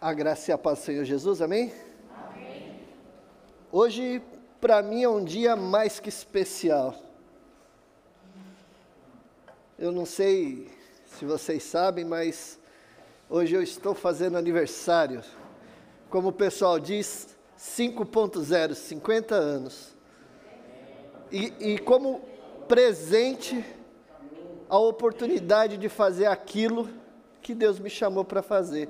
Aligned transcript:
A 0.00 0.14
graça 0.14 0.50
e 0.50 0.54
a 0.54 0.56
paz 0.56 0.78
do 0.78 0.84
Senhor 0.86 1.04
Jesus, 1.04 1.42
amém? 1.42 1.70
Amém. 2.30 2.80
Hoje, 3.70 4.22
para 4.58 4.80
mim, 4.80 5.02
é 5.02 5.08
um 5.10 5.22
dia 5.22 5.54
mais 5.54 6.00
que 6.00 6.08
especial. 6.08 6.94
Eu 9.78 9.92
não 9.92 10.06
sei 10.06 10.70
se 11.04 11.26
vocês 11.26 11.62
sabem, 11.64 12.02
mas 12.02 12.58
hoje 13.28 13.54
eu 13.54 13.62
estou 13.62 13.94
fazendo 13.94 14.38
aniversário. 14.38 15.22
Como 16.08 16.28
o 16.28 16.32
pessoal 16.32 16.80
diz, 16.80 17.36
5.0, 17.58 18.72
50 18.72 19.34
anos. 19.34 19.94
E, 21.30 21.52
e 21.60 21.78
como 21.78 22.22
presente, 22.66 23.62
a 24.66 24.78
oportunidade 24.78 25.76
de 25.76 25.90
fazer 25.90 26.24
aquilo 26.24 26.88
que 27.42 27.54
Deus 27.54 27.78
me 27.78 27.90
chamou 27.90 28.24
para 28.24 28.40
fazer. 28.40 28.88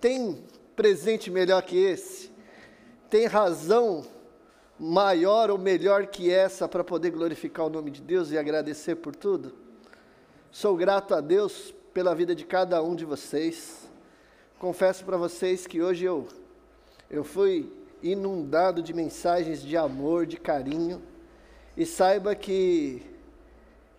Tem 0.00 0.42
presente 0.74 1.30
melhor 1.30 1.62
que 1.62 1.76
esse? 1.76 2.30
Tem 3.10 3.26
razão 3.26 4.02
maior 4.78 5.50
ou 5.50 5.58
melhor 5.58 6.06
que 6.06 6.32
essa 6.32 6.66
para 6.66 6.82
poder 6.82 7.10
glorificar 7.10 7.66
o 7.66 7.70
nome 7.70 7.90
de 7.90 8.00
Deus 8.00 8.30
e 8.30 8.38
agradecer 8.38 8.96
por 8.96 9.14
tudo? 9.14 9.52
Sou 10.50 10.74
grato 10.74 11.14
a 11.14 11.20
Deus 11.20 11.74
pela 11.92 12.14
vida 12.14 12.34
de 12.34 12.46
cada 12.46 12.82
um 12.82 12.96
de 12.96 13.04
vocês. 13.04 13.90
Confesso 14.58 15.04
para 15.04 15.18
vocês 15.18 15.66
que 15.66 15.82
hoje 15.82 16.06
eu, 16.06 16.26
eu 17.10 17.22
fui 17.22 17.70
inundado 18.02 18.82
de 18.82 18.94
mensagens 18.94 19.60
de 19.60 19.76
amor, 19.76 20.24
de 20.24 20.38
carinho, 20.38 21.02
e 21.76 21.84
saiba 21.84 22.34
que 22.34 23.02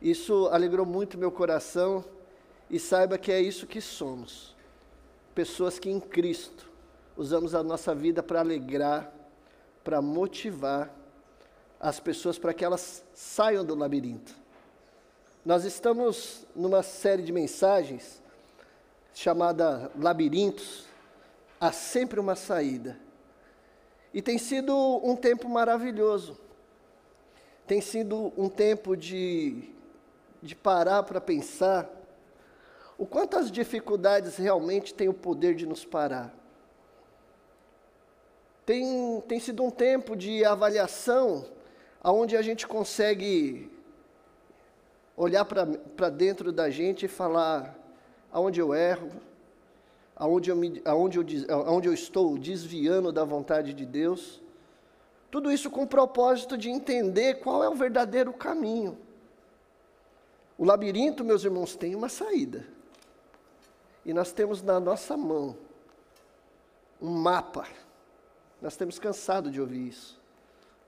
isso 0.02 0.48
alegrou 0.52 0.86
muito 0.86 1.16
meu 1.16 1.32
coração, 1.32 2.04
e 2.72 2.80
saiba 2.80 3.20
que 3.20 3.32
é 3.32 3.40
isso 3.40 3.68
que 3.68 3.80
somos 3.80 4.60
pessoas 5.34 5.80
que 5.80 5.90
em 5.90 6.00
Cristo 6.00 6.70
usamos 7.16 7.54
a 7.56 7.64
nossa 7.64 7.94
vida 7.94 8.22
para 8.22 8.40
alegrar, 8.40 9.12
para 9.84 10.02
motivar 10.02 10.94
as 11.80 12.00
pessoas 12.00 12.38
para 12.38 12.54
que 12.54 12.64
elas 12.64 13.04
saiam 13.14 13.66
do 13.66 13.76
labirinto. 13.76 14.36
Nós 15.44 15.66
estamos 15.66 16.46
numa 16.56 16.84
série 16.84 17.24
de 17.24 17.32
mensagens 17.32 18.22
chamada 19.14 19.92
Labirintos, 19.98 20.86
há 21.60 21.72
sempre 21.72 22.20
uma 22.20 22.36
saída. 22.36 22.98
E 24.14 24.22
tem 24.22 24.38
sido 24.38 24.76
um 25.04 25.16
tempo 25.16 25.50
maravilhoso. 25.50 26.38
Tem 27.66 27.82
sido 27.82 28.32
um 28.38 28.50
tempo 28.50 28.96
de, 28.96 29.70
de 30.42 30.56
parar 30.56 31.04
para 31.04 31.22
pensar 31.22 31.90
o 33.02 33.06
quanto 33.08 33.36
as 33.36 33.52
dificuldades 33.52 34.38
realmente 34.38 34.94
têm 34.94 35.10
o 35.10 35.14
poder 35.14 35.56
de 35.56 35.66
nos 35.66 35.84
parar. 35.84 36.32
Tem, 38.64 39.20
tem 39.22 39.40
sido 39.40 39.64
um 39.64 39.72
tempo 39.72 40.16
de 40.16 40.46
avaliação 40.46 41.44
onde 42.04 42.38
a 42.38 42.44
gente 42.44 42.68
consegue 42.68 43.72
olhar 45.18 45.44
para 45.44 46.10
dentro 46.10 46.52
da 46.52 46.70
gente 46.70 47.08
e 47.08 47.10
falar 47.10 47.76
aonde 48.32 48.60
eu 48.60 48.72
erro, 48.72 49.10
aonde 50.16 50.52
eu, 50.52 50.56
me, 50.56 50.80
aonde, 50.86 51.18
eu, 51.18 51.60
aonde 51.68 51.88
eu 51.90 51.94
estou 51.96 52.38
desviando 52.38 53.12
da 53.12 53.24
vontade 53.24 53.74
de 53.74 53.84
Deus. 53.84 54.40
Tudo 55.32 55.52
isso 55.52 55.72
com 55.72 55.82
o 55.82 55.88
propósito 55.88 56.56
de 56.56 56.70
entender 56.70 57.40
qual 57.40 57.64
é 57.64 57.68
o 57.68 57.74
verdadeiro 57.74 58.32
caminho. 58.32 58.96
O 60.56 60.64
labirinto, 60.64 61.24
meus 61.24 61.44
irmãos, 61.44 61.76
tem 61.76 61.96
uma 61.96 62.08
saída. 62.08 62.80
E 64.06 64.14
nós 64.14 64.32
temos 64.32 64.62
na 64.62 64.80
nossa 64.80 65.16
mão 65.16 65.58
um 67.02 67.10
mapa. 67.10 67.68
Nós 68.62 68.76
temos 68.76 69.00
cansado 69.00 69.50
de 69.52 69.60
ouvir 69.60 69.88
isso. 69.88 70.20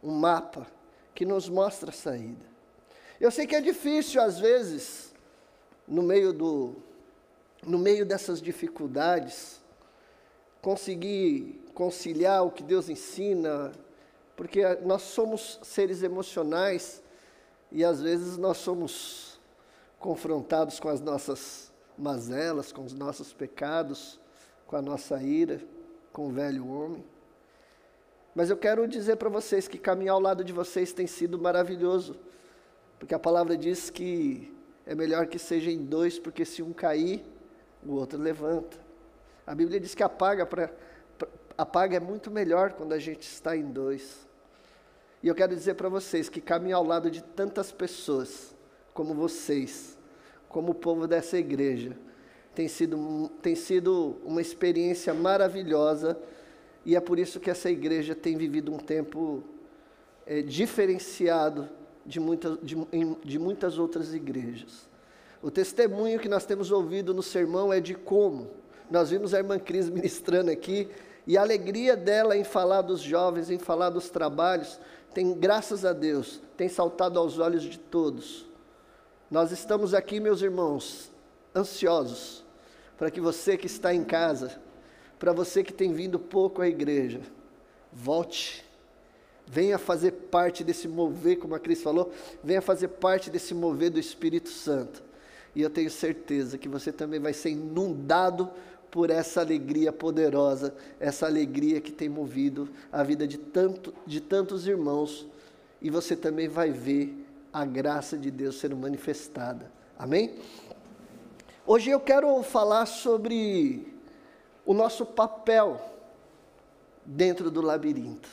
Um 0.02 0.12
mapa 0.12 0.68
que 1.14 1.26
nos 1.26 1.50
mostra 1.50 1.90
a 1.90 1.94
saída. 1.94 2.46
Eu 3.20 3.32
sei 3.32 3.48
que 3.48 3.56
é 3.56 3.62
difícil 3.62 4.22
às 4.22 4.40
vezes, 4.40 5.14
no 5.88 6.02
meio 6.02 6.34
do 6.34 6.76
no 7.66 7.78
meio 7.78 8.06
dessas 8.06 8.42
dificuldades, 8.42 9.62
conseguir 10.62 11.62
conciliar 11.74 12.46
o 12.46 12.52
que 12.52 12.62
Deus 12.62 12.90
ensina, 12.90 13.72
porque 14.36 14.64
nós 14.82 15.02
somos 15.04 15.60
seres 15.64 16.04
emocionais 16.04 17.02
e 17.72 17.84
às 17.84 18.02
vezes 18.02 18.38
nós 18.38 18.58
somos 18.58 19.40
confrontados 20.00 20.80
com 20.80 20.90
as 20.90 21.00
nossas 21.00 21.72
mazelas, 21.98 22.72
com 22.72 22.84
os 22.84 22.94
nossos 22.94 23.34
pecados, 23.34 24.20
com 24.66 24.76
a 24.76 24.82
nossa 24.82 25.22
ira, 25.22 25.62
com 26.12 26.28
o 26.28 26.32
velho 26.32 26.68
homem. 26.68 27.04
Mas 28.36 28.50
eu 28.50 28.58
quero 28.58 28.88
dizer 28.88 29.18
para 29.18 29.30
vocês 29.30 29.68
que 29.68 29.78
caminhar 29.78 30.16
ao 30.16 30.20
lado 30.20 30.44
de 30.44 30.52
vocês 30.52 30.92
tem 30.92 31.06
sido 31.06 31.38
maravilhoso, 31.38 32.16
porque 32.98 33.14
a 33.14 33.20
palavra 33.20 33.56
diz 33.56 33.90
que 33.90 34.52
é 34.86 34.96
melhor 34.96 35.28
que 35.28 35.38
seja 35.38 35.70
em 35.70 35.86
dois, 35.86 36.18
porque 36.18 36.44
se 36.44 36.62
um 36.62 36.74
cair, 36.74 37.24
o 37.86 37.94
outro 37.94 38.20
levanta. 38.20 38.78
A 39.46 39.54
Bíblia 39.54 39.80
diz 39.80 39.94
que 39.94 40.04
apaga 40.04 40.46
para 40.46 40.72
apaga 41.56 41.98
é 41.98 42.00
muito 42.00 42.32
melhor 42.32 42.74
quando 42.74 42.94
a 42.94 43.00
gente 43.00 43.24
está 43.24 43.56
em 43.56 43.72
dois. 43.72 44.28
E 45.22 45.28
eu 45.28 45.36
quero 45.36 45.56
dizer 45.56 45.76
para 45.76 45.88
vocês 45.88 46.28
que 46.28 46.42
caminhar 46.42 46.78
ao 46.78 46.84
lado 46.84 47.12
de 47.12 47.24
tantas 47.24 47.72
pessoas 47.72 48.56
como 48.94 49.14
vocês 49.14 49.98
como 50.54 50.72
o 50.72 50.76
povo 50.76 51.08
dessa 51.08 51.38
igreja. 51.38 51.98
Tem 52.54 52.68
sido, 52.68 53.30
tem 53.42 53.56
sido 53.56 54.18
uma 54.24 54.40
experiência 54.40 55.12
maravilhosa 55.14 56.18
e 56.86 56.96
é 56.96 57.02
por 57.02 57.18
isso 57.18 57.40
que 57.40 57.50
essa 57.50 57.70
igreja 57.72 58.14
tem 58.14 58.38
vivido 58.38 58.72
um 58.72 58.78
tempo 58.78 59.44
é, 60.28 60.44
diferenciado 60.44 61.68
de 62.06 62.20
muitas, 62.20 62.60
de, 62.62 62.78
de 63.26 63.40
muitas 63.40 63.80
outras 63.80 64.14
igrejas. 64.14 64.88
O 65.42 65.50
testemunho 65.50 66.20
que 66.20 66.30
nós 66.30 66.46
temos 66.46 66.72
ouvido 66.72 67.14
no 67.14 67.24
sermão 67.24 67.74
é 67.74 67.80
de 67.80 67.96
como 67.96 68.52
nós 68.92 69.10
vimos 69.10 69.34
a 69.34 69.40
irmã 69.40 69.58
Cris 69.58 69.90
ministrando 69.90 70.52
aqui 70.52 70.88
e 71.26 71.36
a 71.36 71.42
alegria 71.42 71.98
dela 71.98 72.38
em 72.38 72.44
falar 72.44 72.84
dos 72.84 73.02
jovens, 73.02 73.50
em 73.50 73.58
falar 73.58 73.90
dos 73.90 74.10
trabalhos, 74.10 74.80
tem, 75.16 75.34
graças 75.34 75.84
a 75.84 75.94
Deus, 75.94 76.42
tem 76.56 76.70
saltado 76.70 77.18
aos 77.18 77.40
olhos 77.40 77.64
de 77.64 77.80
todos. 77.80 78.53
Nós 79.34 79.52
estamos 79.52 79.96
aqui, 79.96 80.20
meus 80.20 80.44
irmãos, 80.44 81.12
ansiosos 81.56 82.46
para 82.96 83.10
que 83.10 83.20
você 83.20 83.58
que 83.58 83.66
está 83.66 83.92
em 83.92 84.04
casa, 84.04 84.62
para 85.18 85.34
você 85.34 85.64
que 85.64 85.74
tem 85.74 85.92
vindo 85.92 86.20
pouco 86.20 86.62
à 86.62 86.68
igreja, 86.68 87.20
volte, 87.92 88.64
venha 89.48 89.80
fazer 89.80 90.12
parte 90.12 90.64
desse 90.64 90.88
mover, 90.88 91.40
como 91.40 91.56
a 91.56 91.60
Cris 91.60 91.82
falou, 91.82 92.12
venha 92.44 92.62
fazer 92.62 92.90
parte 92.90 93.32
desse 93.32 93.56
mover 93.56 93.90
do 93.90 94.00
Espírito 94.00 94.50
Santo. 94.50 95.02
E 95.56 95.64
eu 95.64 95.70
tenho 95.72 95.90
certeza 95.90 96.56
que 96.56 96.70
você 96.70 96.92
também 96.92 97.20
vai 97.20 97.34
ser 97.34 97.50
inundado 97.50 98.52
por 98.92 99.10
essa 99.10 99.42
alegria 99.42 99.92
poderosa, 99.92 100.76
essa 101.00 101.26
alegria 101.26 101.82
que 101.82 101.92
tem 101.92 102.08
movido 102.08 102.70
a 102.92 103.02
vida 103.02 103.28
de, 103.28 103.40
tanto, 103.40 103.96
de 104.06 104.22
tantos 104.22 104.68
irmãos, 104.68 105.26
e 105.82 105.90
você 105.90 106.16
também 106.16 106.48
vai 106.48 106.70
ver 106.70 107.23
a 107.54 107.64
graça 107.64 108.18
de 108.18 108.32
Deus 108.32 108.60
sendo 108.60 108.76
manifestada. 108.76 109.72
Amém? 109.98 110.36
Hoje 111.68 111.92
eu 111.92 112.00
quero 112.00 112.42
falar 112.42 112.88
sobre 112.88 113.94
o 114.66 114.74
nosso 114.74 115.06
papel 115.06 115.80
dentro 117.06 117.52
do 117.52 117.62
labirinto. 117.62 118.28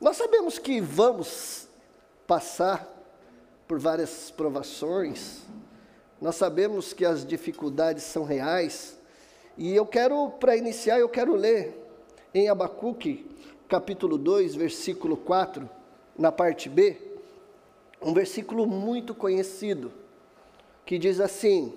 Nós 0.00 0.16
sabemos 0.16 0.58
que 0.58 0.80
vamos 0.80 1.68
passar 2.26 2.88
por 3.68 3.78
várias 3.78 4.30
provações, 4.30 5.42
nós 6.20 6.34
sabemos 6.34 6.92
que 6.92 7.04
as 7.04 7.24
dificuldades 7.24 8.02
são 8.02 8.24
reais, 8.24 8.98
e 9.56 9.74
eu 9.74 9.86
quero, 9.86 10.30
para 10.30 10.56
iniciar, 10.56 10.98
eu 10.98 11.08
quero 11.08 11.36
ler 11.36 11.76
em 12.34 12.48
Abacuque, 12.48 13.30
capítulo 13.68 14.18
2, 14.18 14.54
versículo 14.54 15.16
4, 15.16 15.68
na 16.18 16.32
parte 16.32 16.68
B, 16.68 17.09
um 18.00 18.14
versículo 18.14 18.66
muito 18.66 19.14
conhecido, 19.14 19.92
que 20.84 20.98
diz 20.98 21.20
assim: 21.20 21.74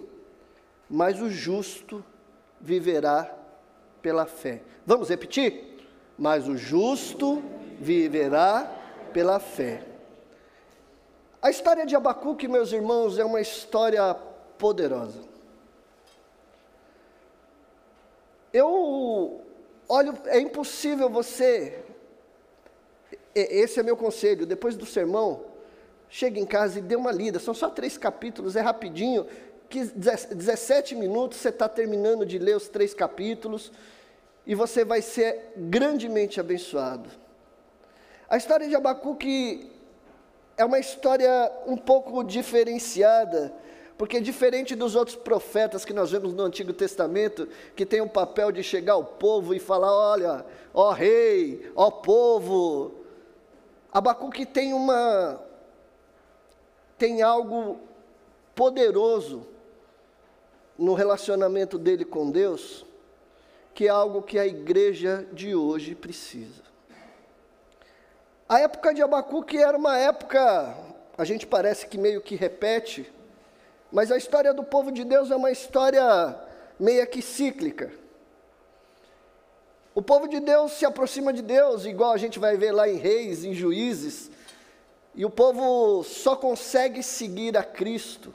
Mas 0.89 1.21
o 1.21 1.29
justo 1.29 2.03
viverá 2.59 3.33
pela 4.01 4.25
fé. 4.25 4.61
Vamos 4.85 5.09
repetir? 5.09 5.85
Mas 6.17 6.47
o 6.47 6.55
justo 6.55 7.43
viverá 7.79 8.71
pela 9.11 9.39
fé. 9.39 9.83
A 11.41 11.49
história 11.49 11.85
de 11.85 11.95
Abacuque, 11.95 12.47
meus 12.47 12.71
irmãos, 12.71 13.19
é 13.19 13.25
uma 13.25 13.41
história 13.41 14.13
poderosa. 14.57 15.21
Eu 18.53 19.41
olho, 19.89 20.13
é 20.27 20.39
impossível 20.39 21.09
você, 21.09 21.83
esse 23.35 23.79
é 23.79 23.83
meu 23.83 23.97
conselho, 23.97 24.45
depois 24.45 24.77
do 24.77 24.85
sermão, 24.85 25.43
Chega 26.15 26.39
em 26.39 26.45
casa 26.45 26.77
e 26.77 26.81
dê 26.83 26.95
uma 26.95 27.11
lida, 27.11 27.39
são 27.39 27.55
só 27.55 27.71
três 27.71 27.97
capítulos, 27.97 28.55
é 28.55 28.61
rapidinho. 28.61 29.25
17 29.67 30.93
minutos 30.93 31.39
você 31.39 31.49
está 31.49 31.67
terminando 31.67 32.23
de 32.23 32.37
ler 32.37 32.55
os 32.55 32.69
três 32.69 32.93
capítulos 32.93 33.71
e 34.45 34.53
você 34.53 34.85
vai 34.85 35.01
ser 35.01 35.53
grandemente 35.57 36.39
abençoado. 36.39 37.09
A 38.29 38.37
história 38.37 38.69
de 38.69 38.75
Abacuque 38.75 39.71
é 40.55 40.63
uma 40.63 40.77
história 40.77 41.51
um 41.65 41.75
pouco 41.75 42.23
diferenciada, 42.23 43.51
porque 43.97 44.21
diferente 44.21 44.75
dos 44.75 44.95
outros 44.95 45.15
profetas 45.15 45.83
que 45.83 45.93
nós 45.93 46.11
vemos 46.11 46.31
no 46.31 46.43
Antigo 46.43 46.73
Testamento, 46.73 47.49
que 47.75 47.87
tem 47.87 48.01
o 48.01 48.07
papel 48.07 48.51
de 48.51 48.61
chegar 48.61 48.93
ao 48.93 49.03
povo 49.03 49.55
e 49.55 49.59
falar: 49.59 49.91
olha, 49.91 50.45
ó 50.75 50.91
rei, 50.91 51.71
ó 51.75 51.89
povo, 51.89 52.99
Abacuque 53.91 54.45
tem 54.45 54.73
uma. 54.73 55.51
Tem 57.03 57.21
algo 57.21 57.81
poderoso 58.55 59.45
no 60.77 60.93
relacionamento 60.93 61.77
dele 61.77 62.05
com 62.05 62.31
Deus, 62.31 62.85
que 63.73 63.87
é 63.87 63.89
algo 63.89 64.21
que 64.21 64.39
a 64.39 64.47
igreja 64.47 65.27
de 65.33 65.53
hoje 65.53 65.95
precisa. 65.95 66.63
A 68.47 68.61
época 68.61 68.93
de 68.93 69.01
Abacuque 69.01 69.57
era 69.57 69.77
uma 69.77 69.97
época, 69.97 70.77
a 71.17 71.25
gente 71.25 71.45
parece 71.45 71.87
que 71.87 71.97
meio 71.97 72.21
que 72.21 72.35
repete, 72.35 73.11
mas 73.91 74.09
a 74.09 74.15
história 74.15 74.53
do 74.53 74.63
povo 74.63 74.89
de 74.89 75.03
Deus 75.03 75.29
é 75.29 75.35
uma 75.35 75.51
história 75.51 76.39
meio 76.79 77.05
que 77.07 77.21
cíclica. 77.21 77.91
O 79.93 80.01
povo 80.01 80.29
de 80.29 80.39
Deus 80.39 80.71
se 80.71 80.85
aproxima 80.85 81.33
de 81.33 81.41
Deus, 81.41 81.83
igual 81.83 82.13
a 82.13 82.17
gente 82.17 82.39
vai 82.39 82.55
ver 82.55 82.71
lá 82.71 82.87
em 82.87 82.95
Reis, 82.95 83.43
em 83.43 83.53
Juízes, 83.53 84.31
e 85.15 85.25
o 85.25 85.29
povo 85.29 86.03
só 86.03 86.35
consegue 86.35 87.03
seguir 87.03 87.57
a 87.57 87.63
Cristo 87.63 88.33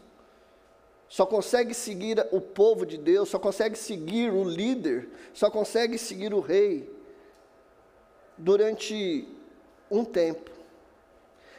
só 1.08 1.25
consegue 1.25 1.72
seguir 1.72 2.26
o 2.30 2.40
povo 2.40 2.84
de 2.84 2.98
Deus, 2.98 3.30
só 3.30 3.38
consegue 3.38 3.76
seguir 3.76 4.30
o 4.30 4.44
líder, 4.44 5.08
só 5.32 5.50
consegue 5.50 5.96
seguir 5.96 6.34
o 6.34 6.40
rei 6.40 6.88
durante 8.36 9.26
um 9.90 10.04
tempo. 10.04 10.50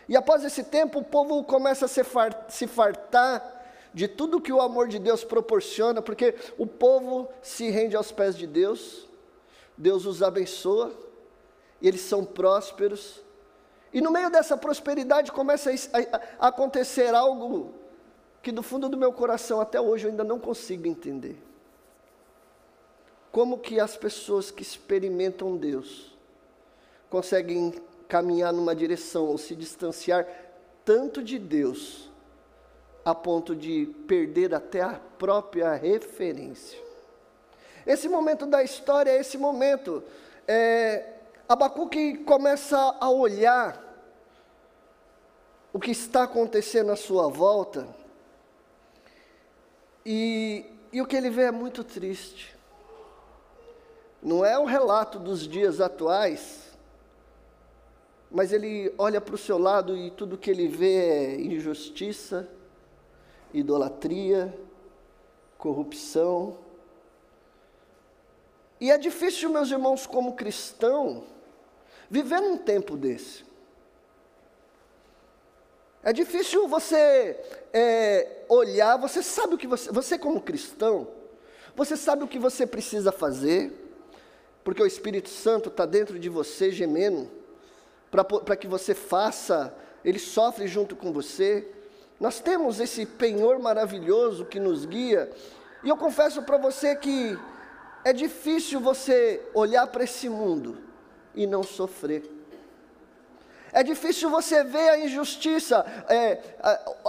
E 0.07 0.15
após 0.15 0.43
esse 0.43 0.63
tempo, 0.63 0.99
o 0.99 1.03
povo 1.03 1.43
começa 1.43 1.85
a 1.85 1.87
se, 1.87 2.67
fartar 2.67 3.57
de 3.91 4.07
tudo 4.07 4.41
que 4.41 4.53
o 4.53 4.61
amor 4.61 4.87
de 4.87 4.99
Deus 4.99 5.23
proporciona, 5.23 5.99
porque 5.99 6.35
o 6.57 6.67
povo 6.67 7.27
se 7.41 7.71
rende 7.71 7.95
aos 7.95 8.11
pés 8.11 8.37
de 8.37 8.45
Deus, 8.45 9.07
Deus 9.75 10.05
os 10.05 10.21
abençoa, 10.21 10.93
e 11.81 11.87
eles 11.87 12.01
são 12.01 12.23
prósperos. 12.23 13.23
E 13.93 14.01
no 14.01 14.11
meio 14.11 14.29
dessa 14.29 14.55
prosperidade 14.55 15.31
começa 15.31 15.71
a, 16.39 16.47
acontecer 16.47 17.13
algo 17.13 17.73
que 18.41 18.51
do 18.51 18.63
fundo 18.63 18.87
do 18.87 18.97
meu 18.97 19.11
coração 19.11 19.59
até 19.59 19.81
hoje 19.81 20.05
eu 20.05 20.11
ainda 20.11 20.23
não 20.23 20.39
consigo 20.39 20.87
entender. 20.87 21.37
Como 23.31 23.57
que 23.57 23.79
as 23.79 23.97
pessoas 23.97 24.51
que 24.51 24.61
experimentam 24.61 25.57
Deus 25.57 26.17
conseguem 27.09 27.73
caminhar 28.07 28.53
numa 28.53 28.75
direção 28.75 29.25
ou 29.25 29.37
se 29.37 29.55
distanciar 29.55 30.27
tanto 30.83 31.23
de 31.23 31.37
Deus 31.37 32.09
a 33.05 33.13
ponto 33.13 33.55
de 33.55 33.87
perder 34.07 34.53
até 34.53 34.81
a 34.81 34.99
própria 35.17 35.73
referência. 35.73 36.79
Esse 37.85 38.09
momento 38.09 38.45
da 38.45 38.63
história 38.63 39.11
é 39.11 39.19
esse 39.19 39.37
momento. 39.37 40.03
É, 40.47 41.18
Abacuque 41.51 42.15
começa 42.25 42.77
a 42.99 43.09
olhar 43.09 43.83
o 45.73 45.79
que 45.79 45.89
está 45.89 46.21
acontecendo 46.21 46.91
à 46.91 46.95
sua 46.95 47.27
volta 47.27 47.87
e, 50.05 50.63
e 50.93 51.01
o 51.01 51.07
que 51.07 51.15
ele 51.15 51.31
vê 51.31 51.45
é 51.45 51.51
muito 51.51 51.83
triste. 51.83 52.55
Não 54.21 54.45
é 54.45 54.59
o 54.59 54.65
relato 54.65 55.17
dos 55.17 55.47
dias 55.47 55.81
atuais, 55.81 56.77
mas 58.29 58.53
ele 58.53 58.93
olha 58.95 59.19
para 59.19 59.33
o 59.33 59.37
seu 59.37 59.57
lado 59.57 59.97
e 59.97 60.11
tudo 60.11 60.37
que 60.37 60.51
ele 60.51 60.67
vê 60.67 60.97
é 60.97 61.41
injustiça, 61.41 62.47
idolatria, 63.51 64.55
corrupção. 65.57 66.59
E 68.79 68.91
é 68.91 68.99
difícil, 68.99 69.49
meus 69.49 69.71
irmãos, 69.71 70.05
como 70.05 70.35
cristão, 70.35 71.23
viver 72.09 72.41
num 72.41 72.57
tempo 72.57 72.97
desse. 72.97 73.45
É 76.01 76.13
difícil 76.13 76.67
você 76.67 77.37
é, 77.73 78.43
olhar, 78.47 78.97
você 78.97 79.21
sabe 79.21 79.55
o 79.55 79.57
que 79.57 79.67
você, 79.67 79.91
você 79.91 80.17
como 80.17 80.41
cristão, 80.41 81.07
você 81.75 81.97
sabe 81.97 82.23
o 82.23 82.27
que 82.27 82.39
você 82.39 82.65
precisa 82.65 83.11
fazer, 83.11 83.71
porque 84.63 84.81
o 84.81 84.87
Espírito 84.87 85.29
Santo 85.29 85.69
está 85.69 85.85
dentro 85.85 86.17
de 86.17 86.29
você 86.29 86.71
gemendo, 86.71 87.29
para 88.09 88.55
que 88.55 88.65
você 88.65 88.95
faça, 88.95 89.73
ele 90.03 90.19
sofre 90.19 90.67
junto 90.67 90.95
com 90.95 91.11
você. 91.11 91.67
Nós 92.19 92.39
temos 92.39 92.79
esse 92.79 93.05
penhor 93.05 93.59
maravilhoso 93.59 94.45
que 94.45 94.59
nos 94.59 94.85
guia, 94.85 95.29
e 95.83 95.89
eu 95.89 95.97
confesso 95.97 96.41
para 96.43 96.57
você 96.57 96.95
que 96.95 97.37
é 98.05 98.13
difícil 98.13 98.79
você 98.79 99.41
olhar 99.53 99.85
para 99.87 100.05
esse 100.05 100.29
mundo 100.29 100.88
e 101.39 101.47
não 101.47 101.63
sofrer. 101.63 102.29
É 103.71 103.81
difícil 103.81 104.29
você 104.29 104.61
ver 104.61 104.89
a 104.89 104.99
injustiça, 104.99 105.85
é, 106.09 106.39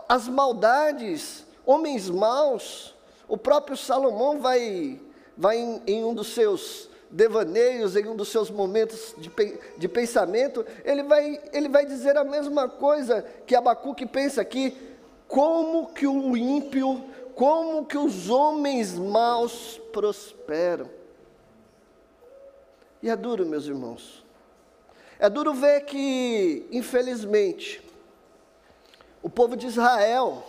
as 0.09 0.29
maldades, 0.29 1.45
homens 1.67 2.09
maus. 2.09 2.95
O 3.27 3.37
próprio 3.37 3.77
Salomão 3.77 4.39
vai, 4.39 5.01
vai 5.37 5.59
em, 5.59 5.83
em 5.85 6.05
um 6.05 6.15
dos 6.15 6.29
seus 6.29 6.89
devaneios, 7.11 7.97
em 7.97 8.07
um 8.07 8.15
dos 8.15 8.29
seus 8.29 8.53
momentos 8.53 9.17
de, 9.19 9.33
de 9.77 9.89
pensamento, 9.89 10.65
ele 10.85 11.03
vai, 11.03 11.41
ele 11.53 11.69
vai 11.69 11.85
dizer 11.85 12.17
a 12.17 12.23
mesma 12.23 12.69
coisa 12.69 13.25
que 13.45 13.57
Abacuque 13.57 14.07
pensa 14.07 14.41
aqui: 14.41 14.77
como 15.27 15.93
que 15.93 16.07
o 16.07 16.37
ímpio, 16.37 17.05
como 17.35 17.85
que 17.85 17.99
os 17.99 18.31
homens 18.31 18.97
maus 18.97 19.81
prosperam. 19.93 21.00
E 23.03 23.09
é 23.09 23.17
duro, 23.17 23.47
meus 23.47 23.67
irmãos. 23.67 24.25
É 25.19 25.29
duro 25.29 25.53
ver 25.55 25.83
que, 25.83 26.67
infelizmente, 26.71 27.83
o 29.23 29.29
povo 29.29 29.57
de 29.57 29.67
Israel, 29.67 30.43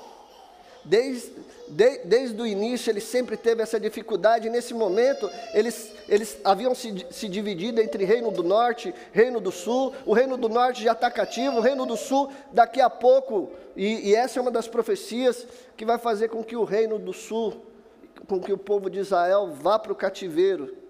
desde, 0.83 1.31
de, 1.68 1.98
desde 2.00 2.42
o 2.42 2.45
início, 2.45 2.89
ele 2.89 3.01
sempre 3.01 3.36
teve 3.38 3.62
essa 3.62 3.79
dificuldade. 3.79 4.50
Nesse 4.50 4.74
momento, 4.74 5.29
eles, 5.53 5.93
eles 6.08 6.38
haviam 6.43 6.74
se, 6.74 7.05
se 7.12 7.27
dividido 7.27 7.81
entre 7.81 8.05
Reino 8.05 8.31
do 8.31 8.43
Norte, 8.43 8.93
Reino 9.12 9.39
do 9.39 9.51
Sul. 9.51 9.93
O 10.05 10.13
Reino 10.13 10.38
do 10.38 10.50
Norte 10.50 10.84
já 10.84 10.93
está 10.93 11.12
cativo, 11.12 11.58
o 11.58 11.62
Reino 11.62 11.86
do 11.86 11.98
Sul, 11.98 12.31
daqui 12.51 12.81
a 12.81 12.89
pouco, 12.89 13.51
e, 13.75 14.10
e 14.10 14.15
essa 14.15 14.39
é 14.39 14.41
uma 14.41 14.51
das 14.51 14.67
profecias 14.67 15.48
que 15.77 15.86
vai 15.86 15.98
fazer 15.98 16.29
com 16.29 16.43
que 16.43 16.55
o 16.55 16.63
Reino 16.63 17.00
do 17.00 17.13
Sul, 17.13 17.65
com 18.27 18.39
que 18.39 18.53
o 18.53 18.58
povo 18.58 18.89
de 18.89 19.00
Israel 19.00 19.51
vá 19.53 19.79
para 19.79 19.91
o 19.91 19.96
cativeiro. 19.96 20.81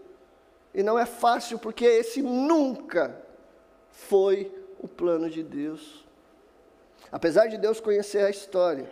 E 0.73 0.81
não 0.81 0.97
é 0.97 1.05
fácil, 1.05 1.59
porque 1.59 1.85
esse 1.85 2.21
nunca 2.21 3.15
foi 3.89 4.51
o 4.79 4.87
plano 4.87 5.29
de 5.29 5.43
Deus. 5.43 6.05
Apesar 7.11 7.47
de 7.47 7.57
Deus 7.57 7.79
conhecer 7.79 8.23
a 8.23 8.29
história, 8.29 8.89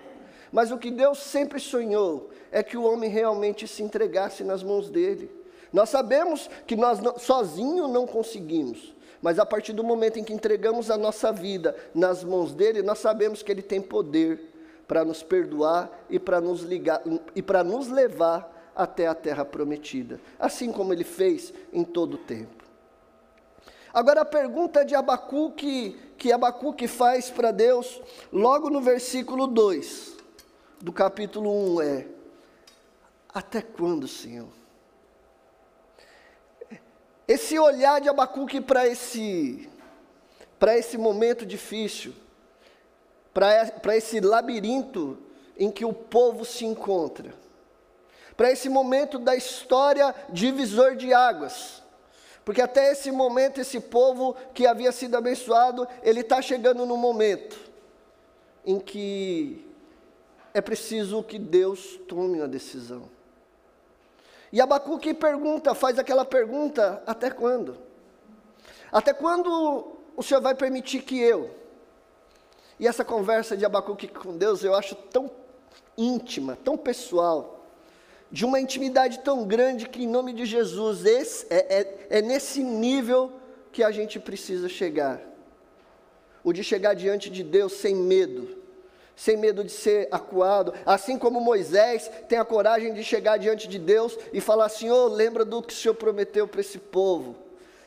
mas 0.51 0.71
o 0.71 0.77
que 0.77 0.91
Deus 0.91 1.19
sempre 1.19 1.59
sonhou 1.59 2.29
é 2.51 2.61
que 2.61 2.77
o 2.77 2.83
homem 2.83 3.09
realmente 3.09 3.67
se 3.67 3.83
entregasse 3.83 4.43
nas 4.43 4.63
mãos 4.63 4.89
dele. 4.89 5.31
Nós 5.71 5.89
sabemos 5.89 6.49
que 6.65 6.75
nós 6.75 6.99
sozinho 7.21 7.87
não 7.87 8.07
conseguimos, 8.07 8.95
mas 9.21 9.37
a 9.37 9.45
partir 9.45 9.73
do 9.73 9.83
momento 9.83 10.17
em 10.17 10.23
que 10.23 10.33
entregamos 10.33 10.89
a 10.89 10.97
nossa 10.97 11.31
vida 11.31 11.75
nas 11.93 12.23
mãos 12.23 12.53
dele, 12.53 12.81
nós 12.81 12.99
sabemos 12.99 13.43
que 13.43 13.51
ele 13.51 13.61
tem 13.61 13.81
poder 13.81 14.49
para 14.87 15.05
nos 15.05 15.21
perdoar 15.21 16.05
e 16.09 16.17
para 16.17 16.41
nos 16.41 16.61
ligar 16.61 17.01
e 17.35 17.41
para 17.41 17.63
nos 17.63 17.87
levar 17.89 18.58
até 18.79 19.07
a 19.07 19.13
terra 19.13 19.43
prometida, 19.43 20.21
assim 20.39 20.71
como 20.71 20.93
ele 20.93 21.03
fez 21.03 21.53
em 21.73 21.83
todo 21.83 22.13
o 22.13 22.17
tempo. 22.17 22.63
Agora 23.93 24.21
a 24.21 24.25
pergunta 24.25 24.85
de 24.85 24.95
Abacuque, 24.95 25.99
que 26.17 26.31
Abacuque 26.31 26.87
faz 26.87 27.29
para 27.29 27.51
Deus, 27.51 28.01
logo 28.31 28.69
no 28.69 28.79
versículo 28.79 29.47
2 29.47 30.15
do 30.79 30.93
capítulo 30.93 31.75
1 31.75 31.81
é: 31.81 32.07
Até 33.33 33.61
quando, 33.61 34.07
Senhor? 34.07 34.47
Esse 37.27 37.59
olhar 37.59 37.99
de 37.99 38.07
Abacuque 38.07 38.61
para 38.61 38.87
esse, 38.87 39.69
para 40.57 40.77
esse 40.77 40.97
momento 40.97 41.45
difícil, 41.45 42.13
para 43.33 43.97
esse 43.97 44.21
labirinto 44.21 45.17
em 45.57 45.69
que 45.69 45.83
o 45.83 45.91
povo 45.91 46.45
se 46.45 46.63
encontra, 46.63 47.33
para 48.39 48.53
esse 48.53 48.69
momento 48.69 49.19
da 49.19 49.35
história 49.35 50.15
divisor 50.29 50.95
de 50.95 51.13
águas, 51.13 51.83
porque 52.45 52.61
até 52.61 52.89
esse 52.93 53.11
momento, 53.11 53.59
esse 53.59 53.81
povo 53.81 54.33
que 54.53 54.65
havia 54.65 54.93
sido 54.93 55.17
abençoado, 55.17 55.85
ele 56.01 56.21
está 56.21 56.41
chegando 56.41 56.85
no 56.85 56.95
momento 56.95 57.59
em 58.65 58.79
que 58.79 59.69
é 60.53 60.61
preciso 60.61 61.21
que 61.21 61.37
Deus 61.37 61.99
tome 62.07 62.37
uma 62.37 62.47
decisão. 62.47 63.09
E 64.53 64.61
Abacuque 64.61 65.13
pergunta, 65.13 65.75
faz 65.75 65.99
aquela 65.99 66.23
pergunta: 66.23 67.03
até 67.05 67.29
quando? 67.29 67.75
Até 68.89 69.11
quando 69.11 69.97
o 70.15 70.23
Senhor 70.23 70.39
vai 70.39 70.55
permitir 70.55 71.01
que 71.01 71.19
eu? 71.19 71.53
E 72.79 72.87
essa 72.87 73.03
conversa 73.03 73.57
de 73.57 73.65
Abacuque 73.65 74.07
com 74.07 74.37
Deus 74.37 74.63
eu 74.63 74.73
acho 74.75 74.95
tão 74.95 75.29
íntima, 75.97 76.57
tão 76.63 76.77
pessoal, 76.77 77.58
de 78.31 78.45
uma 78.45 78.59
intimidade 78.59 79.19
tão 79.19 79.45
grande 79.45 79.87
que, 79.87 80.03
em 80.03 80.07
nome 80.07 80.33
de 80.33 80.45
Jesus, 80.45 81.05
esse, 81.05 81.47
é, 81.49 81.79
é, 81.79 82.19
é 82.19 82.21
nesse 82.21 82.63
nível 82.63 83.31
que 83.71 83.83
a 83.83 83.91
gente 83.91 84.19
precisa 84.19 84.69
chegar. 84.69 85.19
O 86.43 86.53
de 86.53 86.63
chegar 86.63 86.93
diante 86.93 87.29
de 87.29 87.43
Deus 87.43 87.73
sem 87.73 87.95
medo, 87.95 88.57
sem 89.15 89.35
medo 89.35 89.63
de 89.63 89.71
ser 89.71 90.07
acuado, 90.11 90.73
assim 90.85 91.17
como 91.17 91.41
Moisés 91.41 92.09
tem 92.29 92.39
a 92.39 92.45
coragem 92.45 92.93
de 92.93 93.03
chegar 93.03 93.37
diante 93.37 93.67
de 93.67 93.77
Deus 93.77 94.17
e 94.31 94.39
falar: 94.39 94.69
Senhor, 94.69 95.07
lembra 95.07 95.43
do 95.43 95.61
que 95.61 95.73
o 95.73 95.75
Senhor 95.75 95.95
prometeu 95.95 96.47
para 96.47 96.61
esse 96.61 96.77
povo. 96.77 97.35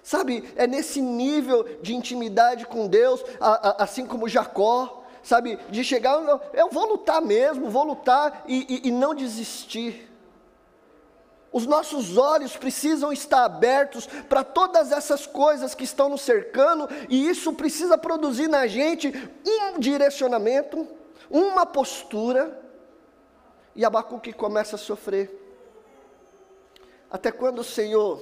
Sabe, 0.03 0.45
é 0.57 0.67
nesse 0.67 1.01
nível 1.01 1.65
de 1.81 1.95
intimidade 1.95 2.67
com 2.67 2.89
Deus, 2.89 3.25
assim 3.79 4.05
como 4.05 4.29
Jacó, 4.29 5.05
sabe, 5.23 5.59
de 5.71 5.85
chegar, 5.85 6.19
eu 6.53 6.69
vou 6.71 6.87
lutar 6.87 7.23
mesmo, 7.23 7.71
vou 7.71 7.85
lutar 7.85 8.45
e, 8.49 8.83
e, 8.85 8.89
e 8.89 8.91
não 8.91 9.15
desistir. 9.15 10.12
Os 11.53 11.67
nossos 11.67 12.17
olhos 12.17 12.57
precisam 12.57 13.13
estar 13.13 13.45
abertos 13.45 14.07
para 14.07 14.43
todas 14.43 14.91
essas 14.91 15.27
coisas 15.27 15.75
que 15.75 15.85
estão 15.85 16.09
nos 16.09 16.23
cercando, 16.23 16.89
e 17.11 17.29
isso 17.29 17.53
precisa 17.53 17.99
produzir 17.99 18.49
na 18.49 18.67
gente 18.67 19.13
um 19.47 19.79
direcionamento, 19.79 20.89
uma 21.31 21.67
postura, 21.67 22.59
e 23.77 23.85
Abacuque 23.85 24.33
começa 24.33 24.77
a 24.77 24.79
sofrer. 24.79 25.39
Até 27.11 27.31
quando 27.31 27.59
o 27.59 27.65
Senhor, 27.65 28.19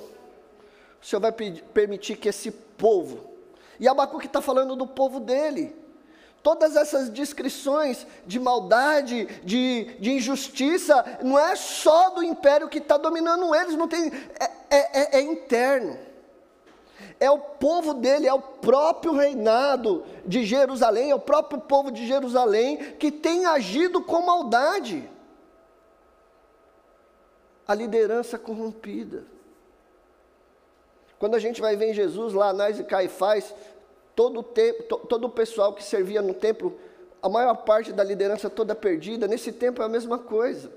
o 1.01 1.07
Senhor 1.07 1.21
vai 1.21 1.31
permitir 1.31 2.17
que 2.17 2.29
esse 2.29 2.51
povo, 2.51 3.31
e 3.79 3.87
Abacuque 3.87 4.27
está 4.27 4.41
falando 4.41 4.75
do 4.75 4.89
povo 4.89 5.21
dele, 5.21 5.80
Todas 6.43 6.75
essas 6.75 7.11
descrições 7.11 8.07
de 8.27 8.41
maldade, 8.41 9.27
de, 9.45 9.85
de 10.01 10.13
injustiça, 10.13 11.19
não 11.23 11.39
é 11.39 11.55
só 11.55 12.11
do 12.11 12.23
império 12.23 12.69
que 12.69 12.79
está 12.79 12.97
dominando 12.97 13.55
eles, 13.55 13.77
não 13.77 13.87
tem, 13.87 14.11
é, 14.39 14.45
é, 14.71 15.01
é, 15.01 15.19
é 15.19 15.21
interno. 15.21 15.99
É 17.19 17.31
o 17.31 17.39
povo 17.39 17.93
dele, 17.93 18.27
é 18.27 18.33
o 18.33 18.41
próprio 18.41 19.13
reinado 19.13 20.03
de 20.25 20.45
Jerusalém, 20.45 21.11
é 21.11 21.15
o 21.15 21.21
próprio 21.21 21.61
povo 21.61 21.91
de 21.91 22.07
Jerusalém 22.07 22.79
que 22.95 23.13
tem 23.13 23.45
agido 23.45 24.01
com 24.01 24.23
maldade. 24.23 25.09
A 27.69 27.75
liderança 27.75 28.39
corrompida. 28.39 29.25
Quando 31.19 31.35
a 31.35 31.39
gente 31.39 31.61
vai 31.61 31.77
ver 31.77 31.91
em 31.91 31.95
Jesus, 31.95 32.33
lá 32.33 32.49
Anás 32.49 32.81
e 32.81 32.85
Caifás 32.85 33.55
todo 34.21 34.41
o, 34.41 34.43
tempo, 34.43 34.83
todo 34.99 35.25
o 35.25 35.31
pessoal 35.31 35.73
que 35.73 35.83
servia 35.83 36.21
no 36.21 36.35
templo, 36.35 36.79
a 37.23 37.29
maior 37.31 37.55
parte 37.65 37.91
da 37.91 38.05
liderança 38.05 38.51
toda 38.51 38.75
perdida, 38.75 39.27
nesse 39.27 39.51
tempo 39.51 39.81
é 39.81 39.87
a 39.87 39.89
mesma 39.89 40.19
coisa. 40.19 40.71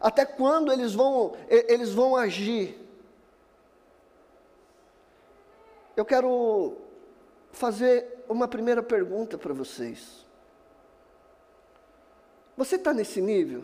Até 0.00 0.24
quando 0.24 0.72
eles 0.72 0.94
vão, 0.94 1.36
eles 1.46 1.92
vão 1.92 2.16
agir? 2.16 2.80
Eu 5.94 6.06
quero 6.06 6.78
fazer 7.52 8.24
uma 8.26 8.48
primeira 8.48 8.82
pergunta 8.82 9.36
para 9.36 9.52
vocês. 9.52 10.24
Você 12.56 12.76
está 12.76 12.94
nesse 12.94 13.20
nível? 13.20 13.62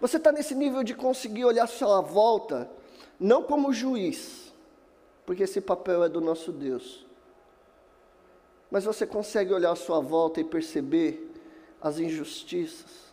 Você 0.00 0.16
está 0.16 0.30
nesse 0.30 0.54
nível 0.54 0.84
de 0.84 0.94
conseguir 0.94 1.44
olhar 1.44 1.66
sua 1.66 2.00
volta, 2.00 2.70
não 3.18 3.42
como 3.42 3.72
juiz, 3.72 4.51
porque 5.24 5.44
esse 5.44 5.60
papel 5.60 6.04
é 6.04 6.08
do 6.08 6.20
nosso 6.20 6.52
Deus. 6.52 7.06
Mas 8.70 8.84
você 8.84 9.06
consegue 9.06 9.52
olhar 9.52 9.72
à 9.72 9.76
sua 9.76 10.00
volta 10.00 10.40
e 10.40 10.44
perceber 10.44 11.30
as 11.80 11.98
injustiças. 11.98 13.12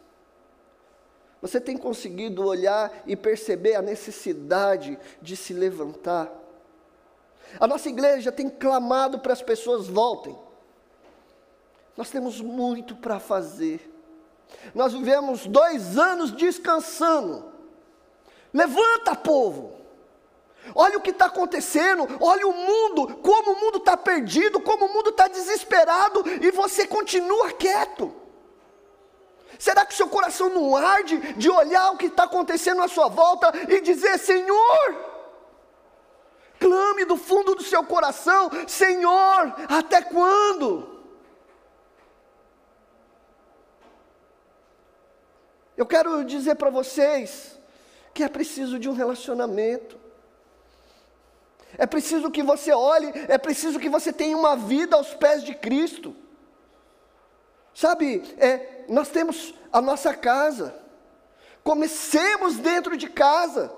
Você 1.41 1.59
tem 1.59 1.77
conseguido 1.77 2.45
olhar 2.45 3.03
e 3.05 3.15
perceber 3.15 3.75
a 3.75 3.81
necessidade 3.81 4.97
de 5.21 5.35
se 5.35 5.53
levantar. 5.53 6.31
A 7.59 7.65
nossa 7.65 7.89
igreja 7.89 8.31
tem 8.31 8.49
clamado 8.49 9.19
para 9.19 9.33
as 9.33 9.41
pessoas 9.41 9.87
voltem. 9.87 10.37
Nós 11.95 12.09
temos 12.09 12.41
muito 12.41 12.95
para 12.95 13.19
fazer. 13.19 13.89
Nós 14.73 14.93
vivemos 14.93 15.45
dois 15.47 15.97
anos 15.97 16.31
descansando. 16.31 17.51
Levanta, 18.53 19.15
povo! 19.15 19.78
Olha 20.75 20.97
o 20.97 21.01
que 21.01 21.09
está 21.09 21.25
acontecendo, 21.25 22.07
olha 22.19 22.47
o 22.47 22.53
mundo, 22.53 23.17
como 23.17 23.53
o 23.53 23.59
mundo 23.59 23.77
está 23.79 23.97
perdido, 23.97 24.59
como 24.59 24.85
o 24.85 24.93
mundo 24.93 25.09
está 25.09 25.27
desesperado, 25.27 26.23
e 26.41 26.51
você 26.51 26.85
continua 26.85 27.51
quieto. 27.51 28.13
Será 29.57 29.85
que 29.85 29.93
seu 29.93 30.07
coração 30.07 30.49
não 30.49 30.75
arde 30.75 31.17
de 31.33 31.49
olhar 31.49 31.91
o 31.91 31.97
que 31.97 32.05
está 32.05 32.23
acontecendo 32.23 32.81
à 32.81 32.87
sua 32.87 33.09
volta 33.09 33.51
e 33.67 33.81
dizer: 33.81 34.17
Senhor, 34.17 34.95
clame 36.59 37.03
do 37.03 37.17
fundo 37.17 37.55
do 37.55 37.63
seu 37.63 37.83
coração: 37.83 38.49
Senhor, 38.67 39.53
até 39.67 40.01
quando? 40.01 40.97
Eu 45.75 45.85
quero 45.85 46.23
dizer 46.23 46.55
para 46.55 46.69
vocês 46.69 47.59
que 48.13 48.23
é 48.23 48.29
preciso 48.29 48.77
de 48.77 48.89
um 48.89 48.93
relacionamento. 48.93 50.08
É 51.77 51.85
preciso 51.85 52.31
que 52.31 52.43
você 52.43 52.71
olhe, 52.71 53.11
é 53.27 53.37
preciso 53.37 53.79
que 53.79 53.89
você 53.89 54.11
tenha 54.11 54.35
uma 54.35 54.55
vida 54.55 54.95
aos 54.95 55.13
pés 55.13 55.43
de 55.43 55.53
Cristo. 55.53 56.15
Sabe, 57.73 58.23
é, 58.37 58.85
nós 58.89 59.09
temos 59.09 59.53
a 59.71 59.81
nossa 59.81 60.13
casa. 60.13 60.75
Comecemos 61.63 62.57
dentro 62.57 62.97
de 62.97 63.09
casa. 63.09 63.71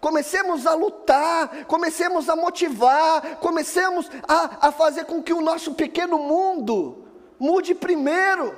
Comecemos 0.00 0.66
a 0.66 0.74
lutar, 0.74 1.64
comecemos 1.66 2.28
a 2.28 2.36
motivar, 2.36 3.36
comecemos 3.36 4.08
a, 4.26 4.68
a 4.68 4.72
fazer 4.72 5.04
com 5.04 5.22
que 5.22 5.32
o 5.32 5.40
nosso 5.40 5.74
pequeno 5.74 6.18
mundo 6.18 7.08
mude 7.38 7.74
primeiro. 7.74 8.56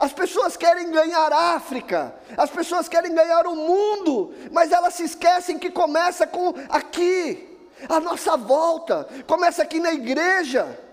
As 0.00 0.14
pessoas 0.14 0.56
querem 0.56 0.90
ganhar 0.90 1.30
a 1.30 1.52
África, 1.56 2.14
as 2.34 2.48
pessoas 2.48 2.88
querem 2.88 3.14
ganhar 3.14 3.46
o 3.46 3.54
mundo, 3.54 4.32
mas 4.50 4.72
elas 4.72 4.94
se 4.94 5.04
esquecem 5.04 5.58
que 5.58 5.70
começa 5.70 6.26
com 6.26 6.54
aqui, 6.70 7.58
a 7.86 8.00
nossa 8.00 8.34
volta, 8.34 9.06
começa 9.26 9.62
aqui 9.62 9.78
na 9.78 9.92
igreja. 9.92 10.86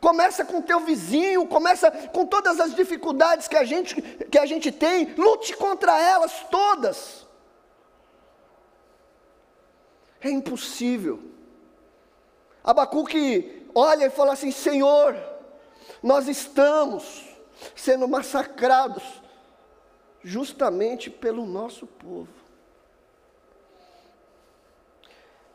Começa 0.00 0.44
com 0.44 0.62
teu 0.62 0.80
vizinho, 0.80 1.46
começa 1.46 1.90
com 1.90 2.26
todas 2.26 2.60
as 2.60 2.74
dificuldades 2.76 3.48
que 3.48 3.56
a 3.56 3.64
gente, 3.64 4.00
que 4.00 4.38
a 4.38 4.46
gente 4.46 4.70
tem, 4.70 5.14
lute 5.14 5.56
contra 5.56 5.98
elas 6.00 6.44
todas. 6.50 7.26
É 10.20 10.30
impossível. 10.30 11.20
Abacuque 12.62 13.66
olha 13.74 14.06
e 14.06 14.10
fala 14.10 14.34
assim: 14.34 14.52
Senhor, 14.52 15.16
nós 16.02 16.28
estamos 16.28 17.27
sendo 17.74 18.06
massacrados 18.06 19.02
justamente 20.22 21.10
pelo 21.10 21.46
nosso 21.46 21.86
povo. 21.86 22.28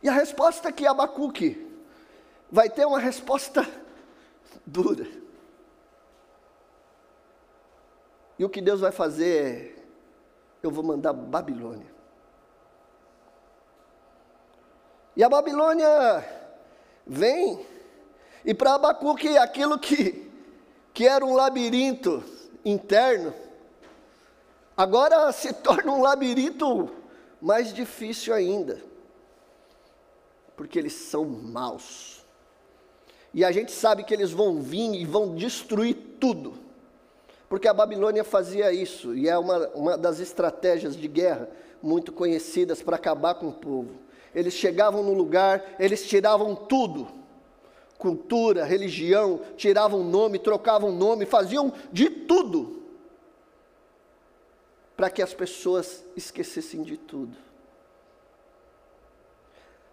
E 0.01 0.10
a 0.10 0.13
resposta 0.13 0.72
que 0.72 0.86
Abacuque 0.86 1.69
vai 2.51 2.69
ter 2.69 2.86
uma 2.86 3.00
resposta 3.00 3.65
dura. 4.65 5.07
E 8.38 8.43
o 8.43 8.50
que 8.50 8.62
Deus 8.62 8.81
vai 8.81 8.91
fazer 8.91 9.75
é: 9.77 9.83
eu 10.62 10.72
vou 10.72 10.83
mandar 10.83 11.13
Babilônia. 11.13 11.93
E 15.15 15.24
a 15.24 15.29
Babilônia 15.29 15.88
vem, 17.05 17.65
e 18.43 18.53
para 18.53 18.74
Abacuque 18.75 19.38
aquilo 19.38 19.77
que 19.77 20.23
que 20.94 21.08
era 21.08 21.26
um 21.26 21.34
labirinto 21.34 22.24
interno, 22.64 23.34
agora 24.78 25.32
se 25.32 25.52
torna 25.64 25.92
um 25.92 26.02
labirinto 26.02 26.90
mais 27.42 27.74
difícil 27.74 28.34
ainda, 28.34 28.80
porque 30.56 30.78
eles 30.78 30.94
são 30.94 31.26
maus. 31.26 32.24
E 33.34 33.44
a 33.44 33.52
gente 33.52 33.72
sabe 33.72 34.04
que 34.04 34.14
eles 34.14 34.32
vão 34.32 34.62
vir 34.62 34.94
e 34.94 35.06
vão 35.06 35.36
destruir 35.36 35.96
tudo, 36.20 36.54
porque 37.50 37.68
a 37.68 37.74
Babilônia 37.74 38.24
fazia 38.24 38.72
isso, 38.72 39.16
e 39.16 39.28
é 39.28 39.38
uma, 39.38 39.68
uma 39.70 39.98
das 39.98 40.20
estratégias 40.20 40.96
de 40.96 41.08
guerra 41.08 41.50
muito 41.82 42.14
conhecidas 42.14 42.82
para 42.82 42.96
acabar 42.96 43.34
com 43.34 43.50
o 43.50 43.54
povo. 43.54 43.96
Eles 44.34 44.54
chegavam 44.54 45.04
no 45.04 45.14
lugar, 45.14 45.76
eles 45.80 46.08
tiravam 46.08 46.56
tudo 46.56 47.23
cultura, 48.03 48.65
religião, 48.65 49.39
tiravam 49.55 50.03
nome, 50.03 50.38
trocavam 50.38 50.91
nome, 50.91 51.25
faziam 51.25 51.72
de 51.89 52.10
tudo 52.10 52.83
para 54.93 55.10
que 55.10 55.22
as 55.22 55.33
pessoas 55.33 56.03
esquecessem 56.13 56.83
de 56.83 56.98
tudo. 56.98 57.38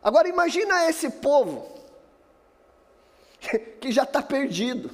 Agora 0.03 0.29
imagina 0.29 0.91
esse 0.91 1.09
povo 1.09 1.73
que 3.81 3.93
já 3.93 4.03
está 4.03 4.21
perdido. 4.21 4.91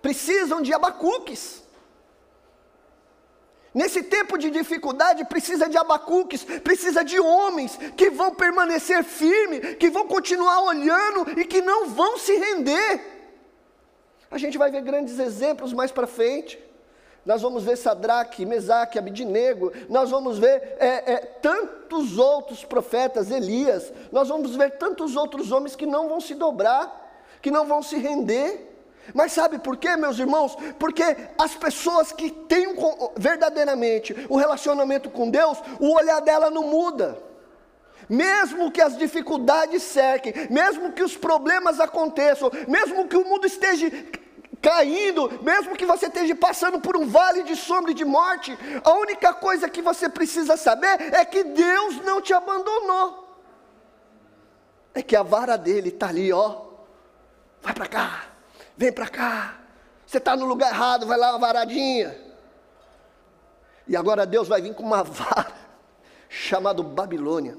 Precisam 0.00 0.62
de 0.62 0.72
abacuques. 0.72 1.61
Nesse 3.74 4.02
tempo 4.02 4.36
de 4.36 4.50
dificuldade, 4.50 5.24
precisa 5.24 5.68
de 5.68 5.78
abacuques, 5.78 6.44
precisa 6.44 7.02
de 7.02 7.18
homens 7.18 7.78
que 7.96 8.10
vão 8.10 8.34
permanecer 8.34 9.02
firmes, 9.02 9.76
que 9.76 9.88
vão 9.88 10.06
continuar 10.06 10.60
olhando 10.60 11.40
e 11.40 11.44
que 11.46 11.62
não 11.62 11.88
vão 11.88 12.18
se 12.18 12.34
render. 12.36 13.00
A 14.30 14.36
gente 14.36 14.58
vai 14.58 14.70
ver 14.70 14.82
grandes 14.82 15.18
exemplos 15.18 15.72
mais 15.72 15.90
para 15.90 16.06
frente. 16.06 16.58
Nós 17.24 17.40
vamos 17.40 17.62
ver 17.62 17.76
Sadraque, 17.76 18.44
Mesaque, 18.44 18.98
Abidinego, 18.98 19.72
nós 19.88 20.10
vamos 20.10 20.38
ver 20.38 20.76
é, 20.78 21.12
é, 21.12 21.16
tantos 21.40 22.18
outros 22.18 22.64
profetas, 22.64 23.30
Elias, 23.30 23.92
nós 24.10 24.28
vamos 24.28 24.56
ver 24.56 24.72
tantos 24.72 25.14
outros 25.14 25.52
homens 25.52 25.76
que 25.76 25.86
não 25.86 26.08
vão 26.08 26.20
se 26.20 26.34
dobrar, 26.34 27.12
que 27.40 27.50
não 27.50 27.64
vão 27.64 27.80
se 27.80 27.96
render. 27.96 28.71
Mas 29.14 29.32
sabe 29.32 29.58
por 29.58 29.76
quê, 29.76 29.96
meus 29.96 30.18
irmãos? 30.18 30.56
Porque 30.78 31.02
as 31.38 31.54
pessoas 31.54 32.12
que 32.12 32.30
têm 32.30 32.74
verdadeiramente 33.16 34.14
o 34.28 34.36
relacionamento 34.36 35.10
com 35.10 35.28
Deus, 35.28 35.58
o 35.80 35.92
olhar 35.94 36.20
dela 36.20 36.50
não 36.50 36.64
muda. 36.64 37.18
Mesmo 38.08 38.70
que 38.70 38.80
as 38.80 38.96
dificuldades 38.96 39.82
cerquem, 39.82 40.32
mesmo 40.50 40.92
que 40.92 41.02
os 41.02 41.16
problemas 41.16 41.80
aconteçam, 41.80 42.50
mesmo 42.68 43.08
que 43.08 43.16
o 43.16 43.24
mundo 43.24 43.46
esteja 43.46 43.90
caindo, 44.60 45.40
mesmo 45.42 45.76
que 45.76 45.86
você 45.86 46.06
esteja 46.06 46.36
passando 46.36 46.80
por 46.80 46.96
um 46.96 47.06
vale 47.06 47.42
de 47.42 47.56
sombra 47.56 47.90
e 47.90 47.94
de 47.94 48.04
morte, 48.04 48.56
a 48.84 48.92
única 48.94 49.32
coisa 49.34 49.68
que 49.68 49.82
você 49.82 50.08
precisa 50.08 50.56
saber 50.56 51.12
é 51.12 51.24
que 51.24 51.42
Deus 51.42 51.96
não 52.04 52.20
te 52.20 52.32
abandonou. 52.32 53.20
É 54.94 55.02
que 55.02 55.16
a 55.16 55.22
vara 55.22 55.56
dele 55.56 55.88
está 55.88 56.08
ali, 56.08 56.32
ó. 56.32 56.66
Vai 57.62 57.74
para 57.74 57.86
cá 57.86 58.31
Vem 58.76 58.92
para 58.92 59.08
cá. 59.08 59.58
Você 60.06 60.18
está 60.18 60.36
no 60.36 60.44
lugar 60.44 60.72
errado, 60.72 61.06
vai 61.06 61.16
lá 61.18 61.36
varadinha. 61.38 62.16
E 63.86 63.96
agora 63.96 64.26
Deus 64.26 64.48
vai 64.48 64.60
vir 64.60 64.74
com 64.74 64.82
uma 64.82 65.02
vara 65.04 65.52
chamada 66.28 66.82
Babilônia. 66.82 67.56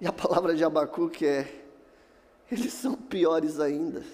E 0.00 0.06
a 0.06 0.12
palavra 0.12 0.54
de 0.54 0.64
Abacuque 0.64 1.26
é: 1.26 1.64
eles 2.50 2.72
são 2.72 2.94
piores 2.94 3.58
ainda. 3.58 4.04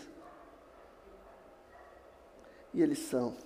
E 2.72 2.80
eles 2.80 2.98
são. 3.00 3.36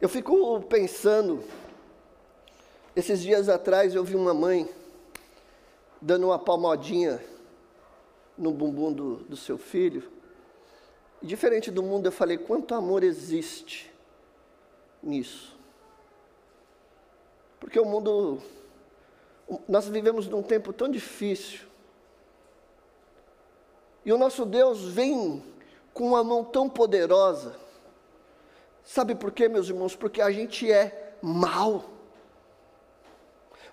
Eu 0.00 0.08
fico 0.08 0.60
pensando, 0.62 1.44
esses 2.96 3.20
dias 3.20 3.50
atrás 3.50 3.94
eu 3.94 4.02
vi 4.02 4.16
uma 4.16 4.32
mãe 4.32 4.66
dando 6.00 6.28
uma 6.28 6.38
palmadinha 6.38 7.22
no 8.40 8.52
bumbum 8.52 8.92
do, 8.92 9.16
do 9.16 9.36
seu 9.36 9.58
filho. 9.58 10.10
Diferente 11.22 11.70
do 11.70 11.82
mundo, 11.82 12.06
eu 12.06 12.12
falei: 12.12 12.38
quanto 12.38 12.74
amor 12.74 13.04
existe 13.04 13.92
nisso? 15.02 15.56
Porque 17.60 17.78
o 17.78 17.84
mundo. 17.84 18.40
Nós 19.68 19.86
vivemos 19.86 20.26
num 20.26 20.42
tempo 20.42 20.72
tão 20.72 20.88
difícil. 20.88 21.68
E 24.04 24.12
o 24.12 24.18
nosso 24.18 24.46
Deus 24.46 24.84
vem 24.84 25.42
com 25.92 26.08
uma 26.08 26.24
mão 26.24 26.42
tão 26.42 26.68
poderosa. 26.68 27.54
Sabe 28.82 29.14
por 29.14 29.30
quê, 29.30 29.48
meus 29.48 29.68
irmãos? 29.68 29.94
Porque 29.94 30.22
a 30.22 30.30
gente 30.30 30.70
é 30.70 31.16
mal. 31.20 31.84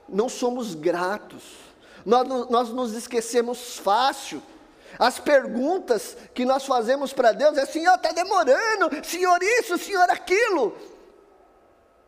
Não 0.09 0.27
somos 0.27 0.75
gratos. 0.75 1.43
Nós, 2.05 2.27
nós 2.49 2.69
nos 2.69 2.93
esquecemos 2.93 3.77
fácil. 3.77 4.41
As 4.99 5.19
perguntas 5.19 6.17
que 6.33 6.45
nós 6.45 6.65
fazemos 6.65 7.13
para 7.13 7.31
Deus 7.31 7.57
é: 7.57 7.65
Senhor, 7.65 7.95
está 7.95 8.11
demorando, 8.11 8.89
Senhor, 9.03 9.37
isso, 9.41 9.77
Senhor, 9.77 10.09
aquilo. 10.09 10.75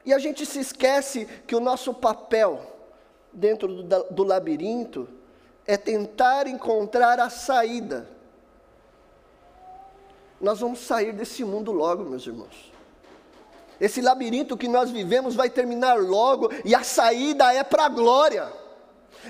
E 0.06 0.14
a 0.14 0.18
gente 0.18 0.46
se 0.46 0.60
esquece 0.60 1.26
que 1.46 1.56
o 1.56 1.60
nosso 1.60 1.94
papel 1.94 2.62
dentro 3.32 3.84
do, 3.84 4.04
do 4.06 4.24
labirinto 4.24 5.08
é 5.68 5.78
tentar 5.78 6.48
encontrar 6.48 7.20
a 7.20 7.30
saída. 7.30 8.10
Nós 10.42 10.60
vamos 10.60 10.80
sair 10.80 11.12
desse 11.12 11.44
mundo 11.44 11.72
logo, 11.72 12.04
meus 12.06 12.26
irmãos. 12.26 12.72
Esse 13.80 14.02
labirinto 14.02 14.58
que 14.58 14.68
nós 14.68 14.90
vivemos 14.90 15.36
vai 15.36 15.50
terminar 15.50 16.00
logo 16.00 16.50
e 16.66 16.74
a 16.74 16.84
saída 16.84 17.54
é 17.54 17.64
para 17.64 17.86
a 17.86 17.90
glória. 17.90 18.52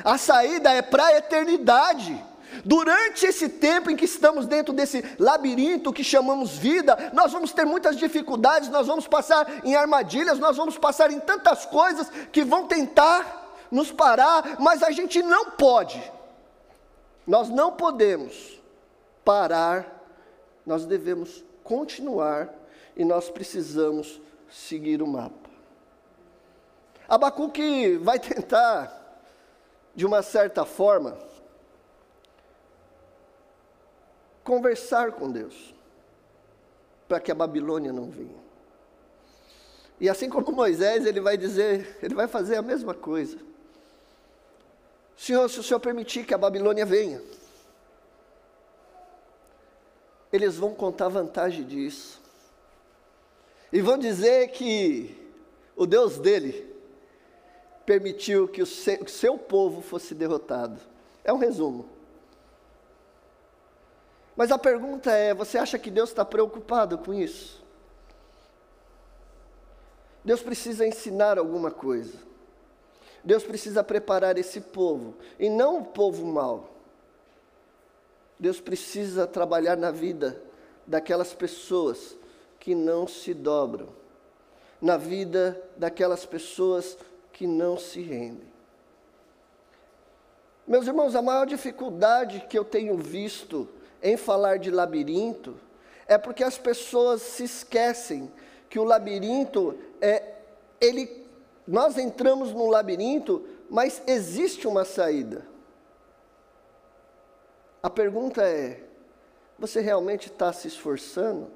A 0.03 0.17
saída 0.17 0.71
é 0.71 0.81
para 0.81 1.07
a 1.07 1.17
eternidade. 1.17 2.28
Durante 2.65 3.25
esse 3.25 3.47
tempo 3.47 3.89
em 3.89 3.95
que 3.95 4.05
estamos 4.05 4.45
dentro 4.45 4.73
desse 4.73 5.03
labirinto 5.19 5.93
que 5.93 6.03
chamamos 6.03 6.51
vida, 6.51 7.11
nós 7.13 7.31
vamos 7.31 7.51
ter 7.51 7.65
muitas 7.65 7.95
dificuldades, 7.95 8.69
nós 8.69 8.87
vamos 8.87 9.07
passar 9.07 9.65
em 9.65 9.75
armadilhas, 9.75 10.39
nós 10.39 10.57
vamos 10.57 10.77
passar 10.77 11.11
em 11.11 11.19
tantas 11.19 11.65
coisas 11.65 12.09
que 12.31 12.43
vão 12.43 12.67
tentar 12.67 13.55
nos 13.71 13.91
parar, 13.91 14.57
mas 14.59 14.81
a 14.81 14.91
gente 14.91 15.21
não 15.21 15.51
pode. 15.51 16.01
Nós 17.25 17.49
não 17.49 17.71
podemos 17.71 18.59
parar, 19.23 20.03
nós 20.65 20.85
devemos 20.85 21.43
continuar 21.63 22.49
e 22.95 23.05
nós 23.05 23.29
precisamos 23.29 24.19
seguir 24.49 25.01
o 25.01 25.07
mapa. 25.07 25.49
Abacuque 27.07 27.97
vai 27.97 28.17
tentar, 28.19 29.21
de 29.95 30.05
uma 30.05 30.21
certa 30.21 30.65
forma, 30.65 31.28
conversar 34.49 35.11
com 35.11 35.29
Deus, 35.29 35.75
para 37.07 37.19
que 37.19 37.31
a 37.31 37.35
Babilônia 37.35 37.93
não 37.93 38.09
venha. 38.09 38.39
E 39.99 40.09
assim 40.09 40.27
como 40.27 40.51
Moisés, 40.51 41.05
ele 41.05 41.21
vai 41.21 41.37
dizer, 41.37 41.99
ele 42.01 42.15
vai 42.15 42.27
fazer 42.27 42.55
a 42.55 42.61
mesma 42.63 42.95
coisa. 42.95 43.37
Senhor, 45.15 45.47
se 45.51 45.59
o 45.59 45.63
Senhor 45.63 45.79
permitir 45.79 46.25
que 46.25 46.33
a 46.33 46.37
Babilônia 46.37 46.83
venha, 46.83 47.21
eles 50.33 50.55
vão 50.55 50.73
contar 50.73 51.09
vantagem 51.09 51.63
disso. 51.63 52.19
E 53.71 53.81
vão 53.81 53.99
dizer 53.99 54.47
que 54.47 55.15
o 55.75 55.85
Deus 55.85 56.17
dele 56.17 56.75
permitiu 57.85 58.47
que 58.47 58.63
o 58.63 58.65
seu, 58.65 59.37
povo 59.37 59.83
fosse 59.83 60.15
derrotado. 60.15 60.79
É 61.23 61.31
um 61.31 61.37
resumo. 61.37 61.98
Mas 64.39 64.53
a 64.53 64.57
pergunta 64.57 65.11
é: 65.11 65.33
você 65.33 65.57
acha 65.57 65.77
que 65.77 65.91
Deus 65.91 66.11
está 66.11 66.23
preocupado 66.23 66.97
com 66.97 67.13
isso? 67.13 67.61
Deus 70.23 70.41
precisa 70.41 70.87
ensinar 70.87 71.37
alguma 71.37 71.69
coisa. 71.69 72.17
Deus 73.21 73.43
precisa 73.43 73.83
preparar 73.83 74.37
esse 74.37 74.61
povo, 74.61 75.15
e 75.37 75.49
não 75.49 75.79
o 75.79 75.85
povo 75.87 76.25
mau. 76.25 76.69
Deus 78.39 78.61
precisa 78.61 79.27
trabalhar 79.27 79.75
na 79.75 79.91
vida 79.91 80.41
daquelas 80.87 81.33
pessoas 81.33 82.15
que 82.61 82.73
não 82.73 83.09
se 83.09 83.33
dobram, 83.33 83.89
na 84.81 84.95
vida 84.95 85.61
daquelas 85.75 86.25
pessoas 86.25 86.97
que 87.33 87.45
não 87.45 87.77
se 87.77 88.01
rendem. 88.01 88.47
Meus 90.65 90.87
irmãos, 90.87 91.13
a 91.13 91.21
maior 91.21 91.45
dificuldade 91.45 92.45
que 92.49 92.57
eu 92.57 92.63
tenho 92.63 92.97
visto 92.97 93.67
em 94.01 94.17
falar 94.17 94.59
de 94.59 94.71
labirinto 94.71 95.57
é 96.07 96.17
porque 96.17 96.43
as 96.43 96.57
pessoas 96.57 97.21
se 97.21 97.43
esquecem 97.43 98.31
que 98.69 98.79
o 98.79 98.83
labirinto 98.83 99.77
é 100.01 100.35
ele 100.81 101.27
nós 101.69 101.99
entramos 101.99 102.51
no 102.51 102.67
labirinto, 102.67 103.45
mas 103.69 104.01
existe 104.07 104.67
uma 104.67 104.83
saída. 104.83 105.45
A 107.83 107.91
pergunta 107.91 108.41
é: 108.41 108.83
você 109.57 109.79
realmente 109.79 110.29
está 110.29 110.51
se 110.51 110.67
esforçando? 110.67 111.51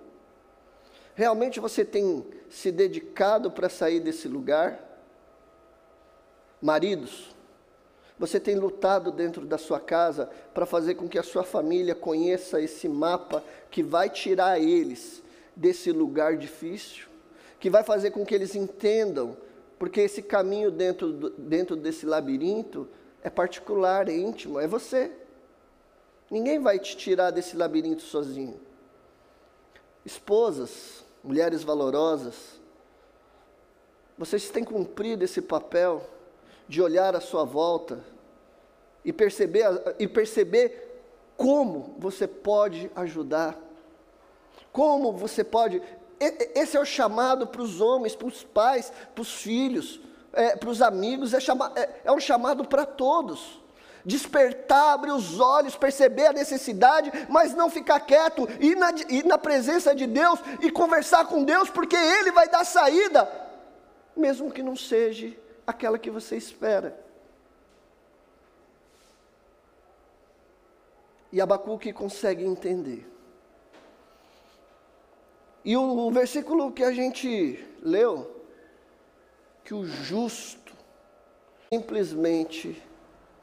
Realmente 1.16 1.60
você 1.60 1.84
tem 1.84 2.24
se 2.48 2.72
dedicado 2.72 3.50
para 3.50 3.70
sair 3.70 4.00
desse 4.00 4.28
lugar? 4.28 4.80
Maridos, 6.62 7.33
você 8.24 8.40
tem 8.40 8.56
lutado 8.56 9.12
dentro 9.12 9.46
da 9.46 9.58
sua 9.58 9.82
casa 9.82 10.30
para 10.54 10.66
fazer 10.66 10.96
com 10.96 11.10
que 11.10 11.20
a 11.20 11.24
sua 11.24 11.44
família 11.44 11.94
conheça 11.94 12.62
esse 12.62 12.88
mapa 12.88 13.44
que 13.70 13.84
vai 13.84 14.10
tirar 14.10 14.58
eles 14.62 15.22
desse 15.54 15.92
lugar 15.92 16.38
difícil, 16.38 17.08
que 17.60 17.70
vai 17.70 17.84
fazer 17.84 18.12
com 18.12 18.26
que 18.26 18.34
eles 18.34 18.56
entendam, 18.56 19.36
porque 19.78 20.00
esse 20.00 20.22
caminho 20.22 20.72
dentro, 20.72 21.12
dentro 21.32 21.76
desse 21.76 22.06
labirinto 22.06 22.88
é 23.22 23.30
particular, 23.30 24.08
é 24.08 24.16
íntimo, 24.16 24.58
é 24.58 24.68
você. 24.70 25.12
Ninguém 26.32 26.62
vai 26.62 26.80
te 26.80 26.96
tirar 26.96 27.30
desse 27.30 27.58
labirinto 27.58 28.04
sozinho. 28.04 28.58
Esposas, 30.06 31.04
mulheres 31.22 31.62
valorosas, 31.62 32.58
vocês 34.18 34.50
têm 34.50 34.64
cumprido 34.64 35.26
esse 35.26 35.42
papel 35.42 36.10
de 36.70 36.82
olhar 36.82 37.18
à 37.18 37.20
sua 37.20 37.44
volta 37.44 38.13
e 39.04 39.12
perceber, 39.12 39.66
e 40.00 40.08
perceber 40.08 40.94
como 41.36 41.96
você 41.98 42.28
pode 42.28 42.90
ajudar, 42.96 43.58
como 44.72 45.12
você 45.12 45.44
pode. 45.44 45.82
Esse 46.20 46.78
é 46.78 46.80
o 46.80 46.86
chamado 46.86 47.48
para 47.48 47.62
os 47.62 47.82
homens, 47.82 48.16
para 48.16 48.28
os 48.28 48.44
pais, 48.44 48.92
para 49.14 49.22
os 49.22 49.34
filhos, 49.34 50.00
é, 50.32 50.56
para 50.56 50.70
os 50.70 50.82
amigos, 50.82 51.34
é, 51.34 51.40
chama, 51.40 51.72
é, 51.76 51.90
é 52.06 52.12
um 52.12 52.20
chamado 52.20 52.66
para 52.66 52.86
todos. 52.86 53.62
Despertar, 54.06 54.94
abrir 54.94 55.12
os 55.12 55.40
olhos, 55.40 55.78
perceber 55.78 56.28
a 56.28 56.34
necessidade, 56.34 57.10
mas 57.30 57.54
não 57.54 57.70
ficar 57.70 58.02
quieto, 58.02 58.48
ir 58.60 58.76
na, 58.76 58.92
ir 59.10 59.26
na 59.26 59.38
presença 59.38 59.96
de 59.96 60.06
Deus 60.06 60.40
e 60.62 60.70
conversar 60.70 61.26
com 61.26 61.44
Deus, 61.44 61.70
porque 61.70 61.96
Ele 61.96 62.32
vai 62.32 62.50
dar 62.50 62.66
saída, 62.66 63.30
mesmo 64.16 64.52
que 64.52 64.62
não 64.62 64.76
seja 64.76 65.34
aquela 65.66 65.98
que 65.98 66.10
você 66.10 66.36
espera. 66.36 67.03
E 71.34 71.42
Abacuque 71.42 71.92
consegue 71.92 72.46
entender. 72.46 73.12
E 75.66 75.76
o, 75.76 75.82
o 75.82 76.12
versículo 76.12 76.72
que 76.72 76.84
a 76.84 76.92
gente 76.92 77.68
leu, 77.82 78.46
que 79.64 79.74
o 79.74 79.84
justo 79.84 80.72
simplesmente 81.72 82.80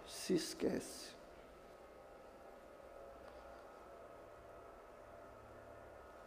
se 0.07 0.35
esquece. 0.35 1.11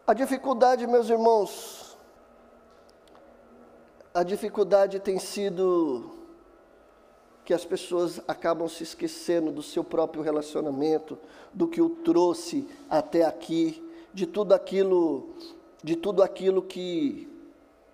A 0.05 0.13
dificuldade, 0.13 0.85
meus 0.85 1.09
irmãos, 1.09 1.97
a 4.13 4.21
dificuldade 4.21 4.99
tem 4.99 5.17
sido 5.17 6.12
que 7.45 7.53
as 7.53 7.65
pessoas 7.65 8.21
acabam 8.27 8.67
se 8.67 8.83
esquecendo 8.83 9.51
do 9.51 9.61
seu 9.61 9.83
próprio 9.83 10.23
relacionamento, 10.23 11.17
do 11.53 11.67
que 11.67 11.81
o 11.81 11.89
trouxe 11.89 12.67
até 12.89 13.25
aqui, 13.25 13.83
de 14.13 14.25
tudo 14.25 14.53
aquilo, 14.53 15.29
de 15.83 15.95
tudo 15.95 16.23
aquilo 16.23 16.61
que 16.61 17.29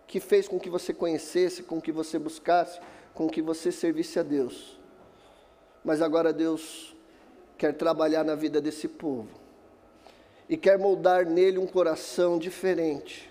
que 0.09 0.19
fez 0.19 0.47
com 0.47 0.59
que 0.59 0.71
você 0.71 0.91
conhecesse, 0.91 1.61
com 1.61 1.79
que 1.79 1.91
você 1.91 2.17
buscasse, 2.17 2.79
com 3.13 3.29
que 3.29 3.43
você 3.43 3.71
servisse 3.71 4.17
a 4.17 4.23
Deus. 4.23 4.75
Mas 5.85 6.01
agora 6.01 6.33
Deus 6.33 6.95
quer 7.55 7.75
trabalhar 7.75 8.23
na 8.23 8.33
vida 8.33 8.59
desse 8.59 8.87
povo 8.87 9.29
e 10.49 10.57
quer 10.57 10.79
moldar 10.79 11.27
nele 11.27 11.59
um 11.59 11.67
coração 11.67 12.39
diferente. 12.39 13.29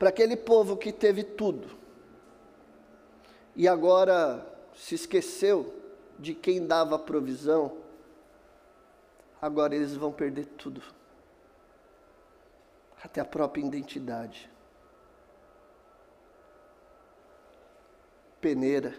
Para 0.00 0.08
aquele 0.08 0.36
povo 0.36 0.76
que 0.76 0.90
teve 0.90 1.22
tudo 1.22 1.68
e 3.54 3.68
agora 3.68 4.44
se 4.78 4.94
esqueceu 4.94 5.74
de 6.18 6.34
quem 6.34 6.66
dava 6.66 6.96
a 6.96 6.98
provisão, 6.98 7.76
agora 9.42 9.74
eles 9.74 9.94
vão 9.94 10.12
perder 10.12 10.46
tudo, 10.46 10.82
até 13.02 13.20
a 13.20 13.24
própria 13.24 13.60
identidade. 13.60 14.50
peneira, 18.40 18.94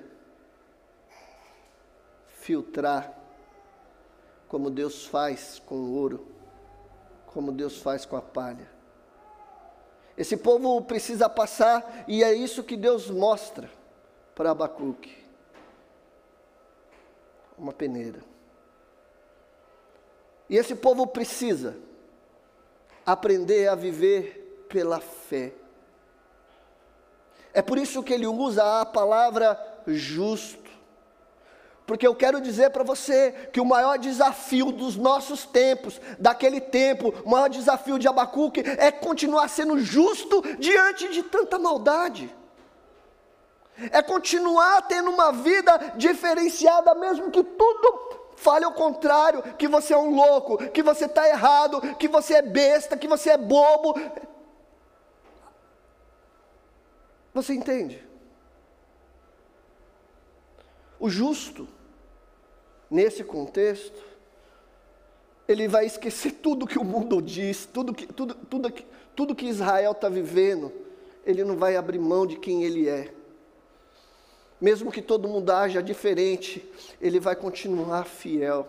filtrar, 2.28 3.18
como 4.48 4.70
Deus 4.70 5.06
faz 5.06 5.62
com 5.66 5.76
o 5.76 5.94
ouro, 5.94 6.28
como 7.28 7.52
Deus 7.52 7.82
faz 7.82 8.06
com 8.06 8.16
a 8.16 8.22
palha. 8.22 8.70
Esse 10.18 10.36
povo 10.36 10.82
precisa 10.82 11.30
passar, 11.30 12.04
e 12.08 12.24
é 12.24 12.34
isso 12.34 12.64
que 12.64 12.76
Deus 12.76 13.10
mostra 13.10 13.70
para 14.36 14.52
Abacuque: 14.52 15.19
uma 17.60 17.74
peneira. 17.74 18.20
E 20.50 20.56
esse 20.58 20.76
povo 20.76 21.06
precisa 21.06 21.78
aprender 23.06 23.68
a 23.68 23.76
viver 23.76 24.66
pela 24.70 25.00
fé. 25.00 25.54
É 27.54 27.62
por 27.62 27.78
isso 27.78 28.02
que 28.02 28.14
ele 28.14 28.26
usa 28.26 28.82
a 28.82 28.86
palavra 28.86 29.60
justo. 29.86 30.70
Porque 31.86 32.06
eu 32.06 32.14
quero 32.14 32.40
dizer 32.40 32.70
para 32.70 32.84
você 32.84 33.32
que 33.52 33.60
o 33.60 33.66
maior 33.66 33.98
desafio 33.98 34.72
dos 34.72 34.96
nossos 34.96 35.46
tempos, 35.46 36.00
daquele 36.20 36.62
tempo, 36.62 37.14
o 37.26 37.30
maior 37.30 37.50
desafio 37.50 37.98
de 37.98 38.08
Abacuque 38.08 38.60
é 38.60 38.92
continuar 38.92 39.48
sendo 39.48 39.80
justo 39.80 40.44
diante 40.60 41.10
de 41.10 41.24
tanta 41.24 41.58
maldade. 41.58 42.34
É 43.92 44.02
continuar 44.02 44.82
tendo 44.84 45.10
uma 45.10 45.32
vida 45.32 45.94
diferenciada, 45.96 46.94
mesmo 46.96 47.32
que 47.32 47.44
tudo 47.44 48.20
fale 48.36 48.64
ao 48.64 48.74
contrário, 48.74 49.44
que 49.56 49.68
você 49.68 49.94
é 49.94 49.98
um 49.98 50.16
louco, 50.16 50.58
que 50.70 50.82
você 50.82 51.06
está 51.06 51.28
errado, 51.28 51.82
que 51.96 52.08
você 52.08 52.36
é 52.36 52.42
besta, 52.42 52.98
que 52.98 53.08
você 53.08 53.32
é 53.32 53.38
bobo. 53.38 53.96
Você 57.34 57.54
entende? 57.54 58.08
O 61.00 61.10
justo, 61.10 61.68
nesse 62.90 63.24
contexto, 63.24 64.02
ele 65.48 65.68
vai 65.68 65.86
esquecer 65.86 66.32
tudo 66.34 66.68
que 66.68 66.78
o 66.78 66.84
mundo 66.84 67.22
diz, 67.22 67.66
tudo 67.66 67.94
que, 67.94 68.06
tudo, 68.06 68.36
tudo, 68.36 68.74
tudo 69.16 69.36
que 69.36 69.48
Israel 69.48 69.94
está 69.94 70.10
vivendo, 70.10 70.72
ele 71.26 71.44
não 71.44 71.58
vai 71.58 71.76
abrir 71.76 72.00
mão 72.00 72.26
de 72.26 72.38
quem 72.38 72.64
ele 72.64 72.88
é. 72.88 73.14
Mesmo 74.60 74.92
que 74.92 75.02
todo 75.02 75.28
mundo 75.28 75.52
haja 75.52 75.82
diferente, 75.82 76.68
ele 77.00 77.20
vai 77.20 77.36
continuar 77.36 78.04
fiel. 78.04 78.68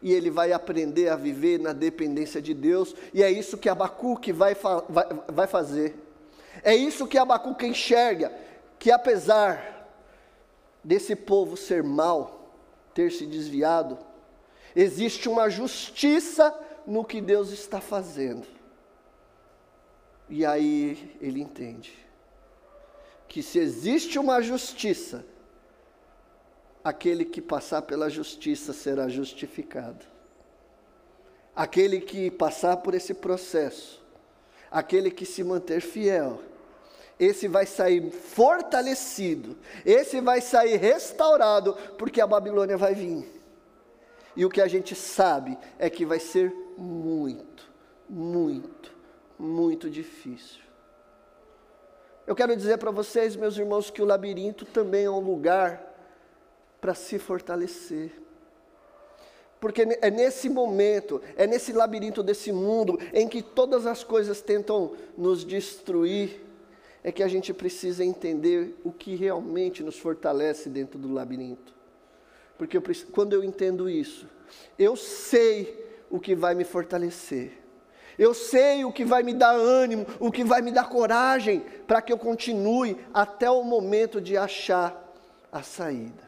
E 0.00 0.12
ele 0.12 0.30
vai 0.30 0.52
aprender 0.52 1.08
a 1.08 1.16
viver 1.16 1.58
na 1.58 1.72
dependência 1.72 2.40
de 2.40 2.52
Deus, 2.54 2.94
e 3.12 3.22
é 3.22 3.30
isso 3.30 3.56
que 3.56 3.68
Abacuque 3.68 4.32
vai, 4.32 4.54
vai, 4.54 5.06
vai 5.28 5.46
fazer. 5.46 5.96
É 6.62 6.74
isso 6.74 7.06
que 7.06 7.18
Abacuque 7.18 7.66
enxerga, 7.66 8.32
que 8.78 8.90
apesar 8.90 9.88
desse 10.82 11.16
povo 11.16 11.56
ser 11.56 11.82
mau, 11.82 12.52
ter 12.92 13.10
se 13.10 13.26
desviado, 13.26 13.98
existe 14.76 15.28
uma 15.28 15.48
justiça 15.48 16.54
no 16.86 17.04
que 17.04 17.20
Deus 17.20 17.50
está 17.50 17.80
fazendo. 17.80 18.46
E 20.28 20.44
aí 20.44 21.16
ele 21.20 21.40
entende 21.40 22.03
que 23.28 23.42
se 23.42 23.58
existe 23.58 24.18
uma 24.18 24.40
justiça, 24.40 25.24
aquele 26.82 27.24
que 27.24 27.40
passar 27.40 27.82
pela 27.82 28.08
justiça 28.08 28.72
será 28.72 29.08
justificado. 29.08 30.04
Aquele 31.54 32.00
que 32.00 32.30
passar 32.30 32.78
por 32.78 32.94
esse 32.94 33.14
processo 33.14 34.04
aquele 34.74 35.08
que 35.08 35.24
se 35.24 35.44
manter 35.44 35.80
fiel, 35.80 36.42
esse 37.16 37.46
vai 37.46 37.64
sair 37.64 38.10
fortalecido, 38.10 39.56
esse 39.86 40.20
vai 40.20 40.40
sair 40.40 40.76
restaurado, 40.78 41.74
porque 41.96 42.20
a 42.20 42.26
Babilônia 42.26 42.76
vai 42.76 42.92
vir. 42.92 43.24
E 44.34 44.44
o 44.44 44.50
que 44.50 44.60
a 44.60 44.66
gente 44.66 44.96
sabe 44.96 45.56
é 45.78 45.88
que 45.88 46.04
vai 46.04 46.18
ser 46.18 46.52
muito, 46.76 47.70
muito, 48.10 48.92
muito 49.38 49.88
difícil. 49.88 50.60
Eu 52.26 52.34
quero 52.34 52.56
dizer 52.56 52.78
para 52.78 52.90
vocês, 52.90 53.36
meus 53.36 53.56
irmãos, 53.58 53.90
que 53.90 54.00
o 54.00 54.04
labirinto 54.04 54.64
também 54.64 55.04
é 55.04 55.10
um 55.10 55.20
lugar 55.20 55.94
para 56.80 56.94
se 56.94 57.18
fortalecer. 57.18 58.12
Porque 59.60 59.82
é 60.00 60.10
nesse 60.10 60.48
momento, 60.48 61.20
é 61.36 61.46
nesse 61.46 61.72
labirinto 61.72 62.22
desse 62.22 62.52
mundo, 62.52 62.98
em 63.12 63.28
que 63.28 63.42
todas 63.42 63.86
as 63.86 64.04
coisas 64.04 64.40
tentam 64.40 64.92
nos 65.16 65.44
destruir, 65.44 66.42
é 67.02 67.12
que 67.12 67.22
a 67.22 67.28
gente 67.28 67.52
precisa 67.52 68.04
entender 68.04 68.74
o 68.84 68.90
que 68.90 69.14
realmente 69.14 69.82
nos 69.82 69.98
fortalece 69.98 70.70
dentro 70.70 70.98
do 70.98 71.12
labirinto. 71.12 71.74
Porque 72.56 72.76
eu, 72.76 72.82
quando 73.12 73.34
eu 73.34 73.44
entendo 73.44 73.88
isso, 73.88 74.26
eu 74.78 74.96
sei 74.96 75.82
o 76.10 76.18
que 76.18 76.34
vai 76.34 76.54
me 76.54 76.64
fortalecer. 76.64 77.63
Eu 78.18 78.32
sei 78.32 78.84
o 78.84 78.92
que 78.92 79.04
vai 79.04 79.22
me 79.22 79.34
dar 79.34 79.54
ânimo, 79.54 80.06
o 80.20 80.30
que 80.30 80.44
vai 80.44 80.62
me 80.62 80.70
dar 80.70 80.88
coragem 80.88 81.60
para 81.86 82.00
que 82.00 82.12
eu 82.12 82.18
continue 82.18 82.96
até 83.12 83.50
o 83.50 83.62
momento 83.62 84.20
de 84.20 84.36
achar 84.36 85.02
a 85.50 85.62
saída. 85.62 86.24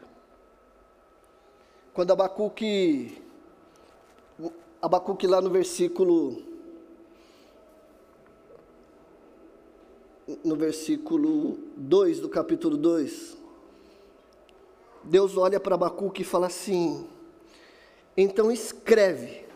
Quando 1.93 2.11
Abacuque 2.11 3.21
Abacuque 4.81 5.25
lá 5.25 5.41
no 5.41 5.49
versículo 5.49 6.43
no 10.43 10.55
versículo 10.55 11.57
2 11.77 12.19
do 12.19 12.29
capítulo 12.29 12.77
2 12.77 13.37
Deus 15.03 15.37
olha 15.37 15.59
para 15.59 15.75
Abacuque 15.75 16.21
e 16.21 16.25
fala 16.25 16.47
assim: 16.47 17.07
então 18.17 18.51
escreve. 18.51 19.46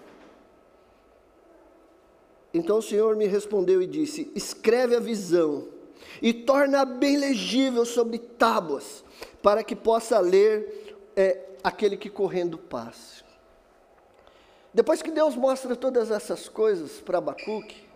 Então 2.54 2.80
o 2.80 2.82
Senhor 2.82 3.16
me 3.16 3.28
respondeu 3.28 3.82
e 3.82 3.88
disse: 3.88 4.32
escreve 4.36 4.96
a 4.96 5.00
visão 5.00 5.68
e 6.22 6.34
torna 6.34 6.84
bem 6.86 7.18
legível 7.18 7.86
sobre 7.86 8.20
tábuas, 8.20 9.04
para 9.42 9.64
que 9.64 9.76
possa 9.76 10.20
ler 10.20 10.98
é, 11.16 11.40
aquele 11.64 11.96
que 11.96 12.10
correndo 12.10 12.58
passe. 12.58 13.24
Depois 14.74 15.02
que 15.02 15.12
Deus 15.12 15.36
mostra 15.36 15.76
todas 15.76 16.12
essas 16.12 16.48
coisas 16.48 17.00
para 17.02 17.18
Abacuque, 17.18 17.90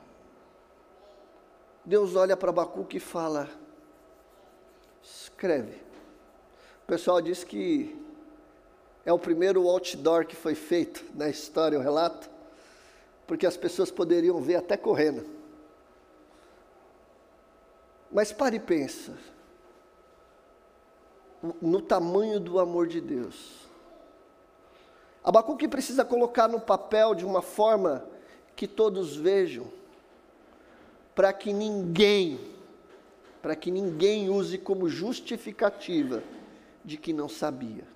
Deus 1.84 2.16
olha 2.16 2.36
para 2.36 2.50
Abacuque 2.50 2.98
e 2.98 3.02
fala: 3.02 3.50
escreve. 5.02 5.84
O 6.84 6.88
pessoal 6.88 7.22
diz 7.22 7.44
que 7.44 7.96
é 9.06 9.12
o 9.14 9.20
primeiro 9.20 9.68
outdoor 9.68 10.26
que 10.26 10.36
foi 10.36 10.56
feito 10.56 11.04
na 11.14 11.30
história, 11.30 11.80
o 11.80 11.82
relato, 11.82 12.30
porque 13.28 13.46
as 13.46 13.58
pessoas 13.58 13.92
poderiam 13.92 14.40
ver 14.42 14.56
até 14.56 14.78
correndo. 14.78 15.26
Mas 18.12 18.32
pare 18.32 18.58
e 18.58 18.60
pensa 18.60 19.14
no 21.62 21.82
tamanho 21.82 22.40
do 22.40 22.60
amor 22.60 22.88
de 22.88 23.02
Deus. 23.02 23.66
Abacuque 25.24 25.68
precisa 25.68 26.06
colocar 26.06 26.48
no 26.48 26.60
papel 26.60 27.16
de 27.16 27.26
uma 27.26 27.42
forma 27.42 28.06
que 28.56 28.68
todos 28.68 29.16
vejam, 29.16 29.68
para 31.14 31.34
que 31.34 31.52
ninguém, 31.52 32.40
para 33.42 33.56
que 33.56 33.70
ninguém 33.70 34.30
use 34.30 34.58
como 34.58 34.88
justificativa 34.88 36.24
de 36.84 36.98
que 36.98 37.12
não 37.12 37.28
sabia. 37.28 37.95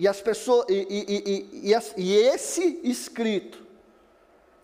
E 0.00 0.08
as 0.08 0.18
pessoas 0.18 0.64
e, 0.70 0.86
e, 0.88 1.68
e, 1.70 2.02
e 2.02 2.14
esse 2.14 2.80
escrito 2.82 3.62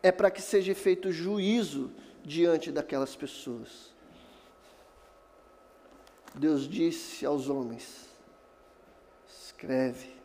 é 0.03 0.11
para 0.11 0.31
que 0.31 0.41
seja 0.41 0.75
feito 0.75 1.13
juízo 1.13 1.93
diante 2.25 2.73
daquelas 2.73 3.15
pessoas. 3.15 3.93
Deus 6.35 6.67
disse 6.67 7.27
aos 7.27 7.51
homens: 7.51 8.09
escreve. 9.29 10.17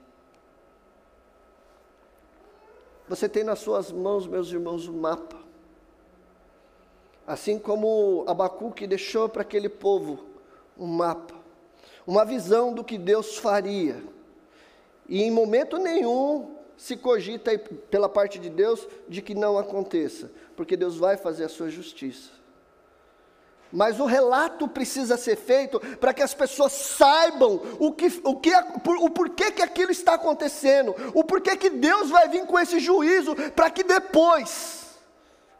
Você 3.09 3.27
tem 3.27 3.43
nas 3.43 3.59
suas 3.59 3.91
mãos, 3.91 4.25
meus 4.25 4.49
irmãos, 4.49 4.87
o 4.87 4.93
um 4.93 5.01
mapa. 5.01 5.41
Assim 7.27 7.59
como 7.59 8.23
Abacuque 8.29 8.87
deixou 8.87 9.27
para 9.27 9.41
aquele 9.41 9.67
povo 9.67 10.25
um 10.77 10.87
mapa, 10.87 11.35
uma 12.07 12.23
visão 12.23 12.73
do 12.73 12.81
que 12.81 12.97
Deus 12.97 13.37
faria 13.37 14.01
e 15.07 15.21
em 15.23 15.31
momento 15.31 15.77
nenhum 15.77 16.55
se 16.77 16.97
cogita 16.97 17.55
pela 17.91 18.09
parte 18.09 18.39
de 18.39 18.49
Deus 18.49 18.87
de 19.07 19.21
que 19.21 19.35
não 19.35 19.57
aconteça, 19.57 20.31
porque 20.55 20.75
Deus 20.75 20.97
vai 20.97 21.15
fazer 21.15 21.43
a 21.43 21.49
sua 21.49 21.69
justiça. 21.69 22.31
Mas 23.71 23.99
o 23.99 24.05
relato 24.05 24.67
precisa 24.67 25.15
ser 25.15 25.37
feito 25.37 25.79
para 25.97 26.13
que 26.13 26.23
as 26.23 26.33
pessoas 26.33 26.73
saibam 26.73 27.61
o, 27.79 27.91
que, 27.93 28.07
o, 28.23 28.35
que, 28.35 28.51
o 28.99 29.09
porquê 29.11 29.51
que 29.51 29.61
aquilo 29.61 29.91
está 29.91 30.15
acontecendo, 30.15 30.93
o 31.13 31.23
porquê 31.23 31.55
que 31.55 31.69
Deus 31.69 32.09
vai 32.09 32.27
vir 32.27 32.45
com 32.45 32.59
esse 32.59 32.79
juízo, 32.79 33.35
para 33.55 33.69
que 33.69 33.83
depois, 33.83 34.97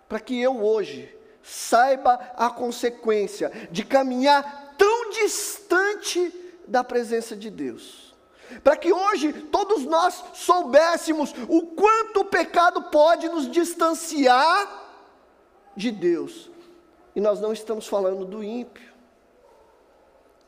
para 0.10 0.20
que 0.20 0.42
eu 0.42 0.62
hoje 0.62 1.16
saiba 1.44 2.14
a 2.36 2.50
consequência 2.50 3.52
de 3.72 3.86
caminhar 3.86 4.76
tão 4.78 5.12
distante 5.12 6.34
da 6.68 6.84
presença 6.84 7.36
de 7.36 7.50
Deus 7.50 8.11
para 8.64 8.76
que 8.76 8.92
hoje 8.92 9.34
todos 9.34 9.86
nós 9.86 10.24
soubéssemos 10.34 11.34
o 11.48 11.68
quanto 11.68 12.22
o 12.22 12.26
pecado 12.26 12.84
pode 12.84 13.28
nos 13.30 13.50
distanciar 13.50 14.82
de 15.76 15.92
Deus. 15.92 16.50
E 17.16 17.22
nós 17.22 17.40
não 17.40 17.52
estamos 17.52 17.88
falando 17.88 18.26
do 18.26 18.44
ímpio, 18.44 18.92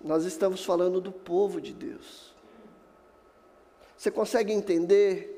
nós 0.02 0.26
estamos 0.26 0.63
falando 0.63 1.00
do 1.00 1.12
povo 1.12 1.60
de 1.60 1.74
Deus. 1.74 2.34
Você 3.98 4.12
consegue 4.12 4.52
entender 4.52 5.30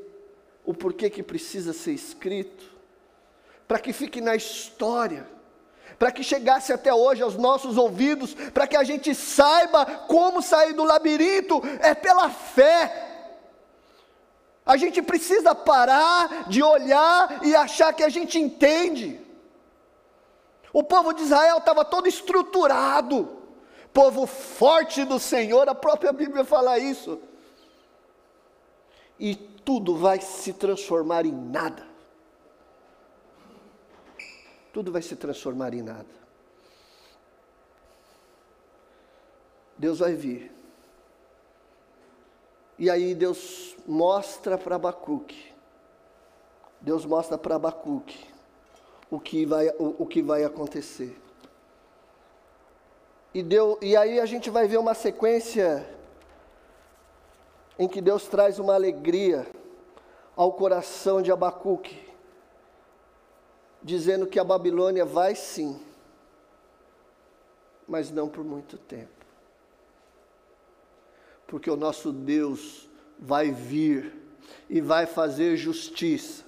o 0.66 0.74
porquê 0.74 1.10
que 1.10 1.22
precisa 1.22 1.72
ser 1.72 1.92
escrito? 1.92 2.74
Para 3.68 3.80
que 3.80 3.94
fique 3.94 4.20
na 4.22 4.36
história 4.36 5.35
para 5.98 6.12
que 6.12 6.24
chegasse 6.24 6.74
até 6.74 6.94
hoje 6.94 7.22
aos 7.22 7.36
nossos 7.36 7.78
ouvidos, 7.78 8.34
para 8.34 8.68
que 8.68 8.76
a 8.76 8.84
gente 8.84 9.14
saiba 9.16 9.86
como 10.08 10.42
sair 10.42 10.74
do 10.74 10.84
labirinto, 10.84 11.62
é 11.80 11.94
pela 11.94 12.30
fé. 12.30 13.04
A 14.66 14.78
gente 14.78 15.02
precisa 15.02 15.54
parar 15.54 16.50
de 16.50 16.62
olhar 16.62 17.46
e 17.46 17.56
achar 17.56 17.94
que 17.94 18.04
a 18.04 18.10
gente 18.10 18.40
entende. 18.40 19.22
O 20.74 20.84
povo 20.84 21.14
de 21.14 21.24
Israel 21.24 21.60
estava 21.60 21.86
todo 21.86 22.08
estruturado, 22.08 23.44
povo 23.94 24.26
forte 24.26 25.06
do 25.06 25.20
Senhor, 25.20 25.70
a 25.70 25.76
própria 25.76 26.12
Bíblia 26.12 26.44
fala 26.44 26.78
isso. 26.78 27.20
E 29.18 29.36
tudo 29.36 29.96
vai 29.96 30.20
se 30.20 30.52
transformar 30.52 31.26
em 31.26 31.32
nada 31.32 31.95
tudo 34.76 34.92
vai 34.92 35.02
se 35.02 35.16
transformar 35.16 35.74
em 35.74 35.82
nada. 35.82 36.14
Deus 39.78 40.00
vai 40.00 40.14
vir. 40.16 40.52
E 42.78 42.90
aí 42.90 43.16
Deus 43.16 43.74
mostra 43.88 44.58
para 44.58 44.76
Abacuque. 44.76 45.54
Deus 46.82 47.06
mostra 47.06 47.38
para 47.38 47.56
Abacuque 47.56 48.28
o 49.10 49.18
que 49.18 49.46
vai, 49.46 49.70
o, 49.80 49.96
o 50.00 50.06
que 50.06 50.22
vai 50.22 50.44
acontecer. 50.44 51.18
E, 53.34 53.42
deu, 53.42 53.80
e 53.82 53.96
aí 53.96 54.20
a 54.20 54.26
gente 54.26 54.50
vai 54.50 54.68
ver 54.68 54.76
uma 54.76 54.94
sequência 54.94 55.88
em 57.80 57.88
que 57.88 58.02
Deus 58.02 58.28
traz 58.28 58.60
uma 58.60 58.74
alegria 58.74 59.48
ao 60.36 60.52
coração 60.52 61.22
de 61.22 61.32
Abacuque 61.32 62.14
dizendo 63.86 64.26
que 64.26 64.40
a 64.40 64.44
Babilônia 64.44 65.06
vai 65.06 65.36
sim, 65.36 65.80
mas 67.88 68.10
não 68.10 68.28
por 68.28 68.44
muito 68.44 68.80
tempo. 68.80 69.24
Porque 71.46 71.70
o 71.70 71.76
nosso 71.76 72.12
Deus 72.12 72.90
vai 73.20 73.52
vir 73.52 74.12
e 74.68 74.82
vai 74.82 75.06
fazer 75.06 75.56
justiça. 75.56 76.44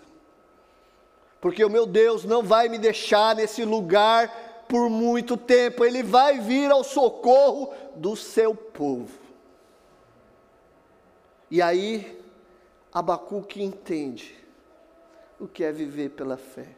Porque 1.39 1.63
o 1.63 1.69
meu 1.69 1.85
Deus 1.85 2.25
não 2.25 2.41
vai 2.41 2.67
me 2.67 2.79
deixar 2.79 3.35
nesse 3.35 3.63
lugar 3.63 4.65
por 4.67 4.89
muito 4.89 5.37
tempo, 5.37 5.85
ele 5.85 6.01
vai 6.01 6.39
vir 6.39 6.71
ao 6.71 6.83
socorro 6.83 7.71
do 7.95 8.15
seu 8.15 8.55
povo. 8.55 9.15
E 11.51 11.61
aí, 11.61 12.19
Abacuque 12.91 13.61
entende 13.61 14.35
o 15.39 15.47
que 15.47 15.63
é 15.63 15.71
viver 15.71 16.09
pela 16.09 16.35
fé 16.35 16.75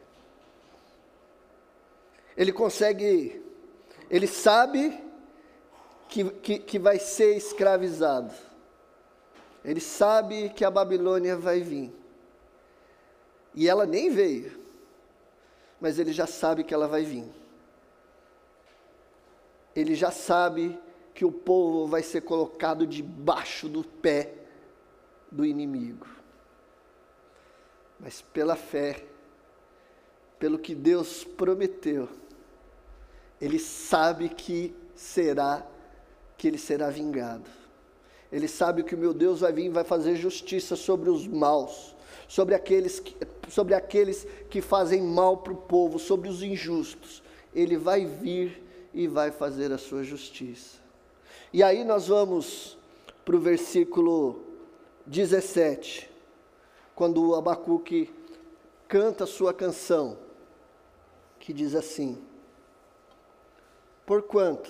ele 2.40 2.52
consegue, 2.52 3.38
ele 4.08 4.26
sabe 4.26 4.98
que, 6.08 6.24
que, 6.30 6.58
que 6.58 6.78
vai 6.78 6.98
ser 6.98 7.36
escravizado. 7.36 8.32
Ele 9.62 9.78
sabe 9.78 10.48
que 10.48 10.64
a 10.64 10.70
Babilônia 10.70 11.36
vai 11.36 11.60
vir. 11.60 11.92
E 13.54 13.68
ela 13.68 13.84
nem 13.84 14.08
veio, 14.08 14.58
mas 15.78 15.98
ele 15.98 16.14
já 16.14 16.26
sabe 16.26 16.64
que 16.64 16.72
ela 16.72 16.88
vai 16.88 17.04
vir. 17.04 17.30
Ele 19.76 19.94
já 19.94 20.10
sabe 20.10 20.80
que 21.12 21.26
o 21.26 21.30
povo 21.30 21.86
vai 21.86 22.02
ser 22.02 22.22
colocado 22.22 22.86
debaixo 22.86 23.68
do 23.68 23.84
pé 23.84 24.32
do 25.30 25.44
inimigo. 25.44 26.06
Mas 27.98 28.22
pela 28.22 28.56
fé, 28.56 29.04
pelo 30.38 30.58
que 30.58 30.74
Deus 30.74 31.22
prometeu, 31.22 32.08
ele 33.40 33.58
sabe 33.58 34.28
que 34.28 34.74
será 34.94 35.66
que 36.36 36.48
ele 36.48 36.58
será 36.58 36.88
vingado. 36.88 37.50
Ele 38.32 38.48
sabe 38.48 38.82
que 38.82 38.94
o 38.94 38.98
meu 38.98 39.12
Deus 39.12 39.40
vai 39.40 39.52
vir 39.52 39.66
e 39.66 39.70
vai 39.70 39.84
fazer 39.84 40.16
justiça 40.16 40.76
sobre 40.76 41.10
os 41.10 41.26
maus, 41.26 41.94
sobre 42.28 42.54
aqueles 42.54 43.00
que, 43.00 43.16
sobre 43.48 43.74
aqueles 43.74 44.26
que 44.48 44.60
fazem 44.60 45.02
mal 45.02 45.38
para 45.38 45.52
o 45.52 45.56
povo, 45.56 45.98
sobre 45.98 46.28
os 46.28 46.42
injustos. 46.42 47.22
Ele 47.54 47.76
vai 47.76 48.06
vir 48.06 48.62
e 48.94 49.06
vai 49.06 49.30
fazer 49.30 49.72
a 49.72 49.78
sua 49.78 50.04
justiça. 50.04 50.78
E 51.52 51.62
aí 51.62 51.84
nós 51.84 52.08
vamos 52.08 52.78
para 53.24 53.36
o 53.36 53.40
versículo 53.40 54.40
17, 55.06 56.10
quando 56.94 57.30
o 57.30 57.34
Abacuque 57.34 58.10
canta 58.86 59.24
a 59.24 59.26
sua 59.26 59.52
canção, 59.52 60.16
que 61.38 61.52
diz 61.52 61.74
assim: 61.74 62.16
Porquanto 64.10 64.68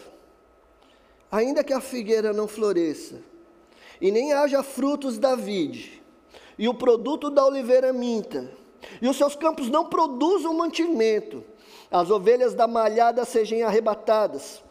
Ainda 1.32 1.64
que 1.64 1.72
a 1.72 1.80
figueira 1.80 2.30
não 2.30 2.46
floresça, 2.46 3.22
e 3.98 4.10
nem 4.10 4.34
haja 4.34 4.62
frutos 4.62 5.18
da 5.18 5.34
vide, 5.34 6.02
e 6.58 6.68
o 6.68 6.74
produto 6.74 7.30
da 7.30 7.46
oliveira 7.46 7.90
minta, 7.90 8.52
e 9.00 9.08
os 9.08 9.16
seus 9.16 9.34
campos 9.34 9.70
não 9.70 9.88
produzam 9.88 10.52
mantimento, 10.52 11.42
as 11.90 12.10
ovelhas 12.10 12.52
da 12.52 12.66
malhada 12.66 13.24
sejam 13.24 13.66
arrebatadas, 13.66 14.62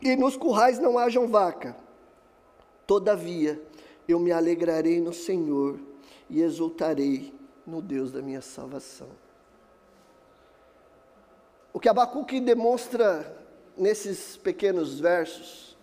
e 0.00 0.14
nos 0.14 0.36
currais 0.36 0.78
não 0.78 0.98
hajam 0.98 1.26
vaca. 1.26 1.76
Todavia, 2.86 3.60
eu 4.06 4.20
me 4.20 4.30
alegrarei 4.30 5.00
no 5.00 5.12
Senhor 5.12 5.80
e 6.30 6.42
exultarei 6.42 7.34
no 7.66 7.82
Deus 7.82 8.12
da 8.12 8.22
minha 8.22 8.40
salvação. 8.40 9.08
O 11.72 11.80
que 11.80 11.88
Abacuque 11.88 12.38
demonstra 12.40 13.41
nesses 13.76 14.36
pequenos 14.36 15.00
versos 15.00 15.76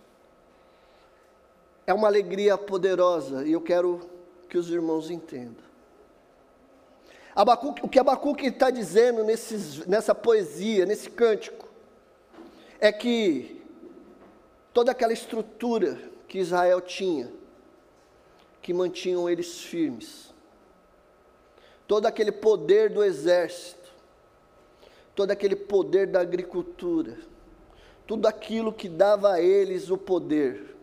é 1.86 1.92
uma 1.92 2.06
alegria 2.06 2.56
poderosa 2.56 3.46
e 3.46 3.52
eu 3.52 3.60
quero 3.60 4.00
que 4.48 4.56
os 4.56 4.70
irmãos 4.70 5.10
entendam. 5.10 5.64
Abacuque, 7.34 7.84
o 7.84 7.88
que 7.88 7.98
Abacuque 7.98 8.46
está 8.46 8.70
dizendo 8.70 9.24
nesses, 9.24 9.86
nessa 9.86 10.14
poesia, 10.14 10.84
nesse 10.84 11.08
cântico, 11.08 11.68
é 12.80 12.92
que 12.92 13.62
toda 14.72 14.92
aquela 14.92 15.12
estrutura 15.12 15.98
que 16.26 16.38
Israel 16.38 16.80
tinha, 16.80 17.32
que 18.62 18.72
mantinham 18.72 19.28
eles 19.28 19.60
firmes, 19.60 20.34
todo 21.86 22.06
aquele 22.06 22.32
poder 22.32 22.90
do 22.90 23.02
exército, 23.02 23.90
todo 25.14 25.30
aquele 25.30 25.56
poder 25.56 26.06
da 26.06 26.20
agricultura, 26.20 27.16
tudo 28.10 28.26
aquilo 28.26 28.72
que 28.72 28.88
dava 28.88 29.34
a 29.34 29.40
eles 29.40 29.88
o 29.88 29.96
poder, 29.96 30.74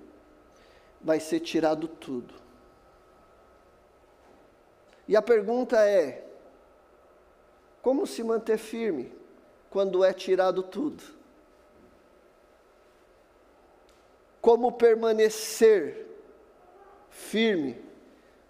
vai 1.01 1.19
ser 1.19 1.41
tirado 1.41 1.85
tudo. 1.85 2.33
E 5.05 5.13
a 5.13 5.21
pergunta 5.21 5.77
é: 5.85 6.25
como 7.81 8.07
se 8.07 8.23
manter 8.23 8.57
firme 8.57 9.11
quando 9.69 10.05
é 10.05 10.13
tirado 10.13 10.63
tudo? 10.63 11.03
Como 14.39 14.71
permanecer 14.71 16.07
firme 17.09 17.77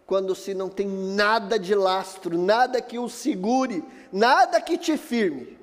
quando 0.06 0.36
se 0.36 0.54
não 0.54 0.70
tem 0.70 0.88
nada 0.88 1.58
de 1.58 1.74
lastro, 1.74 2.38
nada 2.38 2.80
que 2.80 3.00
o 3.00 3.10
segure, 3.10 3.84
nada 4.14 4.62
que 4.62 4.78
te 4.78 4.96
firme? 4.98 5.57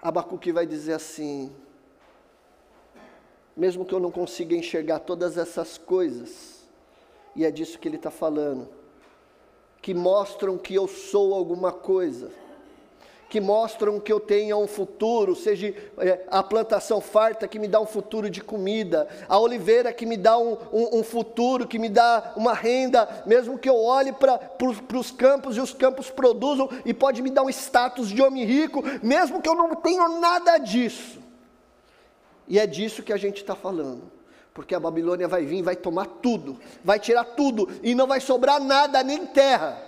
Abacuque 0.00 0.52
vai 0.52 0.66
dizer 0.66 0.94
assim: 0.94 1.52
mesmo 3.56 3.84
que 3.84 3.92
eu 3.92 4.00
não 4.00 4.10
consiga 4.10 4.54
enxergar 4.54 5.00
todas 5.00 5.36
essas 5.36 5.76
coisas, 5.76 6.68
e 7.34 7.44
é 7.44 7.50
disso 7.50 7.78
que 7.78 7.88
ele 7.88 7.96
está 7.96 8.10
falando, 8.10 8.68
que 9.82 9.92
mostram 9.92 10.56
que 10.56 10.74
eu 10.74 10.86
sou 10.86 11.34
alguma 11.34 11.72
coisa, 11.72 12.30
que 13.28 13.40
mostram 13.40 14.00
que 14.00 14.12
eu 14.12 14.18
tenha 14.18 14.56
um 14.56 14.66
futuro, 14.66 15.36
seja 15.36 15.74
é, 15.98 16.24
a 16.30 16.42
plantação 16.42 17.00
farta 17.00 17.46
que 17.46 17.58
me 17.58 17.68
dá 17.68 17.78
um 17.80 17.86
futuro 17.86 18.30
de 18.30 18.40
comida, 18.40 19.06
a 19.28 19.38
oliveira 19.38 19.92
que 19.92 20.06
me 20.06 20.16
dá 20.16 20.38
um, 20.38 20.56
um, 20.72 20.98
um 21.00 21.02
futuro, 21.02 21.66
que 21.66 21.78
me 21.78 21.88
dá 21.88 22.32
uma 22.36 22.54
renda, 22.54 23.22
mesmo 23.26 23.58
que 23.58 23.68
eu 23.68 23.78
olhe 23.78 24.12
para 24.12 24.40
os 24.98 25.10
campos 25.10 25.56
e 25.56 25.60
os 25.60 25.74
campos 25.74 26.10
produzam 26.10 26.68
e 26.84 26.94
pode 26.94 27.20
me 27.20 27.30
dar 27.30 27.42
um 27.42 27.50
status 27.50 28.08
de 28.08 28.22
homem 28.22 28.44
rico, 28.44 28.82
mesmo 29.02 29.42
que 29.42 29.48
eu 29.48 29.54
não 29.54 29.74
tenha 29.74 30.08
nada 30.08 30.56
disso. 30.56 31.18
E 32.46 32.58
é 32.58 32.66
disso 32.66 33.02
que 33.02 33.12
a 33.12 33.18
gente 33.18 33.36
está 33.42 33.54
falando 33.54 34.18
porque 34.54 34.74
a 34.74 34.80
Babilônia 34.80 35.28
vai 35.28 35.44
vir, 35.44 35.62
vai 35.62 35.76
tomar 35.76 36.04
tudo, 36.04 36.58
vai 36.82 36.98
tirar 36.98 37.22
tudo 37.22 37.68
e 37.80 37.94
não 37.94 38.08
vai 38.08 38.20
sobrar 38.20 38.60
nada, 38.60 39.04
nem 39.04 39.24
terra. 39.24 39.87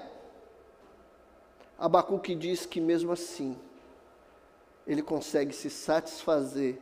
Abacuque 1.81 2.35
diz 2.35 2.67
que 2.67 2.79
mesmo 2.79 3.11
assim, 3.11 3.57
ele 4.87 5.03
consegue 5.03 5.55
se 5.55 5.71
satisfazer 5.71 6.79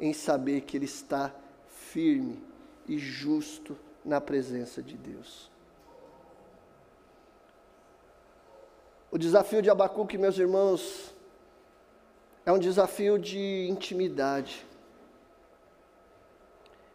em 0.00 0.14
saber 0.14 0.62
que 0.62 0.78
ele 0.78 0.86
está 0.86 1.34
firme 1.68 2.42
e 2.88 2.96
justo 2.96 3.76
na 4.02 4.18
presença 4.18 4.82
de 4.82 4.96
Deus. 4.96 5.50
O 9.10 9.18
desafio 9.18 9.60
de 9.60 9.68
Abacuque, 9.68 10.16
meus 10.16 10.38
irmãos, 10.38 11.14
é 12.46 12.50
um 12.50 12.58
desafio 12.58 13.18
de 13.18 13.66
intimidade. 13.68 14.64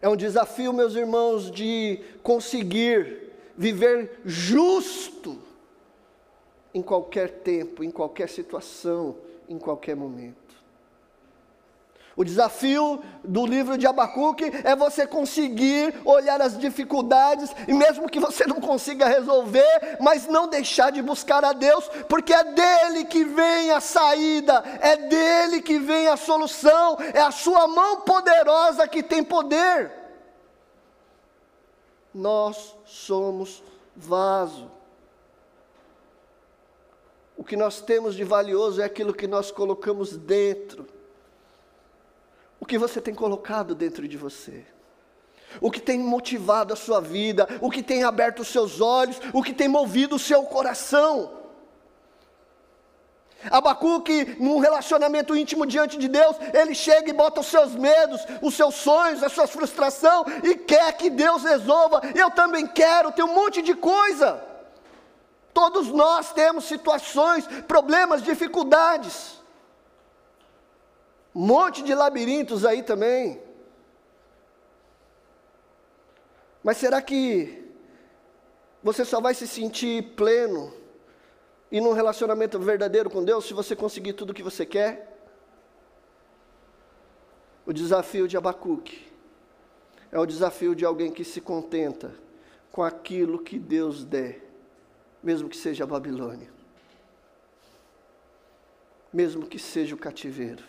É 0.01 0.09
um 0.09 0.15
desafio, 0.15 0.73
meus 0.73 0.95
irmãos, 0.95 1.51
de 1.51 2.03
conseguir 2.23 3.33
viver 3.55 4.21
justo 4.25 5.39
em 6.75 6.81
qualquer 6.81 7.29
tempo, 7.39 7.85
em 7.85 7.89
qualquer 7.89 8.27
situação, 8.27 9.15
em 9.47 9.57
qualquer 9.57 9.95
momento. 9.95 10.35
O 12.17 12.23
desafio 12.23 13.01
do 13.23 13.45
livro 13.45 13.77
de 13.77 13.87
Abacuque 13.87 14.43
é 14.63 14.75
você 14.75 15.07
conseguir 15.07 15.93
olhar 16.03 16.41
as 16.41 16.57
dificuldades 16.57 17.49
e 17.65 17.73
mesmo 17.73 18.09
que 18.09 18.19
você 18.19 18.45
não 18.45 18.59
consiga 18.59 19.07
resolver, 19.07 19.97
mas 20.01 20.27
não 20.27 20.49
deixar 20.49 20.91
de 20.91 21.01
buscar 21.01 21.45
a 21.45 21.53
Deus, 21.53 21.87
porque 22.09 22.33
é 22.33 22.43
dele 22.43 23.05
que 23.05 23.23
vem 23.23 23.71
a 23.71 23.79
saída, 23.79 24.61
é 24.81 24.97
dele 24.97 25.61
que 25.61 25.79
vem 25.79 26.09
a 26.09 26.17
solução, 26.17 26.97
é 27.13 27.21
a 27.21 27.31
sua 27.31 27.67
mão 27.69 28.01
poderosa 28.01 28.85
que 28.85 29.01
tem 29.01 29.23
poder. 29.23 29.91
Nós 32.13 32.75
somos 32.85 33.63
vaso. 33.95 34.74
O 37.45 37.47
que 37.47 37.55
nós 37.55 37.79
temos 37.79 38.15
de 38.15 38.23
valioso 38.23 38.81
é 38.81 38.85
aquilo 38.85 39.13
que 39.13 39.27
nós 39.27 39.51
colocamos 39.51 40.17
dentro 40.17 40.87
o 42.59 42.65
que 42.65 42.79
você 42.79 42.99
tem 42.99 43.13
colocado 43.13 43.75
dentro 43.75 44.07
de 44.07 44.17
você, 44.17 44.65
o 45.61 45.69
que 45.69 45.79
tem 45.79 45.99
motivado 45.99 46.73
a 46.73 46.75
sua 46.75 46.99
vida, 46.99 47.47
o 47.61 47.69
que 47.69 47.83
tem 47.83 48.03
aberto 48.03 48.39
os 48.39 48.47
seus 48.47 48.81
olhos, 48.81 49.21
o 49.31 49.43
que 49.43 49.53
tem 49.53 49.67
movido 49.67 50.15
o 50.15 50.19
seu 50.19 50.41
coração. 50.41 51.43
Abacuque, 53.51 54.35
num 54.39 54.57
relacionamento 54.57 55.35
íntimo 55.35 55.67
diante 55.67 55.99
de 55.99 56.07
Deus, 56.07 56.35
ele 56.51 56.73
chega 56.73 57.11
e 57.11 57.13
bota 57.13 57.41
os 57.41 57.45
seus 57.45 57.75
medos, 57.75 58.21
os 58.41 58.55
seus 58.55 58.73
sonhos, 58.73 59.21
a 59.21 59.29
sua 59.29 59.45
frustração 59.45 60.25
e 60.43 60.55
quer 60.55 60.91
que 60.93 61.11
Deus 61.11 61.43
resolva. 61.43 62.01
Eu 62.15 62.31
também 62.31 62.65
quero, 62.65 63.11
tem 63.11 63.23
um 63.23 63.35
monte 63.35 63.61
de 63.61 63.75
coisa. 63.75 64.54
Todos 65.55 65.87
nós 65.87 66.33
temos 66.33 66.65
situações, 66.65 67.47
problemas, 67.65 68.21
dificuldades. 68.21 69.41
Um 71.33 71.45
monte 71.45 71.81
de 71.81 71.95
labirintos 71.95 72.65
aí 72.65 72.83
também. 72.83 73.41
Mas 76.61 76.75
será 76.75 77.01
que 77.01 77.71
você 78.83 79.05
só 79.05 79.21
vai 79.21 79.33
se 79.33 79.47
sentir 79.47 80.13
pleno 80.17 80.73
e 81.71 81.79
num 81.79 81.93
relacionamento 81.93 82.59
verdadeiro 82.59 83.09
com 83.09 83.23
Deus 83.23 83.45
se 83.45 83.53
você 83.53 83.77
conseguir 83.77 84.11
tudo 84.11 84.31
o 84.31 84.33
que 84.33 84.43
você 84.43 84.65
quer? 84.65 85.17
O 87.65 87.71
desafio 87.71 88.27
de 88.27 88.35
Abacuque 88.35 89.09
é 90.11 90.19
o 90.19 90.25
desafio 90.25 90.75
de 90.75 90.83
alguém 90.83 91.13
que 91.13 91.23
se 91.23 91.39
contenta 91.39 92.13
com 92.73 92.83
aquilo 92.83 93.39
que 93.39 93.57
Deus 93.57 94.03
der, 94.03 94.44
mesmo 95.25 95.49
que 95.49 95.57
seja 95.57 95.83
a 95.83 95.87
Babilônia, 95.87 96.47
mesmo 99.11 99.47
que 99.47 99.57
seja 99.57 99.95
o 99.95 99.97
cativeiro. 99.97 100.63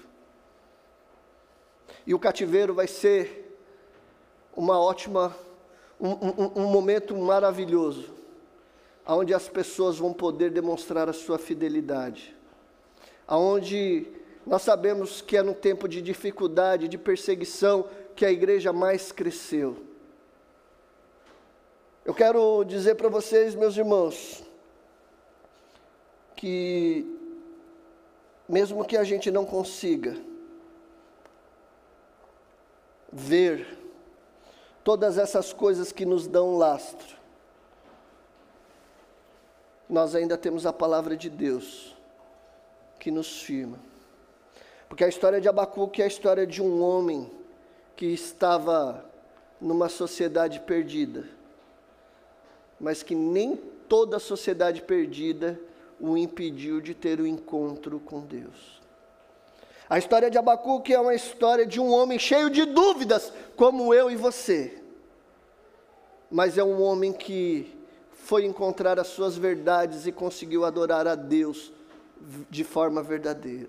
E 2.07 2.14
o 2.14 2.19
cativeiro 2.19 2.73
vai 2.73 2.87
ser 2.87 3.61
uma 4.57 4.81
ótima, 4.81 5.37
um, 6.01 6.09
um, 6.09 6.62
um 6.62 6.66
momento 6.68 7.14
maravilhoso, 7.14 8.14
onde 9.07 9.35
as 9.35 9.47
pessoas 9.47 9.99
vão 9.99 10.14
poder 10.14 10.51
demonstrar 10.51 11.07
a 11.07 11.12
sua 11.12 11.39
fidelidade, 11.39 12.35
aonde 13.28 14.07
nós 14.47 14.62
sabemos 14.62 15.20
que 15.20 15.37
é 15.37 15.43
no 15.43 15.55
tempo 15.55 15.87
de 15.87 16.01
dificuldade, 16.01 16.89
de 16.89 16.97
perseguição, 16.97 17.91
que 18.14 18.24
a 18.24 18.33
igreja 18.33 18.72
mais 18.72 19.12
cresceu. 19.12 19.76
Eu 22.07 22.14
quero 22.14 22.64
dizer 22.64 22.95
para 22.95 23.09
vocês, 23.11 23.55
meus 23.55 23.76
irmãos, 23.76 24.45
que 26.37 27.16
mesmo 28.49 28.84
que 28.84 28.97
a 28.97 29.05
gente 29.05 29.30
não 29.30 29.45
consiga, 29.45 30.16
ver 33.12 33.66
todas 34.84 35.18
essas 35.18 35.53
coisas 35.53 35.91
que 35.91 36.05
nos 36.05 36.26
dão 36.26 36.57
lastro, 36.57 37.16
nós 39.89 40.14
ainda 40.14 40.37
temos 40.37 40.66
a 40.66 40.72
palavra 40.72 41.16
de 41.16 41.28
Deus 41.30 41.97
que 42.99 43.11
nos 43.11 43.41
firma. 43.41 43.78
Porque 44.89 45.05
a 45.05 45.09
história 45.09 45.41
de 45.41 45.49
Abacuque 45.49 46.03
é 46.03 46.05
a 46.05 46.09
história 46.09 46.47
de 46.47 46.62
um 46.62 46.82
homem 46.82 47.30
que 47.97 48.07
estava 48.07 49.05
numa 49.61 49.89
sociedade 49.89 50.61
perdida, 50.61 51.28
mas 52.78 53.03
que 53.03 53.14
nem 53.14 53.57
toda 53.89 54.18
sociedade 54.18 54.82
perdida 54.82 55.59
o 56.01 56.16
impediu 56.16 56.80
de 56.80 56.94
ter 56.94 57.20
o 57.20 57.26
encontro 57.26 58.01
com 58.01 58.20
Deus. 58.20 58.80
A 59.88 59.99
história 59.99 60.30
de 60.30 60.36
Abacuque 60.36 60.92
é 60.92 61.01
uma 61.01 61.14
história 61.14 61.64
de 61.64 61.80
um 61.80 61.92
homem 61.92 62.18
cheio 62.18 62.51
de 62.51 62.64
dúvidas, 62.64 63.32
como 63.55 63.94
eu 63.94 64.11
e 64.11 64.16
você. 64.16 64.82
Mas 66.30 66.59
é 66.59 66.64
um 66.64 66.82
homem 66.82 67.12
que 67.12 67.72
foi 68.12 68.44
encontrar 68.44 68.99
as 68.99 69.07
suas 69.07 69.36
verdades 69.36 70.07
e 70.07 70.12
conseguiu 70.12 70.64
adorar 70.64 71.07
a 71.07 71.14
Deus 71.14 71.72
de 72.51 72.64
forma 72.64 73.01
verdadeira. 73.01 73.68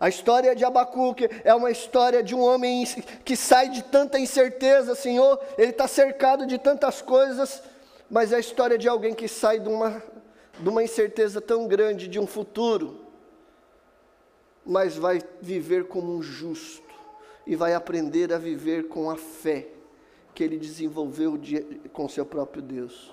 A 0.00 0.08
história 0.08 0.56
de 0.56 0.64
Abacuque 0.64 1.28
é 1.44 1.54
uma 1.54 1.70
história 1.70 2.22
de 2.22 2.34
um 2.34 2.40
homem 2.40 2.84
que 3.24 3.36
sai 3.36 3.68
de 3.68 3.84
tanta 3.84 4.18
incerteza, 4.18 4.94
Senhor, 4.94 5.38
ele 5.58 5.70
está 5.70 5.86
cercado 5.86 6.46
de 6.46 6.58
tantas 6.58 7.02
coisas, 7.02 7.62
mas 8.10 8.32
é 8.32 8.36
a 8.36 8.40
história 8.40 8.78
de 8.78 8.88
alguém 8.88 9.14
que 9.14 9.28
sai 9.28 9.60
de 9.60 9.68
uma, 9.68 10.02
de 10.62 10.68
uma 10.68 10.82
incerteza 10.82 11.40
tão 11.40 11.66
grande 11.66 12.06
de 12.06 12.20
um 12.20 12.26
futuro, 12.26 13.00
mas 14.64 14.96
vai 14.96 15.20
viver 15.40 15.88
como 15.88 16.16
um 16.16 16.22
justo 16.22 16.94
e 17.44 17.56
vai 17.56 17.74
aprender 17.74 18.32
a 18.32 18.38
viver 18.38 18.86
com 18.86 19.10
a 19.10 19.16
fé 19.16 19.68
que 20.32 20.44
ele 20.44 20.56
desenvolveu 20.56 21.36
de, 21.36 21.60
com 21.92 22.08
seu 22.08 22.24
próprio 22.24 22.62
Deus. 22.62 23.12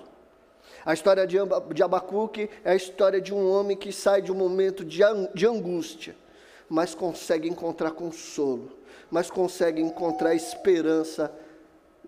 A 0.86 0.94
história 0.94 1.26
de, 1.26 1.82
Abacuque 1.82 2.48
é 2.64 2.70
a 2.70 2.76
história 2.76 3.20
de 3.20 3.34
um 3.34 3.50
homem 3.50 3.76
que 3.76 3.92
sai 3.92 4.22
de 4.22 4.30
um 4.30 4.36
momento 4.36 4.84
de, 4.84 5.00
de 5.34 5.44
angústia, 5.44 6.14
mas 6.68 6.94
consegue 6.94 7.48
encontrar 7.48 7.90
consolo, 7.90 8.70
mas 9.10 9.28
consegue 9.28 9.82
encontrar 9.82 10.36
esperança 10.36 11.34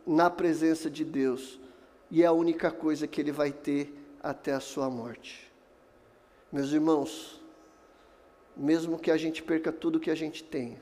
na 0.07 0.30
presença 0.30 0.88
de 0.88 1.05
Deus. 1.05 1.59
E 2.09 2.22
é 2.22 2.26
a 2.26 2.32
única 2.32 2.70
coisa 2.70 3.09
que 3.09 3.20
ele 3.20 3.32
vai 3.32 3.51
ter 3.51 4.01
até 4.23 4.53
a 4.53 4.61
sua 4.61 4.89
morte. 4.89 5.51
Meus 6.53 6.70
irmãos, 6.73 7.43
mesmo 8.57 8.99
que 8.99 9.11
a 9.11 9.16
gente 9.16 9.43
perca 9.43 9.73
tudo 9.73 9.99
que 9.99 10.11
a 10.11 10.14
gente 10.14 10.45
tem, 10.45 10.81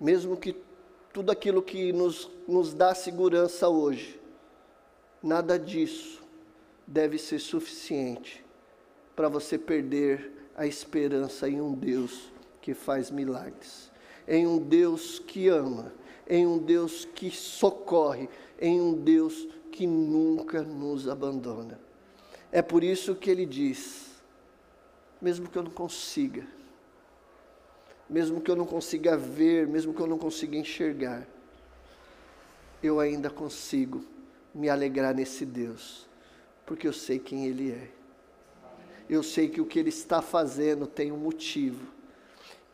mesmo 0.00 0.36
que 0.36 0.56
tudo 1.12 1.30
aquilo 1.30 1.60
que 1.60 1.92
nos, 1.92 2.30
nos 2.46 2.72
dá 2.72 2.94
segurança 2.94 3.68
hoje, 3.68 4.20
nada 5.22 5.58
disso 5.58 6.22
deve 6.86 7.18
ser 7.18 7.38
suficiente 7.38 8.44
para 9.14 9.28
você 9.28 9.58
perder 9.58 10.32
a 10.56 10.66
esperança 10.66 11.48
em 11.48 11.60
um 11.60 11.74
Deus 11.74 12.32
que 12.62 12.72
faz 12.72 13.10
milagres, 13.10 13.90
em 14.26 14.46
um 14.46 14.58
Deus 14.58 15.18
que 15.18 15.48
ama, 15.48 15.92
em 16.28 16.46
um 16.46 16.58
Deus 16.58 17.04
que 17.04 17.30
socorre, 17.30 18.28
em 18.60 18.80
um 18.80 18.94
Deus 18.94 19.48
que 19.72 19.86
nunca 19.86 20.62
nos 20.62 21.08
abandona. 21.08 21.89
É 22.52 22.60
por 22.62 22.82
isso 22.82 23.14
que 23.14 23.30
ele 23.30 23.46
diz: 23.46 24.20
mesmo 25.20 25.48
que 25.48 25.56
eu 25.56 25.62
não 25.62 25.70
consiga, 25.70 26.46
mesmo 28.08 28.40
que 28.40 28.50
eu 28.50 28.56
não 28.56 28.66
consiga 28.66 29.16
ver, 29.16 29.68
mesmo 29.68 29.94
que 29.94 30.00
eu 30.00 30.06
não 30.06 30.18
consiga 30.18 30.56
enxergar, 30.56 31.26
eu 32.82 32.98
ainda 32.98 33.30
consigo 33.30 34.04
me 34.54 34.68
alegrar 34.68 35.14
nesse 35.14 35.46
Deus, 35.46 36.08
porque 36.66 36.88
eu 36.88 36.92
sei 36.92 37.18
quem 37.18 37.46
Ele 37.46 37.70
é. 37.70 37.88
Eu 39.08 39.22
sei 39.22 39.48
que 39.48 39.60
o 39.60 39.66
que 39.66 39.78
Ele 39.78 39.88
está 39.90 40.20
fazendo 40.22 40.86
tem 40.86 41.12
um 41.12 41.16
motivo, 41.16 41.86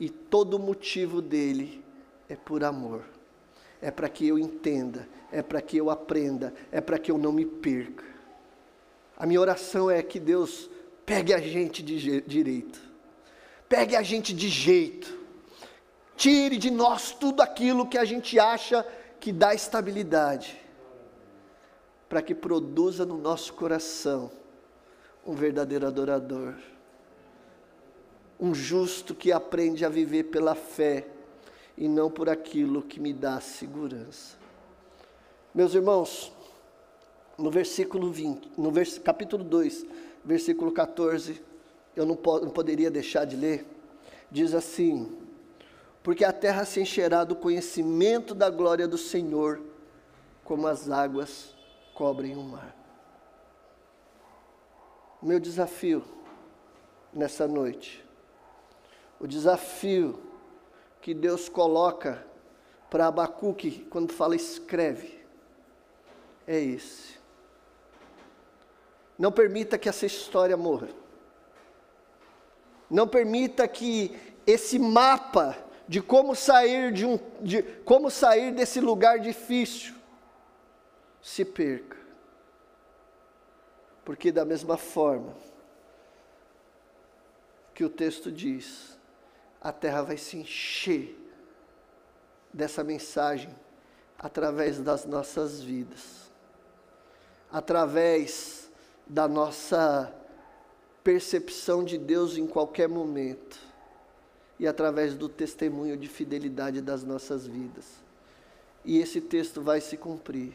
e 0.01 0.09
todo 0.09 0.59
motivo 0.59 1.21
dele 1.21 1.85
é 2.29 2.37
por 2.37 2.65
amor. 2.65 3.05
É 3.83 3.91
para 3.91 4.09
que 4.09 4.27
eu 4.27 4.39
entenda, 4.39 5.07
é 5.31 5.43
para 5.43 5.61
que 5.61 5.77
eu 5.77 5.91
aprenda, 5.91 6.55
é 6.73 6.81
para 6.81 6.99
que 6.99 7.11
eu 7.11 7.19
não 7.19 7.31
me 7.31 7.45
perca. 7.45 8.16
A 9.17 9.27
minha 9.27 9.41
oração 9.41 9.91
é 9.91 10.03
que 10.03 10.21
Deus 10.21 10.69
pegue 11.05 11.33
a 11.33 11.39
gente 11.39 11.83
de 11.83 12.21
direito, 12.23 12.81
pegue 13.69 13.97
a 13.97 14.03
gente 14.03 14.35
de 14.35 14.49
jeito, 14.49 15.17
Tire 16.17 16.57
de 16.57 16.71
nós 16.71 17.13
tudo 17.13 17.43
aquilo 17.43 17.87
que 17.87 17.99
a 17.99 18.05
gente 18.05 18.39
acha 18.39 18.85
que 19.21 19.31
dá 19.33 19.55
estabilidade, 19.55 20.59
para 22.09 22.23
que 22.23 22.35
produza 22.35 23.05
no 23.05 23.19
nosso 23.19 23.53
coração 23.53 24.31
um 25.27 25.35
verdadeiro 25.35 25.87
adorador, 25.87 26.55
um 28.41 28.55
justo 28.55 29.15
que 29.15 29.31
aprende 29.31 29.85
a 29.85 29.91
viver 29.91 30.25
pela 30.25 30.55
fé 30.55 31.07
e 31.77 31.87
não 31.87 32.11
por 32.11 32.31
aquilo 32.31 32.83
que 32.83 32.99
me 32.99 33.13
dá 33.13 33.39
segurança. 33.39 34.39
Meus 35.55 35.75
irmãos, 35.75 36.33
no 37.39 37.51
versículo 37.51 38.11
20, 38.11 38.53
no 38.57 38.71
vers, 38.71 38.99
capítulo 38.99 39.45
2, 39.45 39.87
versículo 40.25 40.73
14, 40.73 41.43
eu 41.95 42.05
não, 42.07 42.15
não 42.15 42.51
poderia 42.51 42.91
deixar 42.91 43.25
de 43.25 43.37
ler, 43.37 43.67
diz 44.31 44.55
assim: 44.55 45.27
porque 46.07 46.25
a 46.25 46.33
terra 46.33 46.65
se 46.65 46.81
encherá 46.81 47.25
do 47.25 47.35
conhecimento 47.35 48.33
da 48.33 48.49
glória 48.49 48.87
do 48.87 48.97
Senhor, 48.97 49.61
como 50.45 50.69
as 50.69 50.89
águas 50.89 51.53
cobrem 51.95 52.37
o 52.37 52.45
mar. 52.45 52.77
Meu 55.21 55.41
desafio 55.41 56.05
nessa 57.13 57.49
noite, 57.49 58.05
o 59.19 59.27
desafio 59.27 60.23
que 61.01 61.13
Deus 61.13 61.49
coloca 61.49 62.25
para 62.89 63.09
Abacuque 63.09 63.85
quando 63.91 64.13
fala 64.13 64.37
escreve, 64.37 65.19
é 66.47 66.61
esse. 66.61 67.16
Não 69.19 69.33
permita 69.33 69.79
que 69.79 69.89
essa 69.89 70.07
história 70.07 70.57
morra. 70.57 70.89
Não 72.91 73.09
permita 73.09 73.67
que 73.67 74.17
esse 74.47 74.79
mapa 74.79 75.57
de 75.89 76.01
como 76.01 76.35
sair 76.35 76.93
de 76.93 77.05
um 77.07 77.19
de 77.41 77.63
como 77.85 78.11
sair 78.11 78.53
desse 78.53 78.81
lugar 78.81 79.19
difícil 79.19 79.95
se 81.23 81.45
perca. 81.45 81.97
Porque 84.05 84.31
da 84.31 84.45
mesma 84.45 84.77
forma 84.77 85.35
que 87.75 87.85
o 87.85 87.91
texto 87.91 88.31
diz, 88.31 88.97
a 89.61 89.73
terra 89.73 90.03
vai 90.03 90.17
se 90.17 90.37
encher 90.37 91.19
dessa 92.53 92.85
mensagem 92.85 93.55
através 94.19 94.79
das 94.79 95.05
nossas 95.05 95.61
vidas. 95.61 96.31
Através 97.51 98.66
da 99.07 99.29
nossa 99.29 100.13
percepção 101.05 101.85
de 101.85 101.97
Deus 101.97 102.37
em 102.37 102.47
qualquer 102.47 102.89
momento 102.89 103.59
e 104.59 104.67
através 104.67 105.15
do 105.15 105.29
testemunho 105.29 105.97
de 105.97 106.09
fidelidade 106.09 106.81
das 106.81 107.05
nossas 107.05 107.47
vidas. 107.47 108.03
E 108.85 108.99
esse 108.99 109.21
texto 109.21 109.61
vai 109.63 109.81
se 109.81 109.97
cumprir. 109.97 110.55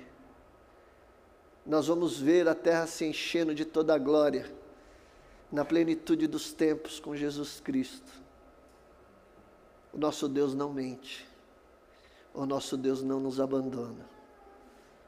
Nós 1.66 1.88
vamos 1.88 2.20
ver 2.20 2.48
a 2.48 2.56
terra 2.56 2.88
se 2.88 3.06
enchendo 3.06 3.54
de 3.54 3.64
toda 3.64 3.94
a 3.94 3.98
glória, 3.98 4.52
na 5.52 5.64
plenitude 5.64 6.28
dos 6.28 6.52
tempos 6.52 7.00
com 7.00 7.16
Jesus 7.16 7.60
Cristo. 7.60 8.12
O 9.94 9.98
nosso 9.98 10.28
Deus 10.28 10.56
não 10.56 10.72
mente, 10.74 11.28
o 12.34 12.46
nosso 12.46 12.78
Deus 12.78 13.04
não 13.04 13.20
nos 13.20 13.40
abandona. 13.40 14.10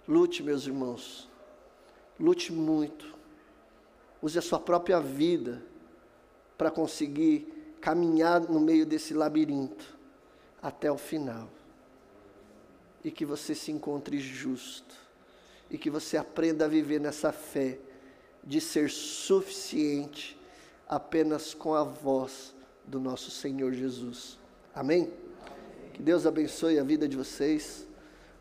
Lute, 0.07 0.43
meus 0.43 0.67
irmãos, 0.67 1.29
lute 2.19 2.51
muito, 2.51 3.15
use 4.23 4.39
a 4.39 4.41
sua 4.41 4.59
própria 4.59 5.01
vida 5.01 5.61
para 6.57 6.71
conseguir 6.71 7.75
caminhar 7.81 8.39
no 8.39 8.59
meio 8.59 8.85
desse 8.85 9.13
labirinto 9.13 9.97
até 10.61 10.89
o 10.89 10.97
final. 10.97 11.49
E 13.03 13.11
que 13.11 13.25
você 13.25 13.53
se 13.53 13.69
encontre 13.69 14.17
justo. 14.19 14.95
E 15.69 15.77
que 15.77 15.89
você 15.89 16.15
aprenda 16.15 16.63
a 16.63 16.69
viver 16.69 17.01
nessa 17.01 17.33
fé 17.33 17.77
de 18.41 18.61
ser 18.61 18.89
suficiente 18.89 20.39
apenas 20.87 21.53
com 21.53 21.73
a 21.73 21.83
voz 21.83 22.55
do 22.85 23.01
nosso 23.01 23.29
Senhor 23.29 23.73
Jesus. 23.73 24.37
Amém? 24.73 25.11
Que 25.93 26.01
Deus 26.01 26.25
abençoe 26.25 26.79
a 26.79 26.83
vida 26.83 27.09
de 27.09 27.17
vocês. 27.17 27.85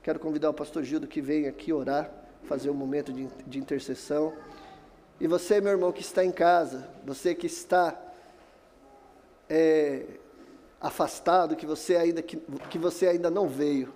Quero 0.01 0.21
convidar 0.21 0.51
o 0.51 0.55
pastor 0.55 0.85
Gildo 0.85 1.09
que 1.09 1.21
venha 1.21 1.49
aqui 1.49 1.73
orar, 1.73 2.13
fazer 2.45 2.71
um 2.71 2.75
momento 2.75 3.13
de, 3.13 3.29
de 3.47 3.59
intercessão. 3.59 4.33
E 5.23 5.29
você, 5.29 5.61
meu 5.61 5.71
irmão, 5.71 5.93
que 5.93 6.01
está 6.01 6.25
em 6.25 6.33
casa, 6.33 6.89
você 7.05 7.33
que 7.33 7.47
está 7.47 7.97
é, 9.49 10.03
afastado, 10.81 11.55
que 11.55 11.65
você, 11.65 11.95
ainda, 11.95 12.21
que, 12.21 12.37
que 12.69 12.77
você 12.77 13.07
ainda 13.07 13.31
não 13.31 13.47
veio. 13.47 13.95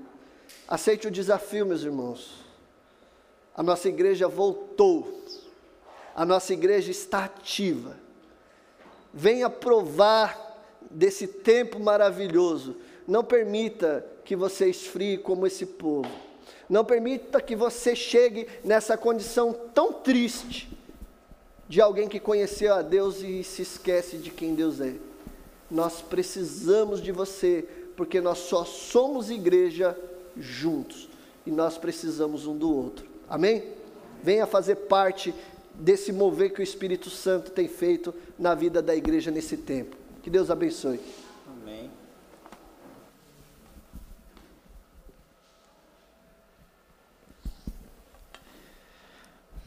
Aceite 0.68 1.09
o 1.09 1.11
desafio, 1.11 1.66
meus 1.66 1.83
irmãos. 1.83 2.45
A 3.57 3.61
nossa 3.61 3.89
igreja 3.89 4.29
voltou. 4.29 5.20
A 6.14 6.24
nossa 6.24 6.53
igreja 6.53 6.93
está 6.93 7.24
ativa. 7.24 7.97
Venha 9.12 9.51
provar 9.51 10.62
desse 10.89 11.27
tempo 11.27 11.81
maravilhoso. 11.81 12.77
não 13.05 13.24
permita 13.24 14.07
que 14.24 14.37
você 14.37 14.70
esfrie 14.70 15.18
como 15.18 15.45
esse 15.45 15.66
povo. 15.66 16.09
Não 16.68 16.85
permita 16.85 17.41
que 17.41 17.57
você 17.57 17.97
chegue 17.97 18.47
nessa 18.62 18.97
condição 18.97 19.53
tão 19.74 19.93
triste 19.93 20.76
de 21.68 21.80
alguém 21.80 22.08
que 22.08 22.20
conheceu 22.20 22.74
a 22.74 22.82
Deus 22.82 23.22
e 23.22 23.42
se 23.42 23.62
esquece 23.62 24.18
de 24.18 24.30
quem 24.30 24.54
Deus 24.54 24.80
é. 24.80 24.94
Nós 25.70 26.00
precisamos 26.00 27.02
de 27.02 27.10
você, 27.10 27.66
porque 27.96 28.20
nós 28.20 28.38
só 28.38 28.64
somos 28.64 29.30
igreja 29.30 29.98
juntos 30.36 31.08
e 31.44 31.50
nós 31.50 31.76
precisamos 31.76 32.46
um 32.46 32.56
do 32.56 32.72
outro. 32.72 33.06
Amém? 33.28 33.64
Venha 34.22 34.46
fazer 34.46 34.76
parte 34.76 35.34
desse 35.74 36.12
mover 36.12 36.52
que 36.52 36.60
o 36.60 36.62
Espírito 36.62 37.10
Santo 37.10 37.50
tem 37.50 37.68
feito 37.68 38.14
na 38.38 38.54
vida 38.54 38.80
da 38.80 38.94
igreja 38.94 39.30
nesse 39.30 39.56
tempo. 39.56 39.96
Que 40.22 40.30
Deus 40.30 40.50
abençoe. 40.50 41.00
Amém. 41.46 41.90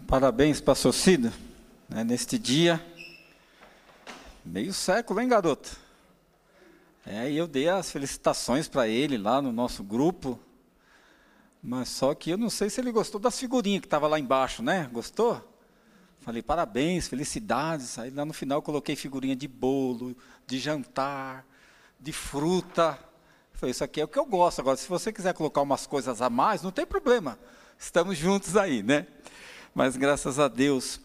Parabéns, 0.08 0.60
pastor 0.60 0.94
Cida, 0.94 1.32
né, 1.90 2.04
neste 2.04 2.38
dia. 2.38 2.86
Meio 4.46 4.72
século, 4.72 5.20
hein, 5.20 5.28
garoto? 5.28 5.76
É, 7.06 7.30
e 7.30 7.38
eu 7.38 7.48
dei 7.48 7.68
as 7.68 7.92
felicitações 7.92 8.68
para 8.68 8.88
ele 8.88 9.18
lá 9.18 9.42
no 9.42 9.52
nosso 9.52 9.84
grupo. 9.84 10.40
Mas 11.62 11.90
só 11.90 12.14
que 12.14 12.30
eu 12.30 12.38
não 12.38 12.50
sei 12.50 12.70
se 12.70 12.80
ele 12.80 12.92
gostou 12.92 13.20
das 13.20 13.38
figurinhas 13.38 13.82
que 13.82 13.88
estava 13.88 14.08
lá 14.08 14.20
embaixo, 14.20 14.62
né? 14.62 14.88
Gostou? 14.94 15.46
Falei, 16.22 16.42
parabéns, 16.42 17.08
felicidades. 17.08 17.98
Aí 17.98 18.12
lá 18.12 18.24
no 18.24 18.34
final 18.34 18.62
coloquei 18.62 18.96
figurinha 18.96 19.36
de 19.36 19.48
bolo, 19.48 20.16
de 20.46 20.60
jantar, 20.60 21.46
de 22.00 22.14
fruta. 22.14 22.98
Falei, 23.54 23.72
isso 23.72 23.84
aqui 23.84 24.00
é 24.00 24.06
o 24.06 24.08
que 24.08 24.20
eu 24.20 24.26
gosto. 24.26 24.60
Agora, 24.60 24.78
se 24.78 24.88
você 24.88 25.12
quiser 25.12 25.34
colocar 25.34 25.62
umas 25.62 25.88
coisas 25.88 26.22
a 26.22 26.30
mais, 26.30 26.62
não 26.62 26.72
tem 26.72 26.86
problema. 26.86 27.38
Estamos 27.78 28.18
juntos 28.18 28.56
aí, 28.56 28.84
né? 28.84 29.08
Mas 29.74 29.98
graças 29.98 30.40
a 30.40 30.48
Deus 30.48 31.02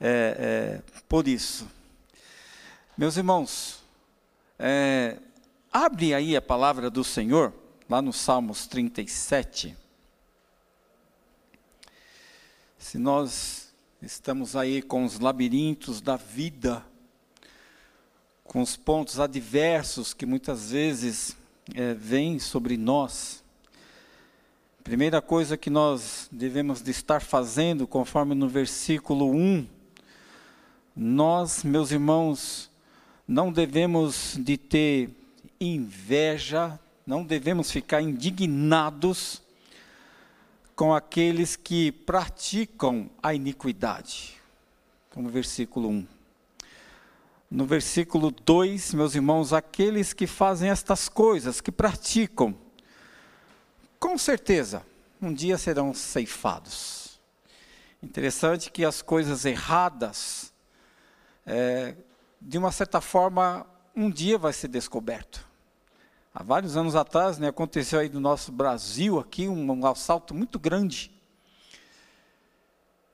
é, 0.00 0.80
é, 0.88 1.00
por 1.08 1.28
isso. 1.28 1.68
Meus 2.96 3.16
irmãos, 3.16 3.82
é, 4.58 5.18
abre 5.72 6.14
aí 6.14 6.36
a 6.36 6.42
palavra 6.42 6.90
do 6.90 7.04
Senhor, 7.04 7.52
lá 7.88 8.00
no 8.00 8.12
Salmos 8.12 8.66
37. 8.66 9.76
Se 12.78 12.98
nós 12.98 13.70
Estamos 14.02 14.56
aí 14.56 14.80
com 14.80 15.04
os 15.04 15.20
labirintos 15.20 16.00
da 16.00 16.16
vida, 16.16 16.82
com 18.44 18.62
os 18.62 18.74
pontos 18.74 19.20
adversos 19.20 20.14
que 20.14 20.24
muitas 20.24 20.70
vezes 20.70 21.36
é, 21.74 21.92
vêm 21.92 22.38
sobre 22.38 22.78
nós. 22.78 23.44
Primeira 24.82 25.20
coisa 25.20 25.54
que 25.54 25.68
nós 25.68 26.30
devemos 26.32 26.80
de 26.80 26.90
estar 26.90 27.20
fazendo, 27.20 27.86
conforme 27.86 28.34
no 28.34 28.48
versículo 28.48 29.30
1, 29.30 29.68
nós, 31.02 31.64
meus 31.64 31.90
irmãos, 31.92 32.70
não 33.26 33.50
devemos 33.50 34.36
de 34.38 34.58
ter 34.58 35.08
inveja, 35.58 36.78
não 37.06 37.24
devemos 37.24 37.70
ficar 37.70 38.02
indignados 38.02 39.40
com 40.76 40.94
aqueles 40.94 41.56
que 41.56 41.90
praticam 41.90 43.08
a 43.22 43.32
iniquidade. 43.32 44.34
Como 45.08 45.30
versículo 45.30 45.88
1. 45.88 46.06
No 47.50 47.64
versículo 47.64 48.30
2, 48.30 48.92
meus 48.92 49.14
irmãos, 49.14 49.54
aqueles 49.54 50.12
que 50.12 50.26
fazem 50.26 50.68
estas 50.68 51.08
coisas, 51.08 51.62
que 51.62 51.72
praticam, 51.72 52.54
com 53.98 54.18
certeza, 54.18 54.84
um 55.20 55.32
dia 55.32 55.56
serão 55.56 55.94
ceifados. 55.94 57.18
Interessante 58.02 58.70
que 58.70 58.84
as 58.84 59.00
coisas 59.00 59.46
erradas, 59.46 60.49
é, 61.52 61.96
de 62.40 62.56
uma 62.56 62.70
certa 62.70 63.00
forma, 63.00 63.66
um 63.94 64.08
dia 64.08 64.38
vai 64.38 64.52
ser 64.52 64.68
descoberto. 64.68 65.44
Há 66.32 66.44
vários 66.44 66.76
anos 66.76 66.94
atrás, 66.94 67.38
né, 67.38 67.48
aconteceu 67.48 67.98
aí 67.98 68.08
no 68.08 68.20
nosso 68.20 68.52
Brasil 68.52 69.18
aqui 69.18 69.48
um, 69.48 69.68
um 69.68 69.84
assalto 69.84 70.32
muito 70.32 70.60
grande. 70.60 71.10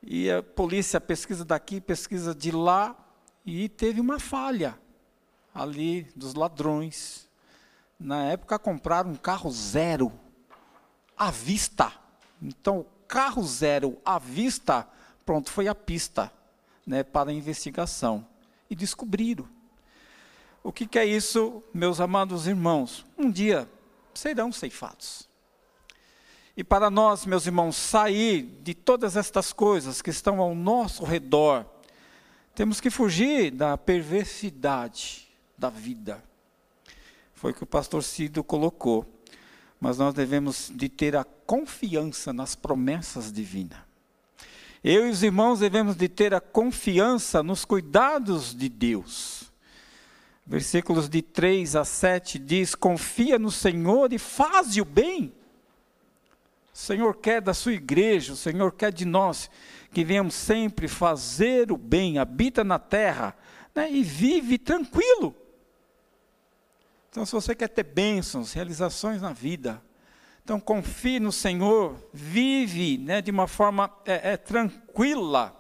E 0.03 0.31
a 0.31 0.43
polícia 0.43 1.01
pesquisa 1.01 1.47
daqui, 1.47 1.81
pesquisa 1.81 2.35
de 2.35 2.51
lá, 2.51 2.95
e 3.45 3.71
teve 3.71 4.03
uma 4.03 4.21
falha 4.21 4.79
ali 5.55 6.07
dos 6.15 6.35
ladrões. 6.35 7.27
Na 7.99 8.25
época 8.25 8.59
compraram 8.59 9.13
um 9.13 9.17
carro 9.17 9.51
zero 9.51 10.13
à 11.17 11.31
vista. 11.31 11.91
Então, 12.43 12.85
carro 13.09 13.43
zero 13.43 13.97
à 14.05 14.19
vista, 14.19 14.87
pronto, 15.25 15.51
foi 15.51 15.69
a 15.69 15.75
pista 15.75 16.31
né, 16.87 17.03
para 17.03 17.31
a 17.31 17.35
investigação. 17.35 18.27
E 18.71 18.75
descobriram. 18.75 19.49
O 20.63 20.73
que, 20.73 20.87
que 20.87 20.99
é 20.99 21.05
isso, 21.05 21.63
meus 21.73 22.01
amados 22.01 22.47
irmãos? 22.47 23.05
Um 23.17 23.31
dia 23.31 23.69
serão 24.15 24.51
ceifados. 24.51 25.29
E 26.57 26.65
para 26.65 26.91
nós, 26.91 27.27
meus 27.27 27.47
irmãos, 27.47 27.77
sair 27.77 28.43
de 28.63 28.75
todas 28.75 29.17
estas 29.17 29.53
coisas 29.53 30.01
que 30.01 30.11
estão 30.11 30.41
ao 30.41 30.55
nosso 30.55 31.05
redor, 31.05 31.67
temos 32.55 32.81
que 32.81 32.89
fugir 32.89 33.51
da 33.51 33.77
perversidade 33.77 35.29
da 35.57 35.69
vida. 35.69 36.25
Foi 37.35 37.53
o 37.53 37.55
que 37.55 37.63
o 37.63 37.67
pastor 37.67 38.03
Cido 38.03 38.43
colocou. 38.43 39.07
Mas 39.79 39.99
nós 39.99 40.15
devemos 40.15 40.73
de 40.75 40.89
ter 40.89 41.15
a 41.15 41.25
confiança 41.25 42.33
nas 42.33 42.55
promessas 42.55 43.31
divinas. 43.31 43.86
Eu 44.87 45.07
e 45.07 45.11
os 45.11 45.23
irmãos 45.23 45.61
devemos 45.61 45.97
de 45.97 46.09
ter 46.09 46.33
a 46.33 46.41
confiança 46.41 47.43
nos 47.43 47.65
cuidados 47.65 48.55
de 48.55 48.69
Deus 48.69 49.47
versículos 50.47 51.09
de 51.09 51.21
3 51.21 51.75
a 51.75 51.85
7 51.85 52.39
diz: 52.39 52.75
Confia 52.75 53.39
no 53.39 53.51
Senhor 53.51 54.13
e 54.13 54.19
faz 54.19 54.77
o 54.77 54.85
bem. 54.85 55.33
O 56.73 56.79
Senhor 56.79 57.17
quer 57.17 57.41
da 57.41 57.53
sua 57.53 57.73
igreja, 57.73 58.35
o 58.35 58.37
Senhor 58.37 58.71
quer 58.73 58.93
de 58.93 59.05
nós 59.05 59.51
que 59.93 60.05
venhamos 60.05 60.35
sempre 60.35 60.87
fazer 60.89 61.73
o 61.73 61.77
bem, 61.77 62.19
habita 62.19 62.63
na 62.63 62.79
terra 62.79 63.35
né, 63.75 63.91
e 63.91 64.03
vive 64.03 64.59
tranquilo. 64.59 65.35
Então, 67.11 67.25
se 67.25 67.33
você 67.33 67.55
quer 67.55 67.69
ter 67.69 67.83
bênçãos, 67.83 68.53
realizações 68.53 69.23
na 69.23 69.33
vida, 69.33 69.83
então 70.47 70.61
confie 70.61 71.19
no 71.19 71.33
Senhor, 71.33 71.97
vive 72.13 72.99
né, 72.99 73.21
de 73.21 73.33
uma 73.33 73.49
forma 73.49 73.93
é, 74.05 74.35
é, 74.35 74.37
tranquila. 74.37 75.53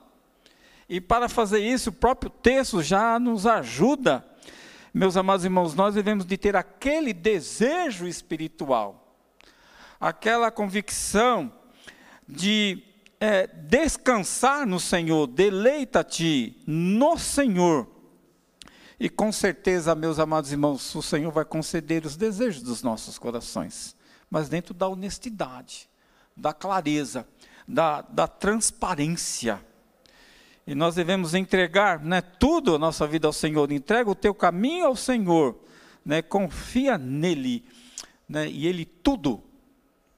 E 0.88 1.00
para 1.00 1.28
fazer 1.28 1.58
isso, 1.58 1.90
o 1.90 1.92
próprio 1.92 2.30
texto 2.30 2.80
já 2.80 3.18
nos 3.18 3.48
ajuda 3.48 4.24
meus 4.94 5.14
amados 5.14 5.44
irmãos, 5.44 5.74
nós 5.74 5.94
devemos 5.94 6.24
de 6.24 6.38
ter 6.38 6.56
aquele 6.56 7.12
desejo 7.12 8.06
espiritual, 8.06 9.20
aquela 10.00 10.50
convicção 10.50 11.52
de 12.26 12.82
é, 13.20 13.46
descansar 13.46 14.66
no 14.66 14.80
Senhor, 14.80 15.26
deleita-te 15.26 16.62
no 16.66 17.18
Senhor. 17.18 17.86
E 18.98 19.10
com 19.10 19.30
certeza, 19.30 19.94
meus 19.94 20.18
amados 20.18 20.50
irmãos, 20.50 20.94
o 20.94 21.02
Senhor 21.02 21.30
vai 21.30 21.44
conceder 21.44 22.06
os 22.06 22.16
desejos 22.16 22.62
dos 22.62 22.82
nossos 22.82 23.18
corações, 23.18 23.94
mas 24.30 24.48
dentro 24.48 24.74
da 24.74 24.88
honestidade, 24.88 25.88
da 26.36 26.52
clareza, 26.52 27.26
da, 27.66 28.02
da 28.02 28.28
transparência. 28.28 29.64
E 30.66 30.74
nós 30.74 30.94
devemos 30.96 31.34
entregar 31.34 32.00
né, 32.00 32.20
tudo 32.20 32.74
a 32.74 32.78
nossa 32.78 33.06
vida 33.06 33.26
ao 33.26 33.32
Senhor. 33.32 33.70
Entrega 33.70 34.10
o 34.10 34.14
teu 34.14 34.34
caminho 34.34 34.86
ao 34.86 34.96
Senhor. 34.96 35.56
Né, 36.04 36.22
confia 36.22 36.98
nele. 36.98 37.64
Né, 38.28 38.48
e 38.48 38.66
Ele 38.66 38.84
tudo. 38.84 39.42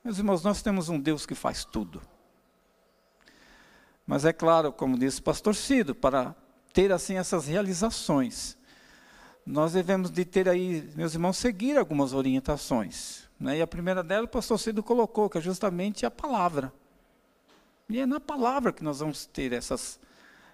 Meus 0.03 0.19
irmãos, 0.19 0.43
nós 0.43 0.63
temos 0.63 0.89
um 0.89 0.99
Deus 0.99 1.27
que 1.27 1.35
faz 1.35 1.65
tudo. 1.65 2.01
Mas 4.07 4.25
é 4.25 4.33
claro, 4.33 4.73
como 4.73 4.99
disse 4.99 5.21
o 5.21 5.23
pastor 5.23 5.55
Cido, 5.55 5.95
para 5.95 6.35
ter 6.73 6.91
assim 6.93 7.17
essas 7.17 7.47
realizações, 7.47 8.57
nós 9.51 9.73
devemos 9.73 10.11
de 10.11 10.27
ter 10.27 10.47
aí, 10.49 10.87
meus 10.95 11.15
irmãos, 11.15 11.39
seguir 11.39 11.79
algumas 11.79 12.13
orientações. 12.13 13.27
Né? 13.41 13.59
E 13.59 13.63
a 13.63 13.67
primeira 13.67 14.03
dela 14.03 14.27
o 14.27 14.29
pastor 14.29 14.59
Cido 14.59 14.83
colocou, 14.83 15.31
que 15.31 15.39
é 15.39 15.41
justamente 15.41 16.05
a 16.05 16.11
palavra. 16.11 16.71
E 17.89 17.99
é 17.99 18.05
na 18.05 18.21
palavra 18.21 18.73
que 18.73 18.85
nós 18.85 19.01
vamos 19.01 19.25
ter 19.25 19.55
essas 19.55 19.99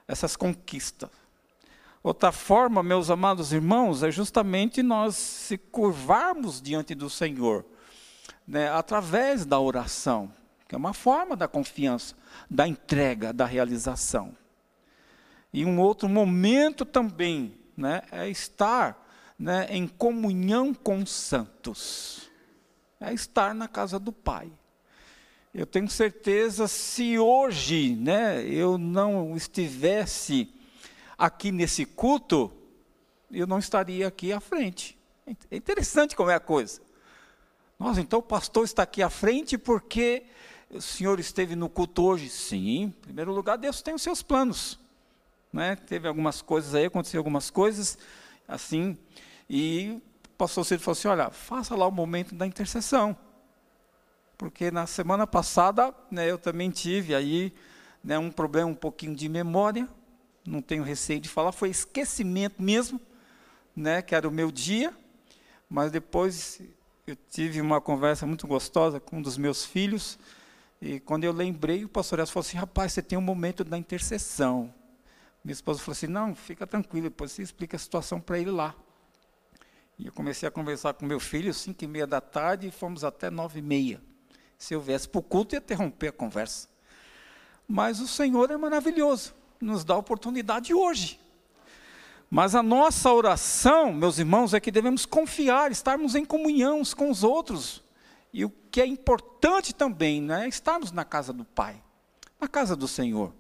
essas 0.07 0.36
conquistas. 0.36 1.11
Outra 2.03 2.30
forma, 2.30 2.82
meus 2.82 3.11
amados 3.11 3.53
irmãos, 3.53 4.03
é 4.03 4.11
justamente 4.11 4.82
nós 4.82 5.16
se 5.16 5.57
curvarmos 5.57 6.61
diante 6.61 6.95
do 6.95 7.09
Senhor, 7.09 7.64
né, 8.47 8.68
através 8.70 9.47
da 9.47 9.59
oração, 9.59 10.30
que 10.68 10.74
é 10.74 10.78
uma 10.78 10.92
forma 10.92 11.34
da 11.34 11.49
confiança, 11.49 12.14
da 12.49 12.68
entrega, 12.68 13.32
da 13.32 13.47
realização. 13.47 14.36
E 15.53 15.64
um 15.64 15.80
outro 15.80 16.09
momento 16.09 16.84
também 16.84 17.57
né, 17.77 18.03
é 18.11 18.29
estar 18.29 19.05
né, 19.39 19.66
em 19.70 19.87
comunhão 19.87 20.72
com 20.72 20.99
os 20.99 21.11
santos. 21.11 22.31
É 23.01 23.12
estar 23.12 23.55
na 23.55 23.68
casa 23.68 23.99
do 23.99 24.12
Pai. 24.12 24.51
Eu 25.53 25.66
tenho 25.66 25.89
certeza, 25.89 26.66
se 26.66 27.18
hoje 27.18 27.95
né, 27.95 28.45
eu 28.45 28.77
não 28.77 29.37
estivesse 29.37 30.53
aqui 31.16 31.53
nesse 31.53 31.85
culto, 31.85 32.53
eu 33.31 33.47
não 33.47 33.59
estaria 33.59 34.09
aqui 34.09 34.33
à 34.33 34.41
frente. 34.41 34.99
É 35.51 35.57
interessante 35.57 36.16
como 36.16 36.31
é 36.31 36.35
a 36.35 36.41
coisa. 36.41 36.81
Nossa, 37.79 38.01
então 38.01 38.18
o 38.18 38.22
pastor 38.22 38.64
está 38.64 38.83
aqui 38.83 39.03
à 39.03 39.11
frente 39.11 39.57
porque 39.57 40.25
o 40.70 40.81
senhor 40.81 41.20
esteve 41.20 41.55
no 41.55 41.68
culto 41.68 42.03
hoje? 42.03 42.29
Sim, 42.29 42.83
em 42.83 42.91
primeiro 42.91 43.33
lugar, 43.33 43.57
Deus 43.57 43.81
tem 43.81 43.95
os 43.95 44.03
seus 44.03 44.22
planos. 44.22 44.79
Né? 45.55 45.77
Teve 45.77 46.09
algumas 46.09 46.43
coisas 46.43 46.75
aí, 46.75 46.87
aconteceu 46.87 47.21
algumas 47.21 47.49
coisas 47.49 47.97
assim, 48.49 48.99
e 49.49 50.03
o 50.27 50.31
pastor 50.37 50.67
Ciro 50.67 50.83
falou 50.83 50.99
assim: 50.99 51.07
olha, 51.07 51.31
faça 51.31 51.77
lá 51.77 51.87
o 51.87 51.93
momento 51.93 52.35
da 52.35 52.45
intercessão. 52.45 53.17
Porque 54.37 54.73
na 54.73 54.85
semana 54.85 55.29
passada 55.29 55.95
né, 56.11 56.29
eu 56.29 56.39
também 56.39 56.71
tive 56.71 57.15
aí 57.15 57.55
né, 58.03 58.19
um 58.19 58.33
problema 58.33 58.69
um 58.69 58.75
pouquinho 58.75 59.15
de 59.15 59.29
memória, 59.29 59.89
não 60.45 60.61
tenho 60.61 60.83
receio 60.83 61.21
de 61.21 61.29
falar, 61.29 61.53
foi 61.53 61.71
esquecimento 61.71 62.61
mesmo, 62.61 63.01
né, 63.77 64.03
que 64.03 64.13
era 64.13 64.29
o 64.29 64.33
meu 64.33 64.51
dia, 64.51 64.93
mas 65.71 65.93
depois 65.93 66.61
eu 67.07 67.17
tive 67.31 67.61
uma 67.61 67.81
conversa 67.81 68.27
muito 68.27 68.45
gostosa 68.49 68.99
com 68.99 69.19
um 69.19 69.23
dos 69.23 69.39
meus 69.39 69.65
filhos, 69.65 70.19
e 70.83 70.99
quando 70.99 71.23
eu 71.23 71.33
lembrei, 71.33 71.85
o 71.85 71.89
pastor 71.89 72.19
Elcio 72.19 72.33
falou 72.33 72.45
assim, 72.45 72.57
rapaz, 72.57 72.93
você 72.93 73.01
tem 73.01 73.17
um 73.17 73.23
momento 73.23 73.63
da 73.63 73.79
intercessão. 73.79 74.75
Minha 75.45 75.53
esposa 75.53 75.78
falou 75.80 75.92
assim, 75.92 76.07
não, 76.07 76.34
fica 76.34 76.66
tranquilo, 76.66 77.11
depois 77.11 77.30
você 77.30 77.42
explica 77.42 77.76
a 77.76 77.78
situação 77.78 78.18
para 78.18 78.38
ele 78.38 78.51
lá. 78.51 78.74
E 79.99 80.07
eu 80.07 80.12
comecei 80.12 80.49
a 80.49 80.51
conversar 80.51 80.95
com 80.95 81.05
meu 81.05 81.20
filho, 81.20 81.53
cinco 81.53 81.84
e 81.84 81.86
meia 81.86 82.07
da 82.07 82.20
tarde, 82.20 82.68
e 82.68 82.70
fomos 82.70 83.05
até 83.05 83.30
nove 83.30 83.59
e 83.59 83.62
meia. 83.62 84.03
Se 84.57 84.72
eu 84.72 84.80
viesse 84.80 85.07
para 85.07 85.18
o 85.18 85.22
culto, 85.22 85.55
ia 85.55 85.59
interromper 85.59 86.09
a 86.09 86.12
conversa. 86.12 86.68
Mas 87.68 88.01
o 88.01 88.09
Senhor 88.09 88.51
é 88.51 88.57
maravilhoso, 88.57 89.34
nos 89.61 89.84
dá 89.84 89.95
a 89.95 89.99
oportunidade 89.99 90.72
hoje. 90.72 91.20
Mas 92.30 92.55
a 92.55 92.62
nossa 92.62 93.12
oração, 93.12 93.92
meus 93.92 94.18
irmãos, 94.18 94.55
é 94.55 94.61
que 94.61 94.70
devemos 94.70 95.05
confiar, 95.05 95.70
estarmos 95.70 96.14
em 96.14 96.24
comunhão 96.24 96.80
uns 96.80 96.95
com 96.95 97.11
os 97.11 97.22
outros. 97.22 97.84
E 98.32 98.47
o 98.47 98.51
que 98.70 98.80
é 98.80 98.86
importante 98.86 99.74
também, 99.74 100.22
né, 100.22 100.47
é 100.47 100.49
estarmos 100.49 100.90
na 100.90 101.05
casa 101.05 101.34
do 101.34 101.45
Pai, 101.45 101.80
na 102.40 102.49
casa 102.49 102.74
do 102.74 102.88
Senhor. 102.88 103.32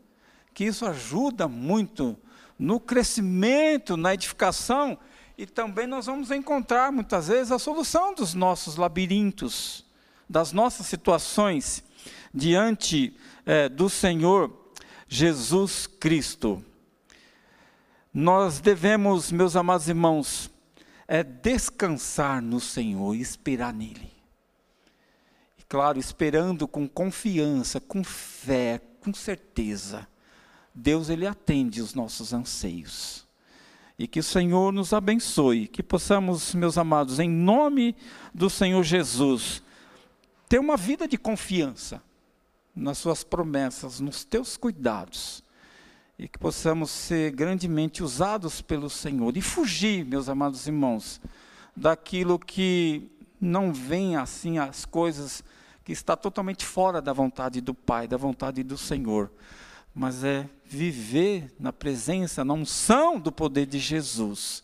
Que 0.54 0.64
isso 0.64 0.86
ajuda 0.86 1.46
muito 1.46 2.16
no 2.58 2.80
crescimento, 2.80 3.96
na 3.96 4.14
edificação, 4.14 4.96
e 5.36 5.44
também 5.46 5.86
nós 5.86 6.06
vamos 6.06 6.30
encontrar 6.30 6.92
muitas 6.92 7.28
vezes 7.28 7.50
a 7.50 7.58
solução 7.58 8.14
dos 8.14 8.34
nossos 8.34 8.76
labirintos, 8.76 9.84
das 10.30 10.52
nossas 10.52 10.86
situações 10.86 11.82
diante 12.32 13.16
é, 13.44 13.68
do 13.68 13.90
Senhor 13.90 14.52
Jesus 15.08 15.86
Cristo. 15.86 16.64
Nós 18.12 18.60
devemos, 18.60 19.32
meus 19.32 19.56
amados 19.56 19.88
irmãos, 19.88 20.48
é 21.08 21.24
descansar 21.24 22.40
no 22.40 22.60
Senhor 22.60 23.14
e 23.14 23.20
esperar 23.20 23.74
nele. 23.74 24.12
E 25.58 25.64
claro, 25.64 25.98
esperando 25.98 26.68
com 26.68 26.88
confiança, 26.88 27.80
com 27.80 28.04
fé, 28.04 28.80
com 29.00 29.12
certeza. 29.12 30.06
Deus 30.74 31.08
ele 31.08 31.26
atende 31.26 31.80
os 31.80 31.94
nossos 31.94 32.32
anseios. 32.32 33.24
E 33.98 34.08
que 34.08 34.18
o 34.18 34.24
Senhor 34.24 34.72
nos 34.72 34.92
abençoe, 34.92 35.68
que 35.68 35.82
possamos, 35.82 36.54
meus 36.54 36.76
amados, 36.76 37.20
em 37.20 37.28
nome 37.28 37.94
do 38.34 38.50
Senhor 38.50 38.82
Jesus, 38.82 39.62
ter 40.48 40.58
uma 40.58 40.76
vida 40.76 41.06
de 41.06 41.16
confiança 41.16 42.02
nas 42.74 42.98
suas 42.98 43.22
promessas, 43.22 44.00
nos 44.00 44.24
teus 44.24 44.56
cuidados 44.56 45.44
e 46.18 46.28
que 46.28 46.38
possamos 46.38 46.90
ser 46.90 47.32
grandemente 47.32 48.02
usados 48.02 48.62
pelo 48.62 48.88
Senhor 48.88 49.36
e 49.36 49.40
fugir, 49.40 50.04
meus 50.04 50.28
amados 50.28 50.66
irmãos, 50.66 51.20
daquilo 51.76 52.38
que 52.38 53.10
não 53.40 53.72
vem 53.72 54.16
assim 54.16 54.58
as 54.58 54.84
coisas 54.84 55.42
que 55.84 55.92
está 55.92 56.16
totalmente 56.16 56.64
fora 56.64 57.02
da 57.02 57.12
vontade 57.12 57.60
do 57.60 57.74
Pai, 57.74 58.06
da 58.06 58.16
vontade 58.16 58.62
do 58.62 58.78
Senhor, 58.78 59.30
mas 59.94 60.24
é 60.24 60.48
viver 60.74 61.54
na 61.58 61.72
presença, 61.72 62.44
na 62.44 62.52
unção 62.52 63.18
do 63.18 63.30
poder 63.30 63.66
de 63.66 63.78
Jesus 63.78 64.62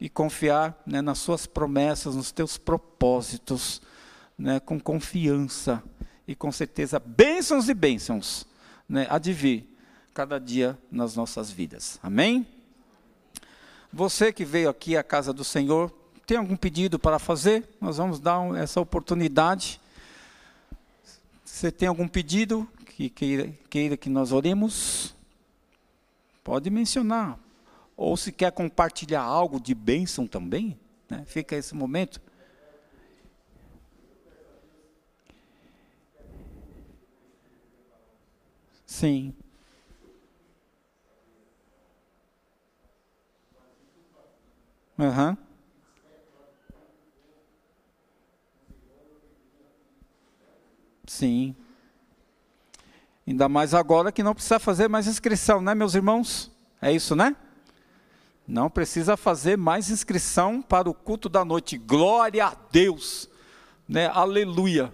e 0.00 0.08
confiar 0.08 0.80
né, 0.86 1.02
nas 1.02 1.18
suas 1.18 1.46
promessas, 1.46 2.14
nos 2.14 2.32
teus 2.32 2.56
propósitos, 2.56 3.82
né, 4.38 4.60
com 4.60 4.80
confiança 4.80 5.82
e 6.26 6.34
com 6.34 6.50
certeza 6.50 6.98
bênçãos 6.98 7.68
e 7.68 7.74
bênçãos 7.74 8.46
né, 8.88 9.06
há 9.10 9.18
de 9.18 9.32
vir 9.32 9.76
cada 10.14 10.38
dia 10.38 10.78
nas 10.90 11.16
nossas 11.16 11.50
vidas. 11.50 11.98
Amém? 12.02 12.46
Você 13.92 14.32
que 14.32 14.44
veio 14.44 14.70
aqui 14.70 14.96
à 14.96 15.02
casa 15.02 15.32
do 15.32 15.44
Senhor, 15.44 15.90
tem 16.26 16.36
algum 16.36 16.56
pedido 16.56 16.98
para 16.98 17.18
fazer? 17.18 17.68
Nós 17.80 17.96
vamos 17.96 18.20
dar 18.20 18.54
essa 18.56 18.80
oportunidade. 18.80 19.80
Você 21.44 21.72
tem 21.72 21.88
algum 21.88 22.06
pedido 22.06 22.68
que 22.86 23.10
queira, 23.10 23.52
queira 23.68 23.96
que 23.96 24.08
nós 24.08 24.30
oremos? 24.30 25.14
Pode 26.42 26.70
mencionar. 26.70 27.38
Ou 27.96 28.16
se 28.16 28.32
quer 28.32 28.50
compartilhar 28.52 29.22
algo 29.22 29.60
de 29.60 29.74
bênção 29.74 30.26
também, 30.26 30.78
né? 31.08 31.24
fica 31.26 31.56
esse 31.56 31.74
momento. 31.74 32.20
Sim. 38.86 39.34
Uhum. 44.98 45.36
Sim. 51.06 51.56
Ainda 53.26 53.48
mais 53.48 53.74
agora 53.74 54.10
que 54.10 54.22
não 54.22 54.34
precisa 54.34 54.58
fazer 54.58 54.88
mais 54.88 55.06
inscrição, 55.06 55.60
né, 55.60 55.74
meus 55.74 55.94
irmãos? 55.94 56.50
É 56.80 56.92
isso, 56.92 57.14
né? 57.14 57.36
Não 58.46 58.68
precisa 58.68 59.16
fazer 59.16 59.56
mais 59.56 59.90
inscrição 59.90 60.60
para 60.60 60.88
o 60.88 60.94
culto 60.94 61.28
da 61.28 61.44
noite. 61.44 61.78
Glória 61.78 62.46
a 62.46 62.56
Deus. 62.72 63.28
Né? 63.88 64.06
Aleluia. 64.06 64.92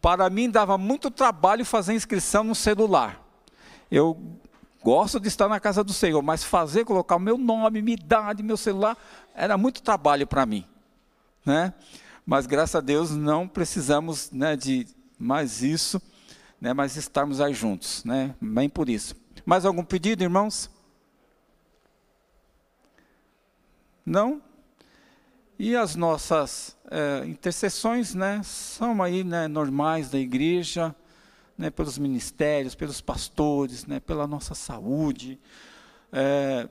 Para 0.00 0.30
mim 0.30 0.50
dava 0.50 0.78
muito 0.78 1.10
trabalho 1.10 1.64
fazer 1.64 1.92
inscrição 1.92 2.42
no 2.42 2.54
celular. 2.54 3.20
Eu 3.90 4.38
Gosto 4.82 5.20
de 5.20 5.28
estar 5.28 5.48
na 5.48 5.60
casa 5.60 5.84
do 5.84 5.92
Senhor, 5.92 6.20
mas 6.22 6.42
fazer, 6.42 6.84
colocar 6.84 7.14
o 7.14 7.20
meu 7.20 7.38
nome, 7.38 7.80
minha 7.80 7.94
idade, 7.94 8.42
meu 8.42 8.56
celular, 8.56 8.98
era 9.32 9.56
muito 9.56 9.80
trabalho 9.80 10.26
para 10.26 10.44
mim. 10.44 10.66
Né? 11.46 11.72
Mas 12.26 12.46
graças 12.46 12.74
a 12.74 12.80
Deus 12.80 13.12
não 13.12 13.46
precisamos 13.46 14.32
né, 14.32 14.56
de 14.56 14.88
mais 15.16 15.62
isso, 15.62 16.02
né, 16.62 16.72
mas 16.72 16.96
estarmos 16.96 17.40
aí 17.40 17.52
juntos. 17.52 18.04
Né? 18.04 18.36
Bem 18.40 18.68
por 18.68 18.88
isso. 18.88 19.16
Mais 19.44 19.64
algum 19.64 19.84
pedido, 19.84 20.22
irmãos? 20.22 20.70
Não? 24.06 24.40
E 25.58 25.74
as 25.74 25.96
nossas 25.96 26.76
é, 26.88 27.26
intercessões 27.26 28.14
né, 28.14 28.40
são 28.44 29.02
aí 29.02 29.24
né, 29.24 29.48
normais 29.48 30.08
da 30.08 30.20
igreja, 30.20 30.94
né, 31.58 31.68
pelos 31.68 31.98
ministérios, 31.98 32.76
pelos 32.76 33.00
pastores, 33.00 33.84
né, 33.84 33.98
pela 33.98 34.28
nossa 34.28 34.54
saúde, 34.54 35.40
é, 36.12 36.68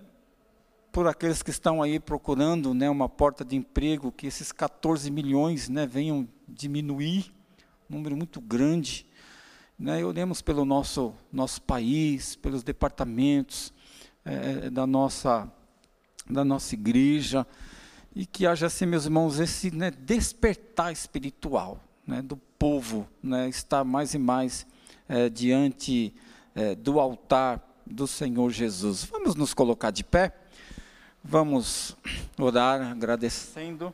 por 0.89 1.05
aqueles 1.05 1.43
que 1.43 1.49
estão 1.49 1.83
aí 1.83 1.99
procurando 1.99 2.73
né, 2.73 2.89
uma 2.89 3.09
porta 3.09 3.43
de 3.43 3.57
emprego, 3.57 4.09
que 4.09 4.25
esses 4.25 4.53
14 4.53 5.11
milhões 5.11 5.67
né, 5.67 5.85
venham 5.85 6.25
diminuir, 6.47 7.33
um 7.89 7.95
número 7.95 8.15
muito 8.15 8.39
grande. 8.39 9.10
Né, 9.81 10.05
oremos 10.05 10.43
pelo 10.43 10.63
nosso, 10.63 11.11
nosso 11.33 11.59
país, 11.59 12.35
pelos 12.35 12.61
departamentos 12.61 13.73
é, 14.23 14.69
da, 14.69 14.85
nossa, 14.85 15.51
da 16.29 16.45
nossa 16.45 16.75
igreja, 16.75 17.47
e 18.15 18.27
que 18.27 18.45
haja 18.45 18.67
assim, 18.67 18.85
meus 18.85 19.05
irmãos, 19.05 19.39
esse 19.39 19.71
né, 19.71 19.89
despertar 19.89 20.93
espiritual 20.93 21.79
né, 22.05 22.21
do 22.21 22.37
povo, 22.37 23.07
né, 23.23 23.49
estar 23.49 23.83
mais 23.83 24.13
e 24.13 24.19
mais 24.19 24.67
é, 25.09 25.29
diante 25.29 26.13
é, 26.53 26.75
do 26.75 26.99
altar 26.99 27.59
do 27.83 28.05
Senhor 28.05 28.51
Jesus. 28.51 29.03
Vamos 29.03 29.33
nos 29.33 29.51
colocar 29.51 29.89
de 29.89 30.03
pé, 30.03 30.31
vamos 31.23 31.97
orar 32.37 32.83
agradecendo 32.83 33.91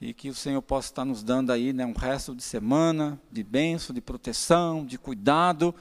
e 0.00 0.12
que 0.12 0.28
o 0.28 0.34
Senhor 0.34 0.60
possa 0.60 0.88
estar 0.88 1.04
nos 1.04 1.22
dando 1.22 1.50
aí 1.50 1.72
né, 1.72 1.86
um 1.86 1.92
resto 1.92 2.34
de 2.34 2.42
semana 2.42 3.20
de 3.30 3.42
bênção, 3.42 3.94
de 3.94 4.00
proteção, 4.00 4.84
de 4.84 4.98
cuidado 4.98 5.74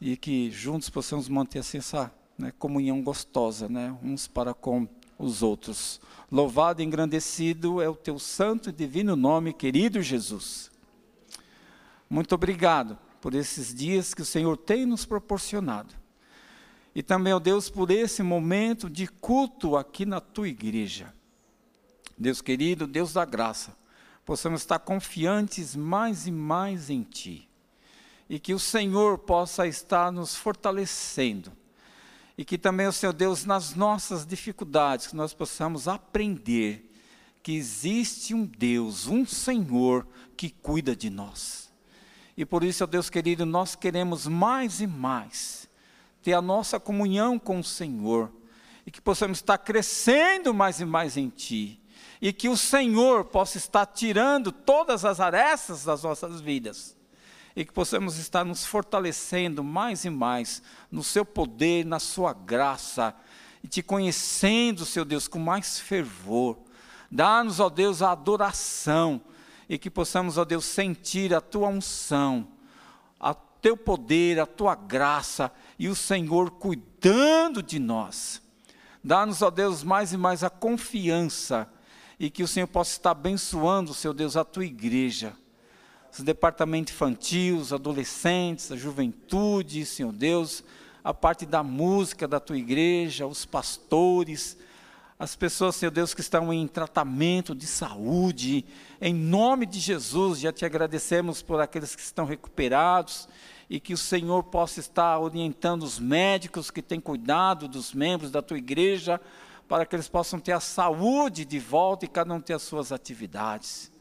e 0.00 0.16
que 0.16 0.50
juntos 0.50 0.88
possamos 0.88 1.28
manter 1.28 1.58
assim, 1.58 1.78
essa 1.78 2.12
né, 2.38 2.52
comunhão 2.58 3.02
gostosa, 3.02 3.68
né, 3.68 3.94
uns 4.02 4.26
para 4.26 4.54
com 4.54 4.88
os 5.18 5.42
outros. 5.42 6.00
Louvado 6.32 6.80
e 6.80 6.84
engrandecido 6.84 7.82
é 7.82 7.88
o 7.88 7.94
teu 7.94 8.18
santo 8.18 8.70
e 8.70 8.72
divino 8.72 9.14
nome, 9.14 9.52
querido 9.52 10.00
Jesus. 10.00 10.70
Muito 12.08 12.34
obrigado 12.34 12.98
por 13.20 13.34
esses 13.34 13.74
dias 13.74 14.14
que 14.14 14.22
o 14.22 14.24
Senhor 14.26 14.56
tem 14.56 14.86
nos 14.86 15.04
proporcionado. 15.04 15.94
E 16.94 17.02
também, 17.02 17.32
ó 17.32 17.38
Deus, 17.38 17.68
por 17.68 17.90
esse 17.90 18.22
momento 18.22 18.88
de 18.88 19.06
culto 19.06 19.76
aqui 19.76 20.06
na 20.06 20.20
tua 20.20 20.48
igreja. 20.48 21.12
Deus 22.20 22.42
querido, 22.42 22.86
Deus 22.86 23.14
da 23.14 23.24
graça, 23.24 23.74
possamos 24.26 24.60
estar 24.60 24.78
confiantes 24.78 25.74
mais 25.74 26.26
e 26.26 26.30
mais 26.30 26.90
em 26.90 27.02
Ti. 27.02 27.48
E 28.28 28.38
que 28.38 28.52
o 28.52 28.58
Senhor 28.58 29.16
possa 29.16 29.66
estar 29.66 30.12
nos 30.12 30.36
fortalecendo. 30.36 31.50
E 32.36 32.44
que 32.44 32.58
também, 32.58 32.86
o 32.86 32.92
Senhor 32.92 33.14
Deus, 33.14 33.46
nas 33.46 33.74
nossas 33.74 34.26
dificuldades, 34.26 35.14
nós 35.14 35.32
possamos 35.32 35.88
aprender 35.88 36.92
que 37.42 37.52
existe 37.52 38.34
um 38.34 38.44
Deus, 38.44 39.06
um 39.06 39.24
Senhor 39.24 40.06
que 40.36 40.50
cuida 40.50 40.94
de 40.94 41.08
nós. 41.08 41.72
E 42.36 42.44
por 42.44 42.62
isso, 42.62 42.84
ó 42.84 42.86
Deus 42.86 43.08
querido, 43.08 43.46
nós 43.46 43.74
queremos 43.74 44.26
mais 44.26 44.82
e 44.82 44.86
mais 44.86 45.66
ter 46.22 46.34
a 46.34 46.42
nossa 46.42 46.78
comunhão 46.78 47.38
com 47.38 47.60
o 47.60 47.64
Senhor. 47.64 48.30
E 48.84 48.90
que 48.90 49.00
possamos 49.00 49.38
estar 49.38 49.56
crescendo 49.56 50.52
mais 50.52 50.80
e 50.80 50.84
mais 50.84 51.16
em 51.16 51.30
Ti 51.30 51.79
e 52.20 52.32
que 52.32 52.48
o 52.48 52.56
Senhor 52.56 53.24
possa 53.24 53.56
estar 53.56 53.86
tirando 53.86 54.52
todas 54.52 55.04
as 55.04 55.20
arestas 55.20 55.84
das 55.84 56.02
nossas 56.02 56.40
vidas 56.40 56.96
e 57.56 57.64
que 57.64 57.72
possamos 57.72 58.18
estar 58.18 58.44
nos 58.44 58.64
fortalecendo 58.64 59.64
mais 59.64 60.04
e 60.04 60.10
mais 60.10 60.62
no 60.90 61.02
seu 61.02 61.24
poder, 61.24 61.84
na 61.84 61.98
sua 61.98 62.32
graça 62.32 63.14
e 63.62 63.68
te 63.68 63.82
conhecendo, 63.82 64.84
seu 64.84 65.04
Deus, 65.04 65.26
com 65.26 65.38
mais 65.38 65.78
fervor. 65.78 66.58
Dá-nos, 67.10 67.58
ó 67.58 67.68
Deus, 67.68 68.02
a 68.02 68.12
adoração 68.12 69.20
e 69.68 69.78
que 69.78 69.90
possamos, 69.90 70.38
ó 70.38 70.44
Deus, 70.44 70.64
sentir 70.64 71.34
a 71.34 71.40
tua 71.40 71.68
unção, 71.68 72.48
a 73.18 73.34
teu 73.34 73.76
poder, 73.76 74.38
a 74.38 74.46
tua 74.46 74.74
graça 74.74 75.52
e 75.78 75.88
o 75.88 75.96
Senhor 75.96 76.50
cuidando 76.52 77.62
de 77.62 77.78
nós. 77.78 78.42
Dá-nos, 79.02 79.42
ó 79.42 79.50
Deus, 79.50 79.82
mais 79.82 80.12
e 80.12 80.16
mais 80.16 80.44
a 80.44 80.50
confiança 80.50 81.68
e 82.20 82.28
que 82.28 82.42
o 82.42 82.48
Senhor 82.48 82.66
possa 82.66 82.92
estar 82.92 83.12
abençoando, 83.12 83.94
seu 83.94 84.12
Deus, 84.12 84.36
a 84.36 84.44
tua 84.44 84.66
igreja. 84.66 85.32
Os 86.12 86.20
departamentos 86.20 86.92
infantil, 86.92 87.56
os 87.56 87.72
adolescentes, 87.72 88.70
a 88.70 88.76
juventude, 88.76 89.86
Senhor 89.86 90.12
Deus, 90.12 90.62
a 91.02 91.14
parte 91.14 91.46
da 91.46 91.62
música 91.62 92.28
da 92.28 92.38
tua 92.38 92.58
igreja, 92.58 93.26
os 93.26 93.46
pastores, 93.46 94.58
as 95.18 95.34
pessoas, 95.34 95.76
Senhor 95.76 95.90
Deus, 95.90 96.12
que 96.12 96.20
estão 96.20 96.52
em 96.52 96.68
tratamento 96.68 97.54
de 97.54 97.66
saúde, 97.66 98.66
em 99.00 99.14
nome 99.14 99.64
de 99.64 99.80
Jesus, 99.80 100.40
já 100.40 100.52
te 100.52 100.66
agradecemos 100.66 101.40
por 101.40 101.58
aqueles 101.58 101.96
que 101.96 102.02
estão 102.02 102.26
recuperados 102.26 103.26
e 103.68 103.80
que 103.80 103.94
o 103.94 103.98
Senhor 103.98 104.42
possa 104.42 104.78
estar 104.80 105.18
orientando 105.18 105.84
os 105.84 105.98
médicos 105.98 106.70
que 106.70 106.82
têm 106.82 107.00
cuidado 107.00 107.66
dos 107.66 107.94
membros 107.94 108.30
da 108.30 108.42
tua 108.42 108.58
igreja, 108.58 109.18
para 109.70 109.86
que 109.86 109.94
eles 109.94 110.08
possam 110.08 110.40
ter 110.40 110.50
a 110.50 110.58
saúde 110.58 111.44
de 111.44 111.60
volta 111.60 112.04
e 112.04 112.08
cada 112.08 112.34
um 112.34 112.40
ter 112.40 112.54
as 112.54 112.62
suas 112.62 112.90
atividades. 112.90 113.92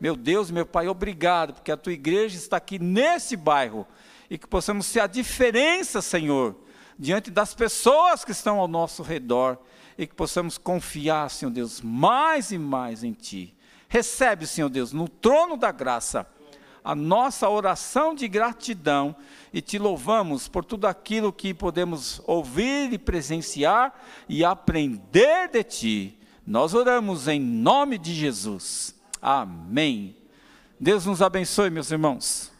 Meu 0.00 0.14
Deus, 0.14 0.52
meu 0.52 0.64
Pai, 0.64 0.86
obrigado, 0.86 1.54
porque 1.54 1.72
a 1.72 1.76
tua 1.76 1.92
igreja 1.92 2.36
está 2.36 2.58
aqui 2.58 2.78
nesse 2.78 3.36
bairro 3.36 3.84
e 4.30 4.38
que 4.38 4.46
possamos 4.46 4.86
ser 4.86 5.00
a 5.00 5.08
diferença, 5.08 6.00
Senhor, 6.00 6.54
diante 6.96 7.28
das 7.28 7.54
pessoas 7.54 8.24
que 8.24 8.30
estão 8.30 8.60
ao 8.60 8.68
nosso 8.68 9.02
redor 9.02 9.58
e 9.98 10.06
que 10.06 10.14
possamos 10.14 10.58
confiar, 10.58 11.28
Senhor 11.28 11.50
Deus, 11.50 11.80
mais 11.80 12.52
e 12.52 12.58
mais 12.58 13.02
em 13.02 13.12
Ti. 13.12 13.52
Recebe, 13.88 14.46
Senhor 14.46 14.68
Deus, 14.68 14.92
no 14.92 15.08
trono 15.08 15.56
da 15.56 15.72
graça 15.72 16.24
a 16.86 16.94
nossa 16.94 17.48
oração 17.48 18.14
de 18.14 18.28
gratidão 18.28 19.16
e 19.52 19.60
te 19.60 19.76
louvamos 19.76 20.46
por 20.46 20.64
tudo 20.64 20.86
aquilo 20.86 21.32
que 21.32 21.52
podemos 21.52 22.22
ouvir 22.24 22.92
e 22.92 22.96
presenciar 22.96 23.92
e 24.28 24.44
aprender 24.44 25.48
de 25.48 25.64
ti. 25.64 26.18
Nós 26.46 26.74
oramos 26.74 27.26
em 27.26 27.40
nome 27.40 27.98
de 27.98 28.14
Jesus. 28.14 28.94
Amém. 29.20 30.16
Deus 30.78 31.04
nos 31.04 31.20
abençoe, 31.20 31.70
meus 31.70 31.90
irmãos. 31.90 32.55